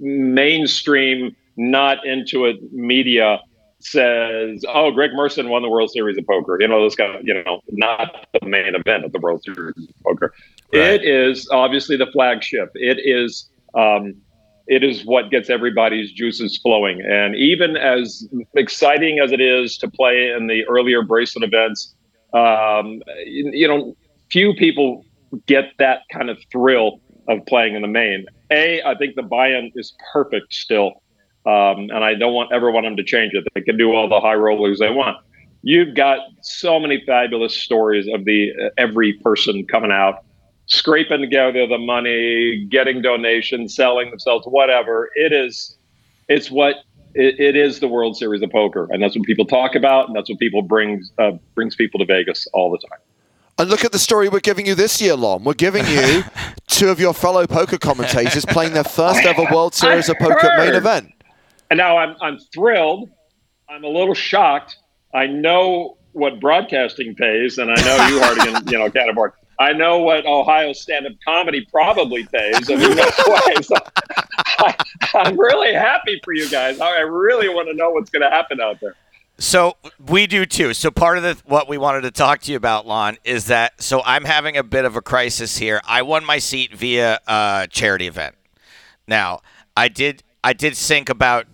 mainstream, 0.00 1.36
not 1.56 2.04
into 2.04 2.46
it 2.46 2.56
media 2.72 3.38
says, 3.78 4.64
"Oh, 4.66 4.90
Greg 4.90 5.12
Merson 5.14 5.50
won 5.50 5.62
the 5.62 5.68
World 5.68 5.92
Series 5.92 6.18
of 6.18 6.26
Poker." 6.26 6.58
You 6.60 6.66
know, 6.66 6.82
this 6.82 6.96
guy, 6.96 7.20
you 7.22 7.44
know, 7.44 7.60
not 7.68 8.26
the 8.32 8.44
main 8.44 8.74
event 8.74 9.04
of 9.04 9.12
the 9.12 9.20
World 9.20 9.44
Series 9.44 9.76
of 9.76 9.94
Poker. 10.04 10.34
Right. 10.74 10.82
It 10.82 11.04
is 11.04 11.48
obviously 11.52 11.96
the 11.96 12.08
flagship. 12.08 12.70
It 12.74 12.98
is 13.04 13.48
um, 13.74 14.16
it 14.68 14.84
is 14.84 15.04
what 15.04 15.30
gets 15.30 15.48
everybody's 15.48 16.12
juices 16.12 16.58
flowing. 16.58 17.00
And 17.00 17.34
even 17.34 17.76
as 17.76 18.28
exciting 18.54 19.18
as 19.18 19.32
it 19.32 19.40
is 19.40 19.78
to 19.78 19.90
play 19.90 20.30
in 20.30 20.46
the 20.46 20.64
earlier 20.66 21.02
bracelet 21.02 21.42
events, 21.42 21.94
um, 22.34 23.02
you, 23.24 23.50
you 23.52 23.66
know, 23.66 23.96
few 24.30 24.54
people 24.54 25.06
get 25.46 25.72
that 25.78 26.02
kind 26.12 26.28
of 26.28 26.38
thrill 26.52 27.00
of 27.28 27.44
playing 27.46 27.76
in 27.76 27.82
the 27.82 27.88
main. 27.88 28.26
A, 28.50 28.82
I 28.82 28.94
think 28.94 29.14
the 29.16 29.22
buy-in 29.22 29.72
is 29.74 29.94
perfect 30.12 30.52
still, 30.52 31.02
um, 31.46 31.88
and 31.90 32.04
I 32.04 32.14
don't 32.14 32.34
want 32.34 32.52
ever 32.52 32.70
want 32.70 32.84
them 32.84 32.96
to 32.96 33.04
change 33.04 33.32
it. 33.34 33.44
They 33.54 33.62
can 33.62 33.78
do 33.78 33.92
all 33.92 34.08
the 34.08 34.20
high 34.20 34.34
rollers 34.34 34.78
they 34.78 34.90
want. 34.90 35.16
You've 35.62 35.94
got 35.94 36.20
so 36.42 36.78
many 36.78 37.02
fabulous 37.06 37.56
stories 37.56 38.06
of 38.12 38.24
the 38.26 38.52
uh, 38.52 38.68
every 38.76 39.14
person 39.14 39.66
coming 39.66 39.90
out 39.90 40.24
scraping 40.68 41.20
together 41.20 41.66
the 41.66 41.78
money, 41.78 42.64
getting 42.68 43.02
donations, 43.02 43.74
selling 43.74 44.10
themselves, 44.10 44.46
whatever. 44.46 45.10
It 45.14 45.32
is 45.32 45.76
it's 46.28 46.50
what 46.50 46.76
it, 47.14 47.40
it 47.40 47.56
is 47.56 47.80
the 47.80 47.88
World 47.88 48.16
Series 48.16 48.42
of 48.42 48.50
Poker, 48.50 48.86
and 48.90 49.02
that's 49.02 49.16
what 49.16 49.26
people 49.26 49.46
talk 49.46 49.74
about, 49.74 50.06
and 50.06 50.16
that's 50.16 50.30
what 50.30 50.38
people 50.38 50.62
brings 50.62 51.10
uh, 51.18 51.32
brings 51.54 51.74
people 51.74 51.98
to 51.98 52.06
Vegas 52.06 52.46
all 52.52 52.70
the 52.70 52.78
time. 52.78 52.98
And 53.58 53.68
look 53.68 53.84
at 53.84 53.90
the 53.90 53.98
story 53.98 54.28
we're 54.28 54.38
giving 54.38 54.66
you 54.66 54.76
this 54.76 55.00
year, 55.00 55.16
Lon. 55.16 55.42
We're 55.42 55.54
giving 55.54 55.84
you 55.86 56.22
two 56.68 56.90
of 56.90 57.00
your 57.00 57.12
fellow 57.12 57.46
poker 57.46 57.76
commentators 57.76 58.44
playing 58.46 58.74
their 58.74 58.84
first 58.84 59.24
ever 59.24 59.44
World 59.52 59.74
Series 59.74 60.08
of 60.08 60.16
Poker 60.18 60.50
main 60.58 60.74
event. 60.74 61.12
And 61.70 61.78
now 61.78 61.96
I'm 61.96 62.14
I'm 62.20 62.38
thrilled. 62.54 63.10
I'm 63.68 63.84
a 63.84 63.88
little 63.88 64.14
shocked. 64.14 64.76
I 65.12 65.26
know 65.26 65.96
what 66.12 66.40
broadcasting 66.40 67.14
pays, 67.14 67.58
and 67.58 67.70
I 67.70 67.74
know 67.74 68.06
you 68.08 68.20
Hardigan, 68.20 68.70
you 68.70 68.78
know, 68.78 68.90
can't 68.90 69.10
afford. 69.10 69.32
I 69.60 69.72
know 69.72 69.98
what 69.98 70.24
Ohio 70.24 70.72
stand-up 70.72 71.14
comedy 71.24 71.66
probably 71.70 72.24
pays, 72.26 72.68
and 72.68 72.80
who 72.80 72.94
knows 72.94 73.12
why. 73.26 73.54
So 73.62 73.74
I, 74.58 74.74
I'm 75.14 75.38
really 75.38 75.74
happy 75.74 76.20
for 76.24 76.32
you 76.32 76.48
guys. 76.48 76.80
I 76.80 77.00
really 77.00 77.48
want 77.48 77.68
to 77.68 77.74
know 77.74 77.90
what's 77.90 78.10
going 78.10 78.22
to 78.22 78.30
happen 78.30 78.60
out 78.60 78.80
there. 78.80 78.94
So 79.40 79.76
we 80.04 80.26
do 80.26 80.46
too. 80.46 80.74
So 80.74 80.90
part 80.90 81.16
of 81.16 81.22
the, 81.22 81.38
what 81.44 81.68
we 81.68 81.78
wanted 81.78 82.00
to 82.02 82.10
talk 82.10 82.40
to 82.42 82.50
you 82.50 82.56
about, 82.56 82.86
Lon, 82.86 83.18
is 83.24 83.46
that 83.46 83.80
so 83.80 84.02
I'm 84.04 84.24
having 84.24 84.56
a 84.56 84.64
bit 84.64 84.84
of 84.84 84.96
a 84.96 85.00
crisis 85.00 85.56
here. 85.56 85.80
I 85.86 86.02
won 86.02 86.24
my 86.24 86.38
seat 86.38 86.74
via 86.74 87.20
a 87.26 87.68
charity 87.70 88.08
event. 88.08 88.34
Now 89.06 89.42
I 89.76 89.88
did 89.88 90.24
I 90.42 90.54
did 90.54 90.76
sink 90.76 91.08
about 91.08 91.46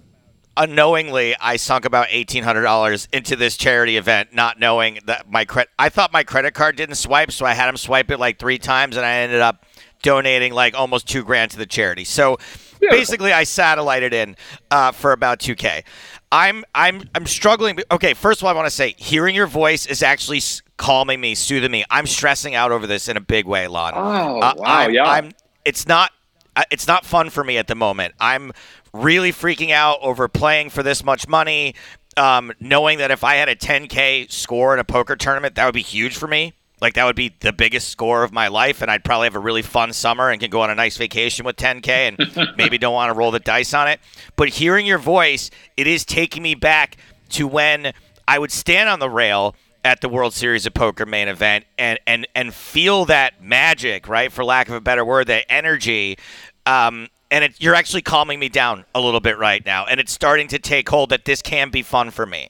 unknowingly 0.56 1.34
I 1.40 1.56
sunk 1.56 1.84
about 1.84 2.08
eighteen 2.10 2.44
hundred 2.44 2.62
dollars 2.62 3.08
into 3.12 3.36
this 3.36 3.56
charity 3.56 3.96
event, 3.96 4.32
not 4.34 4.58
knowing 4.58 4.98
that 5.06 5.30
my 5.30 5.44
credit. 5.44 5.70
I 5.78 5.88
thought 5.88 6.12
my 6.12 6.24
credit 6.24 6.54
card 6.54 6.76
didn't 6.76 6.96
swipe, 6.96 7.30
so 7.32 7.44
I 7.46 7.52
had 7.54 7.68
him 7.68 7.76
swipe 7.76 8.10
it 8.10 8.18
like 8.18 8.38
three 8.38 8.58
times, 8.58 8.96
and 8.96 9.04
I 9.04 9.14
ended 9.16 9.40
up 9.40 9.64
donating 10.02 10.52
like 10.52 10.74
almost 10.74 11.08
two 11.08 11.24
grand 11.24 11.50
to 11.52 11.56
the 11.58 11.66
charity. 11.66 12.04
So 12.04 12.36
basically, 12.80 13.32
I 13.32 13.44
satellited 13.44 14.12
in 14.12 14.36
uh, 14.70 14.92
for 14.92 15.12
about 15.12 15.40
two 15.40 15.54
k. 15.54 15.84
I'm 16.32 16.64
I'm 16.74 17.08
I'm 17.14 17.26
struggling. 17.26 17.78
Okay, 17.90 18.14
first 18.14 18.40
of 18.40 18.44
all, 18.44 18.50
I 18.50 18.54
want 18.54 18.66
to 18.66 18.70
say 18.74 18.94
hearing 18.98 19.34
your 19.34 19.46
voice 19.46 19.86
is 19.86 20.02
actually 20.02 20.42
calming 20.76 21.20
me, 21.20 21.34
soothing 21.34 21.70
me. 21.70 21.84
I'm 21.90 22.06
stressing 22.06 22.54
out 22.54 22.72
over 22.72 22.86
this 22.86 23.08
in 23.08 23.16
a 23.16 23.20
big 23.20 23.46
way, 23.46 23.68
Lon. 23.68 23.92
Oh, 23.94 24.40
Uh, 24.40 24.54
wow, 24.56 24.64
I'm, 24.64 24.92
yeah. 24.92 25.04
I'm. 25.04 25.32
It's 25.64 25.86
not. 25.86 26.10
uh, 26.56 26.64
It's 26.70 26.86
not 26.88 27.06
fun 27.06 27.30
for 27.30 27.44
me 27.44 27.56
at 27.56 27.68
the 27.68 27.74
moment. 27.76 28.14
I'm 28.20 28.52
really 28.94 29.33
freaking 29.33 29.72
out 29.72 29.98
over 30.00 30.28
playing 30.28 30.70
for 30.70 30.83
this 30.83 31.04
much 31.04 31.28
money. 31.28 31.74
Um, 32.16 32.52
knowing 32.61 32.98
that 32.98 33.11
if 33.11 33.24
I 33.24 33.35
had 33.35 33.48
a 33.48 33.57
10k 33.57 34.30
score 34.30 34.72
in 34.72 34.78
a 34.78 34.85
poker 34.85 35.16
tournament, 35.16 35.57
that 35.57 35.64
would 35.64 35.74
be 35.74 35.83
huge 35.83 36.16
for 36.16 36.28
me. 36.28 36.54
Like 36.80 36.94
that 36.94 37.04
would 37.04 37.16
be 37.16 37.35
the 37.40 37.52
biggest 37.52 37.88
score 37.88 38.22
of 38.22 38.33
my 38.33 38.48
life, 38.48 38.83
and 38.83 38.90
I'd 38.90 39.04
probably 39.04 39.26
have 39.26 39.35
a 39.35 39.40
really 39.40 39.62
fun 39.62 39.92
summer 39.92 40.30
and 40.30 40.40
can 40.40 40.50
go 40.50 40.61
on 40.61 40.70
a 40.70 40.74
nice 40.74 40.96
vacation 40.96 41.44
with 41.44 41.57
10k, 41.57 41.88
and 41.88 42.57
maybe 42.57 42.78
don't 42.78 42.94
want 42.94 43.11
to 43.11 43.18
roll 43.18 43.30
the 43.30 43.40
dice 43.40 43.74
on 43.74 43.88
it. 43.88 44.00
But 44.37 44.50
hearing 44.50 44.87
your 44.87 44.98
voice, 44.98 45.50
it 45.76 45.87
is 45.87 46.04
taking 46.04 46.42
me 46.42 46.54
back 46.54 46.96
to 47.30 47.48
when 47.48 47.94
I 48.28 48.38
would 48.38 48.52
stand 48.52 48.88
on 48.88 49.00
the 49.00 49.11
rail 49.11 49.57
at 49.85 50.00
the 50.00 50.09
World 50.09 50.35
Series 50.35 50.66
of 50.66 50.74
Poker 50.74 51.04
main 51.04 51.28
event 51.28 51.64
and 51.78 51.98
and 52.07 52.26
and 52.35 52.54
feel 52.54 53.04
that 53.07 53.42
magic, 53.42 54.09
right? 54.09 54.33
For 54.33 54.44
lack 54.44 54.68
of 54.68 54.74
a 54.74 54.80
better 54.80 55.04
word, 55.04 55.26
that 55.28 55.44
energy. 55.50 56.18
Um, 56.66 57.09
and 57.34 57.42
it, 57.42 57.60
you're 57.60 57.74
actually 57.74 58.00
calming 58.02 58.38
me 58.38 58.48
down 58.48 58.84
a 58.94 59.00
little 59.00 59.18
bit 59.18 59.36
right 59.38 59.66
now, 59.66 59.86
and 59.86 59.98
it's 59.98 60.12
starting 60.12 60.46
to 60.46 60.58
take 60.60 60.88
hold 60.88 61.10
that 61.10 61.24
this 61.24 61.42
can 61.42 61.68
be 61.68 61.82
fun 61.82 62.12
for 62.12 62.24
me. 62.24 62.48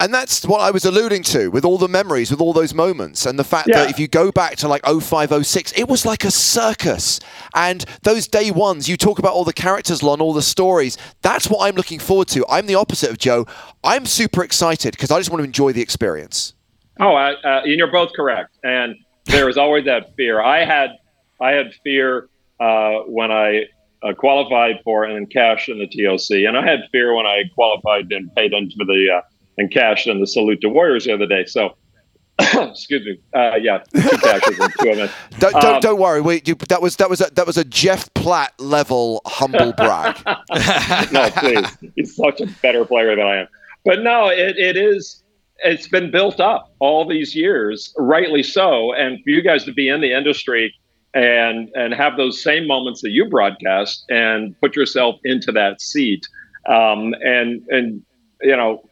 And 0.00 0.12
that's 0.12 0.44
what 0.46 0.60
I 0.60 0.70
was 0.70 0.84
alluding 0.84 1.22
to 1.24 1.48
with 1.48 1.64
all 1.64 1.78
the 1.78 1.88
memories, 1.88 2.30
with 2.30 2.38
all 2.40 2.52
those 2.52 2.74
moments, 2.74 3.24
and 3.24 3.38
the 3.38 3.42
fact 3.42 3.68
Yeah. 3.68 3.78
that 3.78 3.90
if 3.90 3.98
you 3.98 4.06
go 4.06 4.30
back 4.30 4.56
to 4.56 4.68
like 4.68 4.82
05, 4.86 5.32
06, 5.32 5.72
it 5.72 5.88
was 5.88 6.04
like 6.04 6.24
a 6.24 6.30
circus. 6.30 7.20
And 7.54 7.86
those 8.02 8.28
day 8.28 8.50
ones, 8.50 8.86
you 8.86 8.98
talk 8.98 9.18
about 9.18 9.32
all 9.32 9.44
the 9.44 9.52
characters, 9.54 10.02
Lon, 10.02 10.20
all 10.20 10.34
the 10.34 10.42
stories. 10.42 10.98
That's 11.22 11.48
what 11.48 11.66
I'm 11.66 11.74
looking 11.74 11.98
forward 11.98 12.28
to. 12.28 12.44
I'm 12.50 12.66
the 12.66 12.74
opposite 12.74 13.08
of 13.10 13.16
Joe. 13.16 13.46
I'm 13.82 14.04
super 14.04 14.44
excited 14.44 14.90
because 14.92 15.10
I 15.10 15.18
just 15.18 15.30
want 15.30 15.40
to 15.40 15.44
enjoy 15.44 15.72
the 15.72 15.80
experience. 15.80 16.52
Oh, 17.00 17.14
I, 17.14 17.32
uh, 17.32 17.62
and 17.64 17.72
you're 17.78 17.90
both 17.90 18.12
correct. 18.12 18.58
And 18.62 18.94
there 19.24 19.46
was 19.46 19.56
always 19.56 19.86
that 19.86 20.14
fear. 20.16 20.40
I 20.42 20.64
had, 20.66 20.90
I 21.40 21.52
had 21.52 21.72
fear 21.82 22.28
uh, 22.60 23.00
when 23.06 23.32
I 23.32 23.64
uh, 24.02 24.12
qualified 24.14 24.80
for 24.84 25.04
and 25.04 25.16
then 25.16 25.26
cashed 25.26 25.68
in 25.68 25.78
the 25.78 25.86
TOC, 25.86 26.46
and 26.46 26.56
I 26.56 26.64
had 26.64 26.80
fear 26.92 27.14
when 27.14 27.26
I 27.26 27.44
qualified 27.54 28.10
and 28.12 28.34
paid 28.34 28.52
into 28.52 28.76
the 28.78 29.18
uh, 29.18 29.20
and 29.58 29.70
cashed 29.70 30.06
in 30.06 30.20
the 30.20 30.26
Salute 30.26 30.60
to 30.62 30.68
Warriors 30.68 31.04
the 31.04 31.12
other 31.12 31.26
day. 31.26 31.44
So, 31.46 31.76
excuse 32.38 33.04
me. 33.04 33.20
Uh, 33.34 33.56
yeah, 33.56 33.82
two 33.94 34.16
cashes 34.18 34.58
in 34.58 34.70
two 34.80 34.90
events. 34.90 35.14
Don't, 35.38 35.52
don't, 35.52 35.64
Um, 35.64 35.80
don't 35.80 36.00
worry. 36.00 36.20
We, 36.20 36.42
you, 36.44 36.54
that 36.68 36.82
was 36.82 36.96
that 36.96 37.10
was 37.10 37.20
a, 37.20 37.30
that 37.34 37.46
was 37.46 37.56
a 37.56 37.64
Jeff 37.64 38.12
Platt 38.14 38.52
level 38.58 39.20
humble 39.26 39.72
brag. 39.72 40.16
no, 41.12 41.30
please. 41.30 41.92
He's 41.94 42.16
such 42.16 42.40
a 42.40 42.46
better 42.62 42.84
player 42.84 43.14
than 43.14 43.24
I 43.24 43.40
am. 43.42 43.48
But 43.84 44.02
no, 44.02 44.28
it, 44.28 44.56
it 44.56 44.76
is. 44.76 45.22
It's 45.64 45.88
been 45.88 46.10
built 46.10 46.38
up 46.38 46.72
all 46.78 47.08
these 47.08 47.34
years, 47.34 47.92
rightly 47.96 48.44
so. 48.44 48.92
And 48.92 49.22
for 49.24 49.30
you 49.30 49.42
guys 49.42 49.64
to 49.64 49.72
be 49.72 49.88
in 49.88 50.00
the 50.00 50.12
industry 50.12 50.72
and 51.18 51.68
and 51.74 51.92
have 51.94 52.16
those 52.16 52.42
same 52.42 52.66
moments 52.66 53.02
that 53.02 53.10
you 53.10 53.28
broadcast 53.28 54.04
and 54.08 54.54
put 54.60 54.76
yourself 54.76 55.16
into 55.24 55.50
that 55.52 55.80
seat, 55.80 56.26
um, 56.68 57.14
and 57.20 57.62
and 57.68 58.02
you 58.40 58.56
know, 58.56 58.82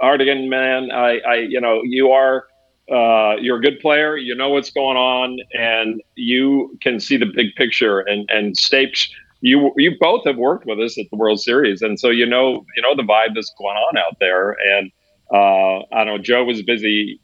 Hartigan, 0.00 0.48
man, 0.48 0.90
I, 0.90 1.18
I 1.18 1.34
you 1.36 1.60
know, 1.60 1.82
you 1.84 2.10
are. 2.10 2.46
Uh, 2.88 3.34
you're 3.40 3.56
a 3.56 3.60
good 3.60 3.80
player. 3.80 4.16
You 4.16 4.32
know 4.36 4.50
what's 4.50 4.70
going 4.70 4.96
on, 4.96 5.38
and 5.54 6.00
you 6.14 6.78
can 6.80 7.00
see 7.00 7.16
the 7.16 7.26
big 7.26 7.52
picture. 7.56 7.98
And 7.98 8.30
and 8.30 8.56
Stapes, 8.56 9.08
you 9.40 9.72
you 9.76 9.96
both 9.98 10.24
have 10.24 10.36
worked 10.36 10.66
with 10.66 10.78
us 10.78 10.96
at 10.96 11.06
the 11.10 11.16
World 11.16 11.40
Series, 11.40 11.82
and 11.82 11.98
so 11.98 12.10
you 12.10 12.24
know 12.24 12.64
you 12.76 12.82
know 12.82 12.94
the 12.94 13.02
vibe 13.02 13.34
that's 13.34 13.52
going 13.58 13.74
on 13.74 13.98
out 13.98 14.18
there. 14.20 14.54
And 14.70 14.92
uh, 15.34 15.78
I 15.92 16.04
don't 16.04 16.06
know, 16.06 16.18
Joe 16.18 16.44
was 16.44 16.62
busy 16.62 17.20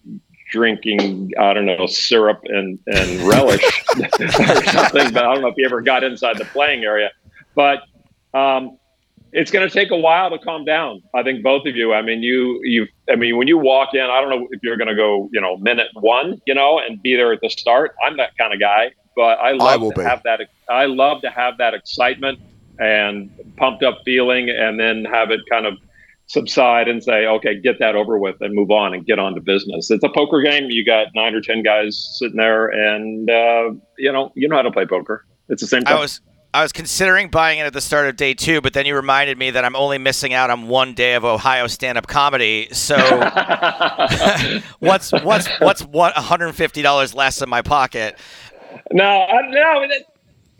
drinking 0.52 1.32
I 1.38 1.52
don't 1.54 1.66
know 1.66 1.86
syrup 1.86 2.42
and 2.44 2.78
and 2.86 3.20
relish 3.22 3.64
or 3.96 4.62
something, 4.64 5.12
but 5.12 5.24
I 5.24 5.34
don't 5.34 5.40
know 5.40 5.48
if 5.48 5.56
he 5.56 5.64
ever 5.64 5.80
got 5.80 6.04
inside 6.04 6.38
the 6.38 6.44
playing 6.44 6.84
area. 6.84 7.10
But 7.56 7.82
um, 8.34 8.78
it's 9.32 9.50
going 9.50 9.66
to 9.66 9.72
take 9.72 9.90
a 9.90 9.96
while 9.96 10.30
to 10.30 10.38
calm 10.38 10.64
down. 10.64 11.02
I 11.14 11.22
think 11.22 11.42
both 11.42 11.66
of 11.66 11.74
you. 11.74 11.94
I 11.94 12.02
mean, 12.02 12.22
you 12.22 12.60
you. 12.62 12.86
I 13.10 13.16
mean, 13.16 13.36
when 13.36 13.48
you 13.48 13.58
walk 13.58 13.94
in, 13.94 14.02
I 14.02 14.20
don't 14.20 14.30
know 14.30 14.46
if 14.50 14.60
you're 14.62 14.76
going 14.76 14.88
to 14.88 14.94
go, 14.94 15.28
you 15.32 15.40
know, 15.40 15.56
minute 15.56 15.88
one, 15.94 16.40
you 16.46 16.54
know, 16.54 16.78
and 16.78 17.02
be 17.02 17.16
there 17.16 17.32
at 17.32 17.40
the 17.40 17.50
start. 17.50 17.96
I'm 18.06 18.16
that 18.18 18.36
kind 18.36 18.52
of 18.52 18.60
guy, 18.60 18.92
but 19.16 19.38
I 19.40 19.52
love 19.52 19.80
will 19.80 19.92
to 19.92 20.00
be. 20.00 20.04
have 20.04 20.22
that. 20.24 20.40
I 20.68 20.84
love 20.84 21.22
to 21.22 21.30
have 21.30 21.58
that 21.58 21.74
excitement 21.74 22.38
and 22.78 23.30
pumped 23.56 23.82
up 23.82 23.98
feeling, 24.04 24.50
and 24.50 24.78
then 24.78 25.04
have 25.06 25.30
it 25.30 25.40
kind 25.50 25.66
of 25.66 25.78
subside 26.32 26.88
and 26.88 27.04
say, 27.04 27.26
okay, 27.26 27.60
get 27.60 27.78
that 27.78 27.94
over 27.94 28.18
with 28.18 28.36
and 28.40 28.54
move 28.54 28.70
on 28.70 28.94
and 28.94 29.04
get 29.04 29.18
on 29.18 29.34
to 29.34 29.40
business. 29.40 29.90
It's 29.90 30.02
a 30.02 30.08
poker 30.08 30.40
game. 30.40 30.68
You 30.70 30.84
got 30.84 31.08
nine 31.14 31.34
or 31.34 31.42
ten 31.42 31.62
guys 31.62 32.16
sitting 32.18 32.38
there, 32.38 32.68
and 32.68 33.30
uh, 33.30 33.70
you 33.98 34.10
know, 34.10 34.32
you 34.34 34.48
know 34.48 34.56
how 34.56 34.62
to 34.62 34.70
play 34.70 34.86
poker. 34.86 35.26
It's 35.48 35.60
the 35.60 35.68
same 35.68 35.82
thing. 35.82 35.94
I 35.94 36.00
was 36.00 36.20
I 36.54 36.62
was 36.62 36.72
considering 36.72 37.28
buying 37.28 37.58
it 37.58 37.62
at 37.62 37.74
the 37.74 37.82
start 37.82 38.08
of 38.08 38.16
day 38.16 38.32
two, 38.32 38.62
but 38.62 38.72
then 38.72 38.86
you 38.86 38.96
reminded 38.96 39.38
me 39.38 39.50
that 39.50 39.64
I'm 39.64 39.76
only 39.76 39.98
missing 39.98 40.32
out 40.32 40.48
on 40.48 40.68
one 40.68 40.94
day 40.94 41.14
of 41.14 41.24
Ohio 41.24 41.66
stand-up 41.66 42.06
comedy. 42.06 42.68
So 42.72 42.96
what's 44.78 45.12
what's 45.12 45.48
what's 45.60 45.82
what 45.82 46.14
150 46.14 46.82
dollars 46.82 47.14
less 47.14 47.42
in 47.42 47.50
my 47.50 47.60
pocket? 47.60 48.18
No, 48.90 49.04
I, 49.04 49.50
no, 49.50 49.86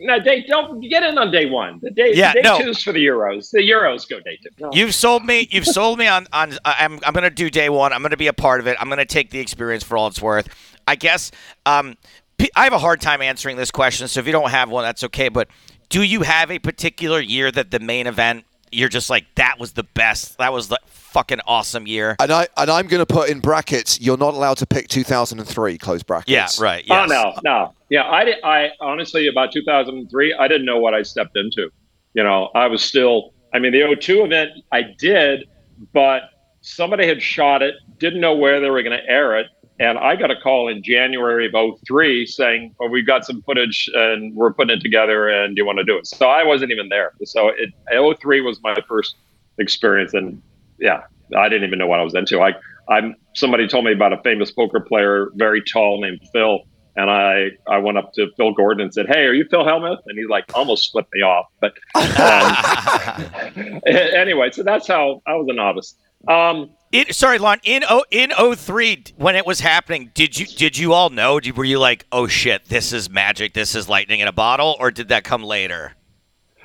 no. 0.03 0.19
Day 0.19 0.45
don't 0.47 0.79
get 0.81 1.03
in 1.03 1.17
on 1.17 1.31
day 1.31 1.45
one. 1.47 1.79
The 1.81 1.89
day, 1.91 2.11
Yeah, 2.13 2.33
day 2.33 2.41
no. 2.43 2.59
two's 2.59 2.83
for 2.83 2.91
the 2.93 3.05
Euros. 3.05 3.49
The 3.51 3.59
Euros 3.59 4.07
go 4.07 4.19
day 4.19 4.37
two. 4.43 4.49
No. 4.59 4.69
You've 4.73 4.93
sold 4.93 5.25
me. 5.25 5.47
You've 5.51 5.65
sold 5.65 5.97
me 5.99 6.07
on 6.07 6.27
on. 6.33 6.57
I'm 6.65 6.99
I'm 7.05 7.13
gonna 7.13 7.29
do 7.29 7.49
day 7.49 7.69
one. 7.69 7.91
I'm 7.93 8.01
gonna 8.01 8.17
be 8.17 8.27
a 8.27 8.33
part 8.33 8.59
of 8.59 8.67
it. 8.67 8.77
I'm 8.79 8.89
gonna 8.89 9.05
take 9.05 9.29
the 9.31 9.39
experience 9.39 9.83
for 9.83 9.97
all 9.97 10.07
it's 10.07 10.21
worth. 10.21 10.47
I 10.87 10.95
guess. 10.95 11.31
Um, 11.65 11.95
p- 12.37 12.51
I 12.55 12.65
have 12.65 12.73
a 12.73 12.79
hard 12.79 13.01
time 13.01 13.21
answering 13.21 13.57
this 13.57 13.71
question. 13.71 14.07
So 14.07 14.19
if 14.19 14.25
you 14.25 14.31
don't 14.33 14.49
have 14.51 14.69
one, 14.69 14.83
that's 14.83 15.03
okay. 15.05 15.29
But 15.29 15.47
do 15.89 16.03
you 16.03 16.21
have 16.21 16.51
a 16.51 16.59
particular 16.59 17.19
year 17.19 17.51
that 17.51 17.71
the 17.71 17.79
main 17.79 18.07
event? 18.07 18.45
You're 18.73 18.89
just 18.89 19.09
like 19.09 19.25
that 19.35 19.59
was 19.59 19.73
the 19.73 19.83
best. 19.83 20.37
That 20.37 20.51
was 20.53 20.67
the 20.67 20.79
fucking 20.85 21.39
awesome 21.45 21.85
year. 21.85 22.15
and 22.19 22.31
I 22.31 22.47
and 22.57 22.69
I'm 22.69 22.87
going 22.87 23.05
to 23.05 23.05
put 23.05 23.29
in 23.29 23.39
brackets. 23.39 24.01
You're 24.01 24.17
not 24.17 24.33
allowed 24.33 24.57
to 24.57 24.65
pick 24.65 24.87
2003. 24.87 25.77
Close 25.77 26.03
brackets. 26.03 26.29
Yeah, 26.29 26.47
right. 26.63 26.83
Oh 26.89 27.05
no, 27.05 27.33
no. 27.43 27.73
Yeah, 27.89 28.09
I 28.09 28.25
did. 28.25 28.43
I 28.43 28.71
honestly 28.81 29.27
about 29.27 29.51
2003, 29.51 30.33
I 30.33 30.47
didn't 30.47 30.65
know 30.65 30.79
what 30.79 30.93
I 30.93 31.03
stepped 31.03 31.37
into. 31.37 31.69
You 32.13 32.23
know, 32.23 32.49
I 32.55 32.67
was 32.67 32.83
still. 32.83 33.33
I 33.53 33.59
mean, 33.59 33.71
the 33.71 33.81
O2 33.81 34.25
event 34.25 34.51
I 34.71 34.81
did, 34.97 35.47
but 35.93 36.23
somebody 36.61 37.05
had 37.07 37.21
shot 37.21 37.61
it, 37.61 37.75
didn't 37.99 38.19
know 38.19 38.33
where 38.33 38.59
they 38.59 38.69
were 38.69 38.81
going 38.81 38.97
to 38.97 39.05
air 39.07 39.37
it, 39.37 39.47
and 39.83 39.97
I 39.97 40.15
got 40.15 40.31
a 40.31 40.35
call 40.39 40.69
in 40.69 40.81
January 40.81 41.45
of 41.45 41.79
03 41.85 42.25
saying, 42.25 42.73
"Well, 42.79 42.89
we've 42.89 43.05
got 43.05 43.25
some 43.25 43.41
footage 43.41 43.89
and 43.93 44.33
we're 44.33 44.53
putting 44.53 44.77
it 44.77 44.81
together, 44.81 45.27
and 45.27 45.55
do 45.55 45.61
you 45.61 45.65
want 45.65 45.79
to 45.79 45.83
do 45.83 45.97
it?" 45.97 46.07
So 46.07 46.27
I 46.27 46.43
wasn't 46.43 46.71
even 46.71 46.87
there. 46.87 47.11
So 47.25 47.49
it 47.49 47.73
03 48.19 48.41
was 48.41 48.61
my 48.63 48.75
first 48.87 49.15
experience, 49.57 50.13
and 50.13 50.41
yeah, 50.79 51.01
I 51.35 51.49
didn't 51.49 51.67
even 51.67 51.79
know 51.79 51.87
what 51.87 51.99
I 51.99 52.03
was 52.03 52.15
into. 52.15 52.41
I 52.41 52.53
I'm 52.89 53.15
somebody 53.33 53.67
told 53.67 53.83
me 53.83 53.91
about 53.91 54.13
a 54.13 54.21
famous 54.23 54.51
poker 54.51 54.79
player, 54.79 55.29
very 55.35 55.61
tall, 55.61 56.01
named 56.01 56.21
Phil, 56.31 56.59
And 56.95 57.09
I, 57.09 57.51
I 57.67 57.79
went 57.79 57.97
up 57.97 58.13
to 58.13 58.29
Phil 58.37 58.53
Gordon 58.53 58.83
and 58.83 58.93
said, 58.93 59.07
"Hey, 59.07 59.25
are 59.25 59.33
you 59.33 59.45
Phil 59.49 59.65
Hellmuth?" 59.65 60.01
And 60.05 60.17
he 60.17 60.25
like 60.25 60.45
almost 60.53 60.91
flipped 60.91 61.13
me 61.13 61.23
off. 61.23 61.47
But 61.59 61.73
um, 61.95 63.81
anyway, 63.85 64.51
so 64.51 64.63
that's 64.63 64.87
how 64.87 65.21
I 65.27 65.35
was 65.35 65.47
a 65.49 65.53
novice. 65.53 65.95
Um, 66.27 66.71
it, 66.91 67.15
sorry, 67.15 67.39
Lon. 67.39 67.59
In 67.63 67.83
o, 67.89 68.05
in 68.11 68.31
03, 68.31 69.03
when 69.17 69.35
it 69.35 69.45
was 69.45 69.59
happening, 69.59 70.11
did 70.13 70.37
you 70.37 70.45
did 70.45 70.77
you 70.77 70.93
all 70.93 71.09
know? 71.09 71.39
Were 71.55 71.65
you 71.65 71.79
like, 71.79 72.05
"Oh 72.11 72.27
shit, 72.27 72.65
this 72.69 72.93
is 72.93 73.09
magic. 73.09 73.53
This 73.53 73.73
is 73.75 73.89
lightning 73.89 74.19
in 74.19 74.27
a 74.27 74.31
bottle," 74.31 74.75
or 74.79 74.91
did 74.91 75.07
that 75.07 75.23
come 75.23 75.43
later? 75.43 75.93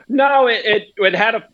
No, 0.09 0.47
it 0.47 0.65
it, 0.65 0.89
it 0.99 1.15
had 1.15 1.35
a 1.35 1.49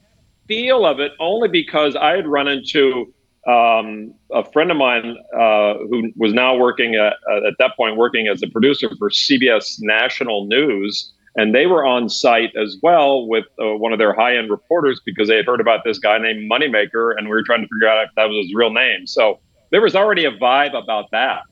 feel 0.49 0.85
of 0.85 0.99
it 1.01 1.13
only 1.21 1.49
because 1.49 1.95
I 1.97 2.17
had 2.17 2.27
run 2.27 2.49
into 2.49 3.15
um, 3.47 4.15
a 4.33 4.45
friend 4.53 4.71
of 4.71 4.77
mine 4.77 5.17
uh, 5.33 5.75
who 5.89 6.11
was 6.17 6.33
now 6.33 6.57
working 6.57 6.97
at, 6.97 7.15
at 7.47 7.55
that 7.59 7.77
point 7.77 7.97
working 7.97 8.27
as 8.27 8.43
a 8.43 8.49
producer 8.49 8.91
for 8.99 9.09
CBS 9.09 9.77
National 9.81 10.47
News, 10.47 11.13
and 11.37 11.55
they 11.55 11.67
were 11.67 11.85
on 11.85 12.09
site 12.09 12.55
as 12.57 12.77
well 12.83 13.27
with 13.27 13.45
uh, 13.61 13.77
one 13.77 13.93
of 13.93 13.99
their 13.99 14.15
high-end 14.15 14.51
reporters 14.51 15.01
because 15.05 15.29
they 15.29 15.37
had 15.37 15.47
heard 15.47 15.61
about 15.61 15.81
this 15.85 15.99
guy 15.99 16.19
named 16.19 16.51
Moneymaker, 16.51 17.17
and 17.17 17.27
we 17.27 17.35
were 17.35 17.43
trying 17.43 17.63
to 17.63 17.69
figure 17.69 17.89
out 17.89 18.05
if 18.05 18.11
that 18.17 18.29
was 18.29 18.47
his 18.47 18.55
real 18.55 18.71
name. 18.71 19.07
So 19.07 19.41
there 19.71 19.81
was 19.81 19.97
already 19.97 20.25
a 20.25 20.33
vibe 20.33 20.81
about 20.81 21.11
that 21.11 21.43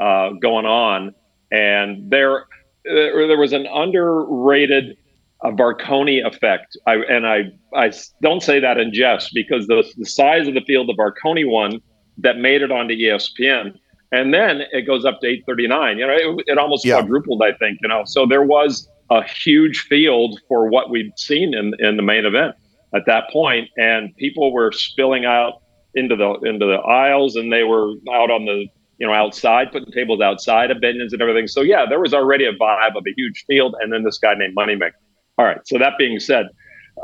uh, 0.00 0.30
going 0.40 0.66
on, 0.66 1.14
and 1.50 2.10
there 2.10 2.46
there 2.84 3.38
was 3.38 3.52
an 3.52 3.66
underrated 3.66 4.96
a 5.42 5.50
Varkonyi 5.50 6.24
effect. 6.24 6.76
I, 6.86 6.96
and 6.96 7.26
I, 7.26 7.52
I 7.74 7.92
don't 8.22 8.42
say 8.42 8.60
that 8.60 8.78
in 8.78 8.94
jest 8.94 9.30
because 9.34 9.66
the, 9.66 9.84
the 9.96 10.06
size 10.06 10.46
of 10.46 10.54
the 10.54 10.60
field 10.60 10.88
the 10.88 10.94
Varkonyi 10.94 11.48
one 11.48 11.80
that 12.18 12.38
made 12.38 12.62
it 12.62 12.70
onto 12.70 12.94
ESPN. 12.94 13.78
And 14.12 14.32
then 14.32 14.62
it 14.72 14.82
goes 14.82 15.04
up 15.04 15.20
to 15.20 15.26
839. 15.26 15.98
You 15.98 16.06
know, 16.06 16.12
it, 16.12 16.44
it 16.46 16.58
almost 16.58 16.84
yeah. 16.84 16.98
quadrupled, 16.98 17.42
I 17.42 17.52
think, 17.54 17.78
you 17.82 17.88
know. 17.88 18.02
So 18.04 18.26
there 18.26 18.42
was 18.42 18.88
a 19.16 19.24
huge 19.24 19.80
field 19.80 20.40
for 20.48 20.68
what 20.68 20.90
we'd 20.90 21.12
seen 21.18 21.54
in, 21.54 21.74
in 21.78 21.96
the 21.96 22.02
main 22.02 22.24
event 22.24 22.54
at 22.94 23.02
that 23.06 23.24
point. 23.32 23.68
And 23.76 24.14
people 24.16 24.52
were 24.52 24.72
spilling 24.72 25.24
out 25.24 25.62
into 25.94 26.16
the 26.16 26.32
into 26.48 26.66
the 26.66 26.78
aisles 26.88 27.36
and 27.36 27.52
they 27.52 27.64
were 27.64 27.92
out 28.14 28.30
on 28.30 28.46
the 28.46 28.66
you 28.98 29.06
know 29.06 29.12
outside 29.12 29.70
putting 29.70 29.92
tables 29.92 30.20
outside 30.22 30.70
of 30.70 30.78
Binions 30.78 31.12
and 31.12 31.20
everything 31.20 31.46
so 31.46 31.60
yeah 31.60 31.84
there 31.86 32.00
was 32.00 32.14
already 32.14 32.46
a 32.46 32.52
vibe 32.52 32.96
of 32.96 33.04
a 33.06 33.12
huge 33.14 33.44
field 33.46 33.74
and 33.78 33.92
then 33.92 34.02
this 34.02 34.16
guy 34.16 34.32
named 34.32 34.54
Money 34.54 34.74
Moneymaker 34.74 34.92
all 35.38 35.44
right. 35.44 35.66
So 35.66 35.78
that 35.78 35.94
being 35.98 36.20
said, 36.20 36.46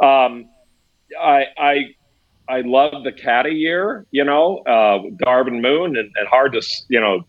um, 0.02 0.48
I, 1.20 1.46
I 1.58 1.84
I 2.48 2.60
love 2.62 3.04
the 3.04 3.12
Cada 3.12 3.52
year. 3.52 4.06
You 4.10 4.24
know, 4.24 4.58
uh, 4.58 5.00
Darvin 5.24 5.60
Moon, 5.60 5.96
and, 5.96 6.10
and 6.14 6.28
hard 6.28 6.52
to 6.52 6.62
you 6.88 7.00
know, 7.00 7.22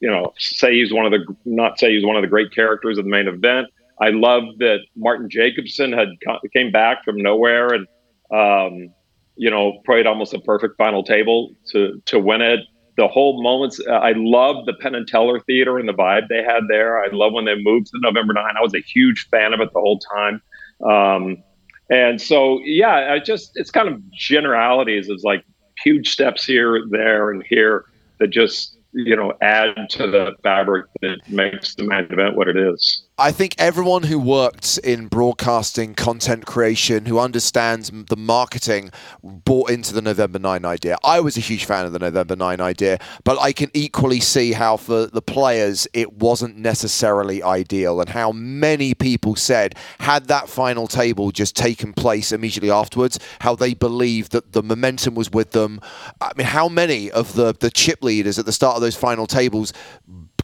you 0.00 0.10
know, 0.10 0.32
say 0.38 0.74
he's 0.74 0.92
one 0.92 1.06
of 1.06 1.12
the 1.12 1.24
not 1.44 1.78
say 1.78 1.94
he's 1.94 2.04
one 2.04 2.16
of 2.16 2.22
the 2.22 2.28
great 2.28 2.52
characters 2.52 2.98
of 2.98 3.04
the 3.04 3.10
main 3.10 3.28
event. 3.28 3.68
I 4.00 4.10
love 4.10 4.44
that 4.58 4.78
Martin 4.96 5.28
Jacobson 5.28 5.92
had 5.92 6.08
came 6.52 6.70
back 6.70 7.04
from 7.04 7.16
nowhere 7.16 7.68
and 7.68 7.86
um, 8.32 8.94
you 9.36 9.50
know 9.50 9.80
played 9.84 10.06
almost 10.06 10.34
a 10.34 10.40
perfect 10.40 10.76
final 10.76 11.02
table 11.02 11.54
to 11.72 12.00
to 12.06 12.18
win 12.18 12.42
it. 12.42 12.60
The 12.96 13.08
whole 13.08 13.42
moments. 13.42 13.80
Uh, 13.86 13.92
I 13.92 14.12
love 14.16 14.66
the 14.66 14.74
Penn 14.74 14.94
and 14.94 15.06
Teller 15.06 15.40
Theater 15.40 15.78
and 15.78 15.88
the 15.88 15.94
vibe 15.94 16.28
they 16.28 16.42
had 16.42 16.64
there. 16.68 17.02
I 17.02 17.08
love 17.12 17.32
when 17.32 17.44
they 17.44 17.54
moved 17.56 17.86
to 17.88 17.98
November 18.00 18.34
nine. 18.34 18.54
I 18.58 18.62
was 18.62 18.74
a 18.74 18.80
huge 18.80 19.28
fan 19.30 19.54
of 19.54 19.60
it 19.60 19.72
the 19.72 19.80
whole 19.80 20.00
time. 20.00 20.42
Um, 20.86 21.42
and 21.90 22.20
so, 22.20 22.60
yeah, 22.64 23.12
I 23.12 23.18
just 23.18 23.52
it's 23.54 23.70
kind 23.70 23.88
of 23.88 24.00
generalities. 24.12 25.08
It's 25.08 25.24
like 25.24 25.44
huge 25.82 26.10
steps 26.10 26.44
here, 26.44 26.84
there, 26.90 27.30
and 27.30 27.42
here 27.48 27.86
that 28.18 28.28
just 28.28 28.78
you 28.92 29.16
know 29.16 29.32
add 29.42 29.88
to 29.90 30.06
the 30.06 30.34
fabric 30.42 30.86
that 31.02 31.18
makes 31.28 31.74
the 31.74 31.84
main 31.84 32.04
event 32.10 32.36
what 32.36 32.48
it 32.48 32.56
is. 32.56 33.04
I 33.20 33.32
think 33.32 33.54
everyone 33.58 34.04
who 34.04 34.18
worked 34.18 34.78
in 34.78 35.06
broadcasting, 35.08 35.94
content 35.94 36.46
creation, 36.46 37.04
who 37.04 37.18
understands 37.18 37.90
the 37.90 38.16
marketing, 38.16 38.90
bought 39.22 39.68
into 39.68 39.92
the 39.92 40.00
November 40.00 40.38
9 40.38 40.64
idea. 40.64 40.96
I 41.04 41.20
was 41.20 41.36
a 41.36 41.40
huge 41.40 41.66
fan 41.66 41.84
of 41.84 41.92
the 41.92 41.98
November 41.98 42.34
9 42.34 42.62
idea, 42.62 42.98
but 43.22 43.38
I 43.38 43.52
can 43.52 43.70
equally 43.74 44.20
see 44.20 44.52
how 44.52 44.78
for 44.78 45.04
the 45.04 45.20
players 45.20 45.86
it 45.92 46.14
wasn't 46.14 46.56
necessarily 46.56 47.42
ideal 47.42 48.00
and 48.00 48.08
how 48.08 48.32
many 48.32 48.94
people 48.94 49.36
said, 49.36 49.74
had 49.98 50.28
that 50.28 50.48
final 50.48 50.88
table 50.88 51.30
just 51.30 51.54
taken 51.54 51.92
place 51.92 52.32
immediately 52.32 52.70
afterwards, 52.70 53.18
how 53.40 53.54
they 53.54 53.74
believed 53.74 54.32
that 54.32 54.52
the 54.52 54.62
momentum 54.62 55.14
was 55.14 55.30
with 55.30 55.50
them. 55.50 55.78
I 56.22 56.32
mean, 56.38 56.46
how 56.46 56.70
many 56.70 57.10
of 57.10 57.34
the, 57.34 57.52
the 57.52 57.70
chip 57.70 58.02
leaders 58.02 58.38
at 58.38 58.46
the 58.46 58.52
start 58.52 58.76
of 58.76 58.80
those 58.80 58.96
final 58.96 59.26
tables 59.26 59.74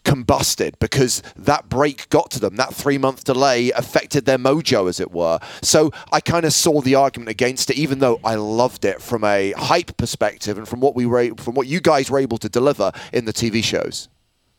combusted 0.06 0.78
because 0.78 1.20
that 1.34 1.68
break 1.68 2.08
got 2.08 2.30
to 2.30 2.40
them. 2.40 2.56
That 2.56 2.72
three 2.72 2.96
month 2.96 3.24
delay 3.24 3.72
affected 3.72 4.24
their 4.24 4.38
mojo, 4.38 4.88
as 4.88 5.00
it 5.00 5.10
were. 5.10 5.38
So 5.62 5.90
I 6.12 6.20
kind 6.20 6.46
of 6.46 6.52
saw 6.52 6.80
the 6.80 6.94
argument 6.94 7.28
against 7.28 7.70
it, 7.70 7.76
even 7.76 7.98
though 7.98 8.20
I 8.24 8.36
loved 8.36 8.84
it 8.84 9.02
from 9.02 9.24
a 9.24 9.52
hype 9.52 9.96
perspective 9.96 10.56
and 10.56 10.66
from 10.68 10.80
what 10.80 10.94
we 10.94 11.04
were, 11.06 11.34
from 11.36 11.54
what 11.54 11.66
you 11.66 11.80
guys 11.80 12.10
were 12.10 12.20
able 12.20 12.38
to 12.38 12.48
deliver 12.48 12.92
in 13.12 13.24
the 13.24 13.32
TV 13.32 13.62
shows. 13.62 14.08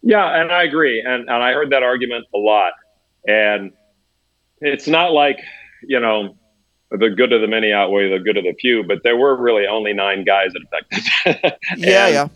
Yeah, 0.04 0.40
and 0.40 0.52
I 0.52 0.64
agree, 0.64 1.02
and 1.02 1.28
and 1.30 1.44
I 1.44 1.54
heard 1.54 1.72
that 1.72 1.82
argument 1.82 2.26
a 2.36 2.38
lot, 2.38 2.74
and 3.26 3.72
it's 4.62 4.88
not 4.88 5.12
like 5.12 5.40
you 5.88 6.00
know 6.00 6.36
the 6.92 7.10
good 7.10 7.34
of 7.34 7.42
the 7.42 7.48
many 7.48 7.72
outweigh 7.72 8.10
the 8.10 8.20
good 8.20 8.38
of 8.38 8.44
the 8.44 8.54
few, 8.60 8.84
but 8.84 9.00
there 9.04 9.18
were 9.18 9.36
really 9.36 9.66
only 9.66 9.94
nine 9.94 10.24
guys 10.24 10.52
that 10.54 10.64
affected. 10.64 11.54
yeah, 11.78 12.08
yeah, 12.08 12.28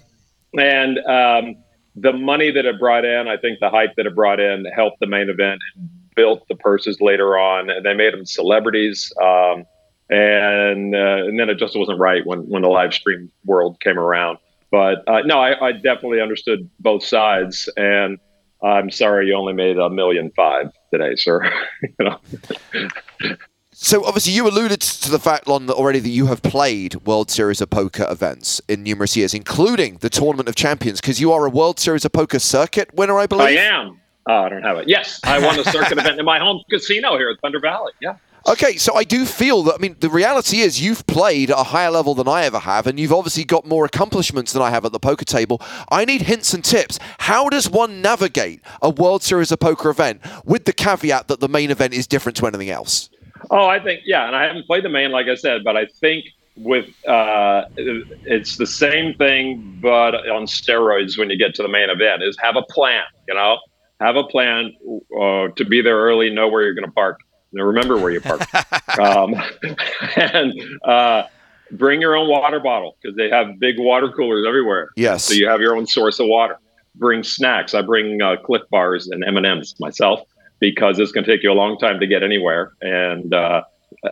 and 0.57 0.97
um, 0.99 1.55
the 1.95 2.13
money 2.13 2.51
that 2.51 2.65
it 2.65 2.79
brought 2.79 3.05
in, 3.05 3.27
I 3.27 3.37
think 3.37 3.59
the 3.59 3.69
hype 3.69 3.95
that 3.97 4.05
it 4.05 4.15
brought 4.15 4.39
in 4.39 4.65
helped 4.65 4.99
the 4.99 5.07
main 5.07 5.29
event, 5.29 5.61
and 5.75 5.89
built 6.15 6.47
the 6.47 6.55
purses 6.55 7.01
later 7.01 7.37
on, 7.37 7.69
and 7.69 7.85
they 7.85 7.93
made 7.93 8.13
them 8.13 8.25
celebrities. 8.25 9.11
Um, 9.21 9.65
and 10.09 10.93
uh, 10.93 11.25
and 11.25 11.39
then 11.39 11.49
it 11.49 11.57
just 11.57 11.77
wasn't 11.77 11.99
right 11.99 12.25
when 12.25 12.47
when 12.49 12.61
the 12.63 12.67
live 12.67 12.93
stream 12.93 13.31
world 13.45 13.79
came 13.79 13.97
around. 13.97 14.37
But 14.69 15.07
uh, 15.07 15.21
no, 15.25 15.39
I, 15.39 15.67
I, 15.67 15.71
definitely 15.73 16.21
understood 16.21 16.69
both 16.79 17.03
sides, 17.03 17.69
and 17.75 18.19
I'm 18.63 18.89
sorry 18.89 19.27
you 19.27 19.35
only 19.35 19.53
made 19.53 19.77
a 19.77 19.89
million 19.89 20.31
five 20.35 20.71
today, 20.93 21.15
sir. 21.15 21.49
you 21.81 21.95
know. 21.99 23.37
So 23.83 24.05
obviously, 24.05 24.33
you 24.33 24.47
alluded 24.47 24.79
to 24.79 25.09
the 25.09 25.17
fact, 25.17 25.47
Lon, 25.47 25.65
that 25.65 25.73
already 25.73 25.97
that 25.97 26.09
you 26.09 26.27
have 26.27 26.43
played 26.43 26.93
World 27.03 27.31
Series 27.31 27.61
of 27.61 27.71
Poker 27.71 28.05
events 28.07 28.61
in 28.67 28.83
numerous 28.83 29.17
years, 29.17 29.33
including 29.33 29.97
the 29.97 30.09
Tournament 30.09 30.47
of 30.47 30.53
Champions, 30.53 31.01
because 31.01 31.19
you 31.19 31.31
are 31.31 31.47
a 31.47 31.49
World 31.49 31.79
Series 31.79 32.05
of 32.05 32.11
Poker 32.11 32.37
circuit 32.37 32.93
winner, 32.93 33.17
I 33.17 33.25
believe. 33.25 33.57
I 33.57 33.61
am. 33.63 33.99
Oh, 34.27 34.43
I 34.43 34.49
don't 34.49 34.61
have 34.61 34.77
it. 34.77 34.87
Yes, 34.87 35.19
I 35.23 35.43
won 35.43 35.57
a 35.57 35.63
circuit 35.63 35.97
event 35.97 36.19
in 36.19 36.25
my 36.25 36.37
home 36.37 36.61
casino 36.69 37.17
here 37.17 37.31
at 37.31 37.39
Thunder 37.41 37.59
Valley. 37.59 37.91
Yeah. 37.99 38.17
Okay, 38.47 38.77
so 38.77 38.93
I 38.93 39.03
do 39.03 39.25
feel 39.25 39.63
that. 39.63 39.73
I 39.73 39.77
mean, 39.79 39.95
the 39.99 40.11
reality 40.11 40.59
is 40.59 40.79
you've 40.79 41.07
played 41.07 41.49
at 41.49 41.57
a 41.57 41.63
higher 41.63 41.89
level 41.89 42.13
than 42.13 42.27
I 42.27 42.43
ever 42.43 42.59
have, 42.59 42.85
and 42.85 42.99
you've 42.99 43.11
obviously 43.11 43.45
got 43.45 43.65
more 43.65 43.85
accomplishments 43.85 44.53
than 44.53 44.61
I 44.61 44.69
have 44.69 44.85
at 44.85 44.91
the 44.91 44.99
poker 44.99 45.25
table. 45.25 45.59
I 45.89 46.05
need 46.05 46.21
hints 46.21 46.53
and 46.53 46.63
tips. 46.63 46.99
How 47.17 47.49
does 47.49 47.67
one 47.67 47.99
navigate 48.03 48.61
a 48.79 48.91
World 48.91 49.23
Series 49.23 49.51
of 49.51 49.59
Poker 49.59 49.89
event 49.89 50.21
with 50.45 50.65
the 50.65 50.73
caveat 50.73 51.29
that 51.29 51.39
the 51.39 51.49
main 51.49 51.71
event 51.71 51.95
is 51.95 52.05
different 52.05 52.35
to 52.37 52.45
anything 52.45 52.69
else? 52.69 53.09
Oh, 53.51 53.67
I 53.67 53.79
think 53.79 54.03
yeah, 54.05 54.27
and 54.27 54.35
I 54.35 54.43
haven't 54.43 54.65
played 54.65 54.85
the 54.85 54.89
main 54.89 55.11
like 55.11 55.27
I 55.27 55.35
said, 55.35 55.63
but 55.63 55.75
I 55.75 55.85
think 55.99 56.25
with 56.55 56.87
uh, 57.05 57.65
it's 57.75 58.55
the 58.55 58.65
same 58.65 59.13
thing, 59.15 59.77
but 59.81 60.15
on 60.29 60.45
steroids. 60.45 61.17
When 61.17 61.29
you 61.29 61.37
get 61.37 61.53
to 61.55 61.63
the 61.63 61.69
main 61.69 61.89
event, 61.89 62.23
is 62.23 62.37
have 62.41 62.55
a 62.55 62.61
plan. 62.63 63.03
You 63.27 63.35
know, 63.35 63.57
have 63.99 64.15
a 64.15 64.23
plan 64.23 64.73
uh, 65.19 65.49
to 65.49 65.65
be 65.65 65.81
there 65.81 65.97
early, 65.97 66.29
know 66.29 66.47
where 66.47 66.63
you're 66.63 66.73
going 66.73 66.85
to 66.85 66.91
park, 66.91 67.19
and 67.51 67.65
remember 67.65 67.97
where 67.97 68.11
you 68.11 68.21
park, 68.21 68.41
um, 68.99 69.35
and 70.15 70.53
uh, 70.85 71.23
bring 71.71 71.99
your 71.99 72.15
own 72.15 72.29
water 72.29 72.61
bottle 72.61 72.97
because 73.01 73.17
they 73.17 73.29
have 73.29 73.59
big 73.59 73.75
water 73.77 74.09
coolers 74.09 74.45
everywhere. 74.47 74.91
Yes, 74.95 75.25
so 75.25 75.33
you 75.33 75.49
have 75.49 75.59
your 75.59 75.75
own 75.75 75.85
source 75.85 76.21
of 76.21 76.27
water. 76.27 76.57
Bring 76.95 77.21
snacks. 77.23 77.73
I 77.73 77.81
bring 77.81 78.21
uh, 78.21 78.37
Clif 78.45 78.61
bars 78.69 79.07
and 79.07 79.25
M 79.25 79.35
and 79.35 79.45
M's 79.45 79.75
myself 79.79 80.21
because 80.61 80.99
it's 80.99 81.11
going 81.11 81.25
to 81.25 81.31
take 81.31 81.43
you 81.43 81.51
a 81.51 81.53
long 81.53 81.77
time 81.77 81.99
to 81.99 82.07
get 82.07 82.23
anywhere. 82.23 82.71
And 82.81 83.33
uh, 83.33 83.63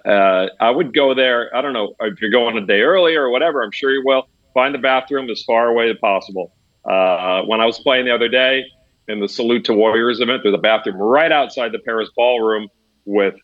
uh, 0.03 0.47
I 0.59 0.69
would 0.69 0.93
go 0.93 1.13
there. 1.13 1.55
I 1.55 1.61
don't 1.61 1.73
know 1.73 1.93
if 2.01 2.19
you're 2.19 2.31
going 2.31 2.57
a 2.57 2.65
day 2.65 2.81
early 2.81 3.15
or 3.15 3.29
whatever. 3.29 3.63
I'm 3.63 3.71
sure 3.71 3.91
you 3.91 4.01
will. 4.03 4.27
Find 4.53 4.73
the 4.73 4.79
bathroom 4.79 5.29
as 5.29 5.43
far 5.43 5.67
away 5.67 5.89
as 5.89 5.97
possible. 6.01 6.51
Uh, 6.83 7.43
when 7.43 7.61
I 7.61 7.65
was 7.65 7.79
playing 7.79 8.05
the 8.05 8.13
other 8.13 8.27
day 8.27 8.65
in 9.07 9.19
the 9.19 9.29
Salute 9.29 9.63
to 9.65 9.73
Warriors 9.73 10.19
event, 10.19 10.41
there's 10.43 10.55
a 10.55 10.57
bathroom 10.57 10.97
right 10.97 11.31
outside 11.31 11.71
the 11.71 11.79
Paris 11.79 12.09
Ballroom 12.15 12.67
with 13.05 13.35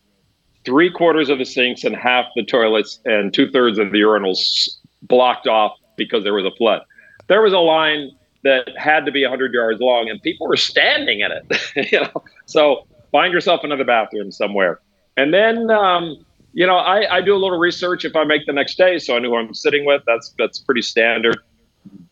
three 0.64 0.90
quarters 0.90 1.28
of 1.28 1.38
the 1.38 1.44
sinks 1.44 1.84
and 1.84 1.94
half 1.94 2.26
the 2.34 2.44
toilets 2.44 2.98
and 3.04 3.32
two 3.32 3.48
thirds 3.50 3.78
of 3.78 3.92
the 3.92 3.98
urinals 3.98 4.68
blocked 5.02 5.46
off 5.46 5.78
because 5.96 6.24
there 6.24 6.34
was 6.34 6.44
a 6.44 6.50
flood. 6.56 6.82
There 7.28 7.40
was 7.40 7.52
a 7.52 7.58
line 7.58 8.10
that 8.42 8.76
had 8.76 9.06
to 9.06 9.12
be 9.12 9.22
100 9.22 9.54
yards 9.54 9.80
long, 9.80 10.08
and 10.10 10.20
people 10.22 10.48
were 10.48 10.56
standing 10.56 11.20
in 11.20 11.30
it. 11.30 11.92
you 11.92 12.00
know, 12.00 12.22
so 12.46 12.86
find 13.16 13.32
yourself 13.32 13.64
another 13.64 13.84
bathroom 13.84 14.30
somewhere. 14.30 14.80
And 15.16 15.32
then, 15.32 15.70
um, 15.70 16.22
you 16.52 16.66
know, 16.66 16.76
I, 16.76 17.16
I, 17.16 17.20
do 17.22 17.34
a 17.34 17.40
little 17.44 17.58
research 17.58 18.04
if 18.04 18.14
I 18.14 18.24
make 18.24 18.44
the 18.44 18.52
next 18.52 18.76
day, 18.76 18.98
so 18.98 19.16
I 19.16 19.20
know 19.20 19.30
who 19.30 19.36
I'm 19.36 19.54
sitting 19.54 19.86
with. 19.86 20.02
That's 20.06 20.34
that's 20.38 20.58
pretty 20.58 20.82
standard. 20.82 21.38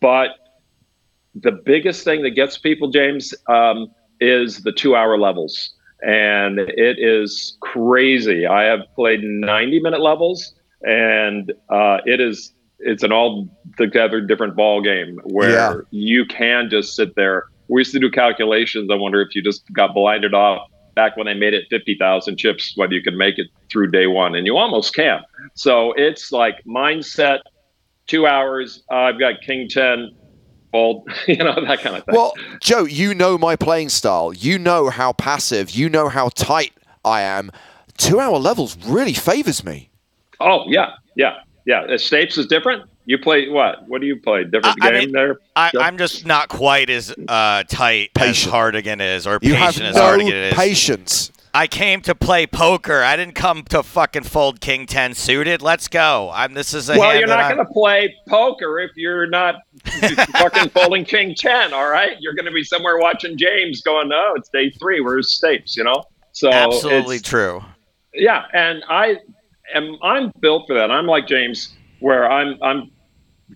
But 0.01 0.31
the 1.35 1.53
biggest 1.53 2.05
thing 2.05 2.23
that 2.23 2.31
gets 2.31 2.57
people, 2.57 2.91
James, 2.91 3.35
um, 3.51 3.89
is 4.19 4.63
the 4.63 4.73
two 4.73 4.97
hour 4.97 5.19
levels. 5.19 5.75
And 6.01 6.59
it 6.59 6.97
is 6.99 7.59
crazy. 7.61 8.47
I 8.47 8.63
have 8.65 8.81
played 8.95 9.21
90 9.23 9.81
minute 9.81 10.01
levels, 10.01 10.55
and 10.83 11.53
uh, 11.69 11.99
it 12.07 12.19
is 12.19 12.55
it's 12.79 13.03
an 13.03 13.13
all 13.13 13.47
together 13.77 14.23
different 14.23 14.57
ball 14.57 14.81
game 14.83 15.21
where 15.25 15.51
Yeah. 15.51 15.75
you 15.91 16.25
can 16.25 16.71
just 16.71 16.97
sit 16.97 17.15
there. 17.15 17.45
We 17.69 17.81
used 17.81 17.93
to 17.93 18.01
do 18.01 18.11
calculations. 18.11 18.91
I 18.91 18.95
wonder 18.95 19.21
if 19.21 19.35
you 19.35 19.43
just 19.43 19.71
got 19.73 19.95
blinded 19.95 20.33
off 20.35 20.69
back 20.95 21.17
when 21.17 21.27
they 21.27 21.35
made 21.35 21.55
it 21.55 21.65
50,000 21.71 22.37
chips, 22.37 22.73
whether 22.77 22.93
you 22.93 23.03
could 23.03 23.15
make 23.17 23.39
it 23.39 23.49
through 23.71 23.91
day 23.91 24.07
one, 24.07 24.35
and 24.35 24.47
you 24.47 24.57
almost 24.57 24.95
can. 24.95 25.21
So 25.55 25.93
it's 25.93 26.33
like 26.33 26.63
mindset, 26.65 27.41
two 28.07 28.27
hours. 28.27 28.83
Uh, 28.91 28.97
I've 28.97 29.19
got 29.19 29.41
King 29.43 29.69
10, 29.69 30.11
fold, 30.73 31.09
you 31.29 31.37
know, 31.37 31.55
that 31.55 31.81
kind 31.81 31.97
of 31.97 32.05
thing. 32.05 32.15
Well, 32.15 32.35
Joe, 32.61 32.85
you 32.85 33.15
know 33.15 33.39
my 33.39 33.57
playing 33.57 33.91
style. 33.91 34.33
You 34.33 34.59
know 34.59 34.91
how 34.91 35.13
passive. 35.13 35.71
You 35.71 35.89
know 35.89 36.09
how 36.09 36.31
tight 36.31 36.73
I 37.05 37.23
am. 37.23 37.51
Two 37.97 38.19
hour 38.19 38.39
levels 38.39 38.77
really 38.87 39.15
favors 39.15 39.65
me. 39.65 39.91
oh, 40.41 40.65
yeah, 40.67 40.95
yeah, 41.17 41.37
yeah. 41.65 41.85
Stapes 41.91 42.37
is 42.37 42.47
different. 42.47 42.91
You 43.07 43.19
play 43.19 43.49
what? 43.49 43.87
What 43.89 44.01
do 44.01 44.07
you 44.07 44.17
play? 44.21 44.45
Different 44.45 44.83
I- 44.83 44.89
I 44.89 44.91
game 44.93 44.99
mean, 45.01 45.13
there? 45.13 45.39
I, 45.55 45.71
I'm 45.79 45.99
just 45.99 46.25
not 46.25 46.49
quite 46.49 46.89
as 46.91 47.15
uh, 47.29 47.65
tight 47.65 48.11
as 48.19 48.45
Hartigan 48.45 49.01
is, 49.01 49.27
or 49.27 49.39
You 49.43 49.55
patient 49.55 49.87
have 49.87 49.95
as 49.97 50.01
Hartigan 50.01 50.33
is. 50.33 50.55
patience. 50.55 51.31
I 51.57 51.69
came 51.69 52.01
to 52.01 52.17
play 52.17 52.49
poker. 52.49 53.03
I 53.05 53.15
didn't 53.15 53.37
come 53.37 53.63
to 53.65 53.85
fucking 53.85 54.25
fold 54.25 54.61
King 54.61 54.87
Ten 54.87 55.15
suited. 55.15 55.63
Let's 55.63 55.87
go. 55.87 56.31
I'm. 56.35 56.55
This 56.55 56.75
is 56.75 56.89
a 56.89 56.99
Well, 56.99 57.11
hand 57.11 57.21
you're 57.21 57.29
not 57.29 57.55
going 57.55 57.65
to 57.65 57.73
play 57.73 58.13
poker 58.29 58.81
if 58.81 58.91
you're 58.97 59.29
not 59.29 59.57
fucking 60.33 60.71
folding 60.71 61.05
king 61.05 61.35
10, 61.37 61.73
all 61.73 61.89
right? 61.89 62.17
You're 62.19 62.35
going 62.35 62.47
to 62.47 62.51
be 62.53 62.65
somewhere 62.65 62.99
watching 62.99 63.37
James 63.39 63.83
going, 63.83 64.11
oh, 64.13 64.33
it's 64.37 64.49
day 64.49 64.71
three. 64.71 65.01
Where's 65.01 65.39
Stapes, 65.41 65.77
you 65.77 65.85
know? 65.85 66.03
So 66.33 66.51
Absolutely 66.51 67.21
true. 67.21 67.63
yeah, 68.15 68.47
and 68.53 68.83
I 68.89 69.19
am 69.75 69.97
I'm 70.03 70.33
built 70.41 70.67
for 70.67 70.75
that. 70.75 70.91
I'm 70.91 71.07
like 71.07 71.29
James, 71.29 71.73
where 72.01 72.29
I'm 72.29 72.59
I'm 72.61 72.91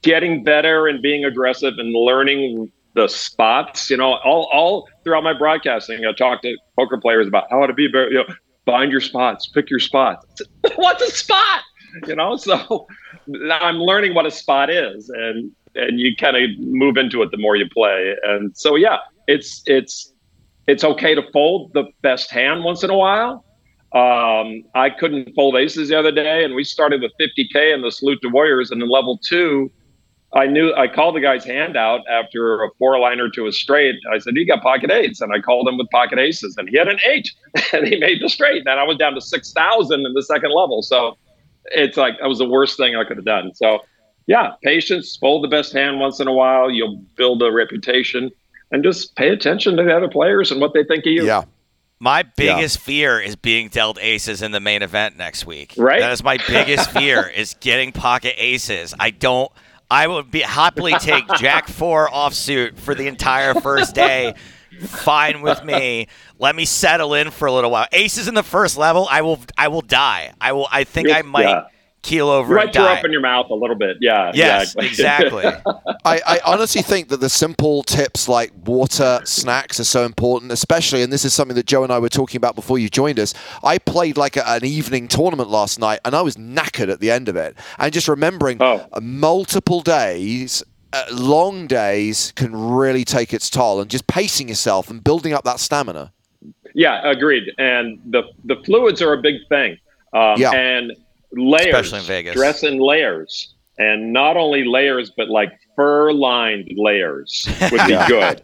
getting 0.03 0.45
better 0.45 0.87
and 0.87 1.03
being 1.03 1.25
aggressive 1.25 1.75
and 1.79 1.93
learning 1.93 2.71
the 2.95 3.09
spots. 3.09 3.91
You 3.91 3.97
know, 3.97 4.15
all 4.25 4.49
all 4.53 4.89
throughout 5.05 5.25
my 5.25 5.33
broadcasting, 5.33 6.05
I 6.07 6.13
talk 6.13 6.43
to 6.43 6.57
poker 6.79 6.99
players 6.99 7.27
about 7.27 7.45
how 7.51 7.67
to 7.67 7.73
be 7.73 7.89
better. 7.89 8.11
You 8.11 8.19
know, 8.19 8.35
find 8.67 8.93
your 8.93 9.01
spots, 9.01 9.47
pick 9.47 9.71
your 9.71 9.81
spots. 9.81 10.43
What's 10.77 11.03
a 11.03 11.11
spot? 11.11 11.63
You 12.07 12.15
know, 12.15 12.37
so 12.37 12.87
I'm 13.51 13.77
learning 13.77 14.15
what 14.15 14.27
a 14.27 14.31
spot 14.31 14.71
is, 14.71 15.09
and 15.09 15.51
and 15.75 16.01
you 16.01 16.15
kind 16.17 16.37
of 16.37 16.59
move 16.59 16.97
into 16.97 17.23
it 17.23 17.31
the 17.31 17.37
more 17.37 17.57
you 17.57 17.69
play. 17.69 18.15
And 18.25 18.57
so 18.57 18.75
yeah, 18.75 18.99
it's 19.27 19.63
it's 19.67 20.13
it's 20.67 20.85
okay 20.85 21.15
to 21.15 21.23
fold 21.33 21.73
the 21.73 21.85
best 22.03 22.31
hand 22.31 22.65
once 22.65 22.83
in 22.83 22.91
a 22.91 22.97
while. 22.97 23.45
Um, 23.93 24.65
I 24.75 24.91
couldn't 24.91 25.35
fold 25.35 25.57
aces 25.57 25.89
the 25.89 25.99
other 25.99 26.13
day, 26.13 26.45
and 26.45 26.55
we 26.55 26.63
started 26.63 27.01
with 27.01 27.13
50k 27.19 27.75
in 27.75 27.81
the 27.81 27.91
salute 27.91 28.21
to 28.23 28.29
warriors, 28.29 28.71
and 28.71 28.83
in 28.83 28.89
level 28.89 29.19
two, 29.19 29.71
I 30.35 30.47
knew 30.47 30.75
I 30.75 30.89
called 30.89 31.17
the 31.17 31.21
guy's 31.21 31.45
hand 31.45 31.77
out 31.77 32.01
after 32.09 32.63
a 32.63 32.69
four 32.79 32.99
liner 32.99 33.31
to 33.31 33.47
a 33.47 33.53
straight. 33.53 33.97
I 34.13 34.19
said, 34.19 34.37
"You 34.37 34.47
got 34.47 34.63
pocket 34.63 34.91
eights," 34.91 35.23
and 35.23 35.33
I 35.33 35.41
called 35.41 35.67
him 35.67 35.79
with 35.79 35.89
pocket 35.91 36.19
aces, 36.19 36.55
and 36.59 36.69
he 36.69 36.77
had 36.77 36.89
an 36.89 36.99
eight, 37.07 37.31
and 37.73 37.87
he 37.87 37.99
made 37.99 38.21
the 38.21 38.29
straight. 38.29 38.67
And 38.67 38.81
I 38.81 38.85
was 38.85 38.99
down 38.99 39.15
to 39.15 39.21
six 39.21 39.53
thousand 39.53 40.05
in 40.05 40.13
the 40.13 40.23
second 40.23 40.51
level, 40.51 40.83
so 40.83 41.17
it's 41.67 41.97
like 41.97 42.19
that 42.21 42.29
was 42.29 42.39
the 42.39 42.49
worst 42.49 42.77
thing 42.77 42.95
I 42.95 43.05
could 43.05 43.17
have 43.17 43.25
done. 43.25 43.55
So, 43.55 43.81
yeah, 44.27 44.53
patience, 44.63 45.17
fold 45.17 45.45
the 45.45 45.49
best 45.49 45.73
hand 45.73 45.99
once 45.99 46.21
in 46.21 46.29
a 46.29 46.33
while. 46.33 46.71
You'll 46.71 46.99
build 47.17 47.43
a 47.43 47.51
reputation, 47.51 48.31
and 48.71 48.85
just 48.85 49.17
pay 49.17 49.31
attention 49.31 49.77
to 49.79 49.83
the 49.83 49.97
other 49.97 50.09
players 50.09 50.51
and 50.51 50.61
what 50.61 50.75
they 50.75 50.85
think 50.85 51.07
of 51.07 51.13
you. 51.13 51.25
Yeah. 51.25 51.45
My 52.01 52.23
biggest 52.23 52.79
fear 52.79 53.19
is 53.19 53.35
being 53.35 53.69
dealt 53.69 53.99
aces 54.01 54.41
in 54.41 54.53
the 54.53 54.61
main 54.61 54.83
event 54.83 55.17
next 55.17 55.47
week. 55.47 55.75
Right. 55.77 55.99
That 55.99 56.13
is 56.13 56.23
my 56.23 56.39
biggest 56.47 56.91
fear 56.93 57.27
is 57.27 57.55
getting 57.59 57.91
pocket 57.91 58.35
aces. 58.39 58.95
I 59.01 59.11
don't. 59.11 59.51
I 59.91 60.07
would 60.07 60.31
be 60.31 60.41
happily 60.41 60.93
take 60.95 61.25
Jack 61.39 61.69
four 61.69 62.09
offsuit 62.09 62.77
for 62.79 62.95
the 62.95 63.07
entire 63.07 63.55
first 63.55 63.95
day. 63.95 64.35
Fine 64.81 65.41
with 65.43 65.65
me. 65.65 66.09
Let 66.39 66.55
me 66.55 66.65
settle 66.65 67.15
in 67.15 67.31
for 67.31 67.49
a 67.49 67.53
little 67.53 67.71
while. 67.71 67.87
Aces 67.93 68.29
in 68.29 68.35
the 68.35 68.43
first 68.43 68.77
level, 68.77 69.09
I 69.11 69.23
will. 69.23 69.41
I 69.57 69.69
will 69.69 69.81
die. 69.81 70.33
I 70.41 70.53
will. 70.53 70.69
I 70.71 70.85
think 70.85 71.11
I 71.11 71.23
might 71.23 71.43
Yeah. 71.45 71.65
Keel 72.03 72.29
over 72.29 72.53
You 72.55 72.59
and 72.61 72.67
might 72.69 72.75
throw 72.75 72.85
die. 72.85 72.99
up 72.99 73.05
in 73.05 73.13
your 73.13 73.21
mouth 73.21 73.51
a 73.51 73.55
little 73.55 73.77
bit. 73.77 73.97
Yeah. 74.01 74.31
yes, 74.35 74.75
exactly. 74.77 75.45
exactly. 75.45 75.73
I, 76.05 76.21
I 76.27 76.41
honestly 76.45 76.81
think 76.83 77.09
that 77.09 77.19
the 77.19 77.29
simple 77.29 77.83
tips 77.83 78.29
like 78.29 78.53
water, 78.65 79.21
snacks 79.25 79.79
are 79.81 79.85
so 79.85 80.05
important, 80.05 80.53
especially, 80.53 81.03
and 81.03 81.13
this 81.13 81.25
is 81.25 81.35
something 81.35 81.55
that 81.57 81.67
Joe 81.67 81.83
and 81.83 81.93
I 81.93 81.99
were 81.99 82.09
talking 82.09 82.37
about 82.39 82.55
before 82.55 82.79
you 82.79 82.89
joined 82.89 83.19
us. 83.19 83.35
I 83.63 83.79
played 83.79 84.17
like 84.17 84.37
a, 84.37 84.49
an 84.49 84.65
evening 84.65 85.09
tournament 85.09 85.51
last 85.51 85.79
night 85.79 86.01
and 86.05 86.15
I 86.15 86.23
was 86.23 86.37
knackered 86.37 86.91
at 86.91 87.01
the 87.01 87.11
end 87.11 87.29
of 87.29 87.37
it. 87.37 87.57
And 87.79 87.93
just 87.93 88.09
remembering 88.09 88.59
Oh. 88.63 88.87
multiple 89.01 89.81
days, 89.83 90.63
uh, 90.93 91.05
long 91.13 91.67
days 91.67 92.33
can 92.37 92.55
really 92.55 93.05
take 93.05 93.35
its 93.35 93.51
toll 93.51 93.81
and 93.81 93.91
just 93.91 94.07
pacing 94.07 94.49
yourself 94.49 94.89
and 94.91 95.03
building 95.05 95.33
up 95.33 95.45
that 95.45 95.61
stamina. 95.61 96.13
Yeah, 96.75 97.01
agreed. 97.11 97.45
And 97.59 97.99
the 98.07 98.23
the 98.45 98.57
fluids 98.65 99.03
are 99.03 99.13
a 99.13 99.21
big 99.21 99.37
thing. 99.49 99.79
Um, 100.13 100.35
Yeah. 100.39 100.53
And 100.53 100.93
layers, 101.33 101.75
Especially 101.75 101.99
in 102.01 102.05
Vegas. 102.05 102.35
dress 102.35 102.63
in 102.63 102.79
layers, 102.79 103.55
and 103.79 104.13
not 104.13 104.37
only 104.37 104.65
layers, 104.65 105.11
but 105.17 105.29
like 105.29 105.53
fur 105.77 106.13
lined 106.13 106.71
layers 106.77 107.49
would 107.71 107.87
be 107.87 107.99
good. 108.09 108.43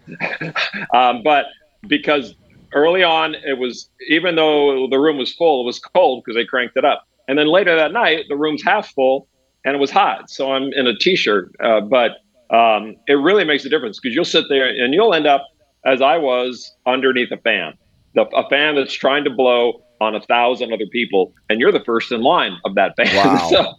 um, 0.95 1.23
but 1.23 1.47
because 1.87 2.35
early 2.73 3.03
on 3.03 3.35
it 3.35 3.59
was, 3.59 3.89
even 4.09 4.37
though 4.37 4.87
the 4.89 4.99
room 4.99 5.19
was 5.19 5.33
full, 5.33 5.63
it 5.63 5.67
was 5.67 5.79
cold 5.79 6.23
because 6.25 6.37
they 6.37 6.45
cranked 6.45 6.77
it 6.77 6.85
up. 6.85 7.07
And 7.27 7.39
then 7.39 7.49
later 7.49 7.75
that 7.75 7.93
night, 7.93 8.27
the 8.29 8.37
room's 8.37 8.63
half 8.63 8.89
full 8.93 9.29
and 9.65 9.75
it 9.75 9.79
was 9.79 9.91
hot. 9.91 10.31
So 10.31 10.53
I'm 10.53 10.73
in 10.75 10.87
a 10.87 10.97
t-shirt, 10.97 11.55
uh, 11.63 11.81
but 11.81 12.19
um, 12.51 12.97
it 13.09 13.15
really 13.15 13.45
makes 13.45 13.65
a 13.65 13.69
difference 13.69 13.99
because 13.99 14.15
you'll 14.15 14.25
sit 14.25 14.45
there 14.49 14.69
and 14.69 14.93
you'll 14.93 15.15
end 15.15 15.27
up 15.27 15.47
as 15.85 16.01
I 16.01 16.17
was 16.17 16.75
underneath 16.87 17.31
a 17.31 17.37
fan, 17.39 17.75
the, 18.15 18.23
a 18.23 18.49
fan 18.49 18.75
that's 18.75 18.95
trying 18.95 19.25
to 19.25 19.31
blow 19.31 19.84
on 20.01 20.15
a 20.15 20.21
thousand 20.21 20.73
other 20.73 20.87
people, 20.87 21.33
and 21.49 21.61
you're 21.61 21.73
the 21.73 21.85
first 21.85 22.11
in 22.13 22.21
line 22.23 22.57
of 22.65 22.75
that 22.75 22.97
band. 22.97 23.11
Wow. 23.15 23.49
so 23.49 23.75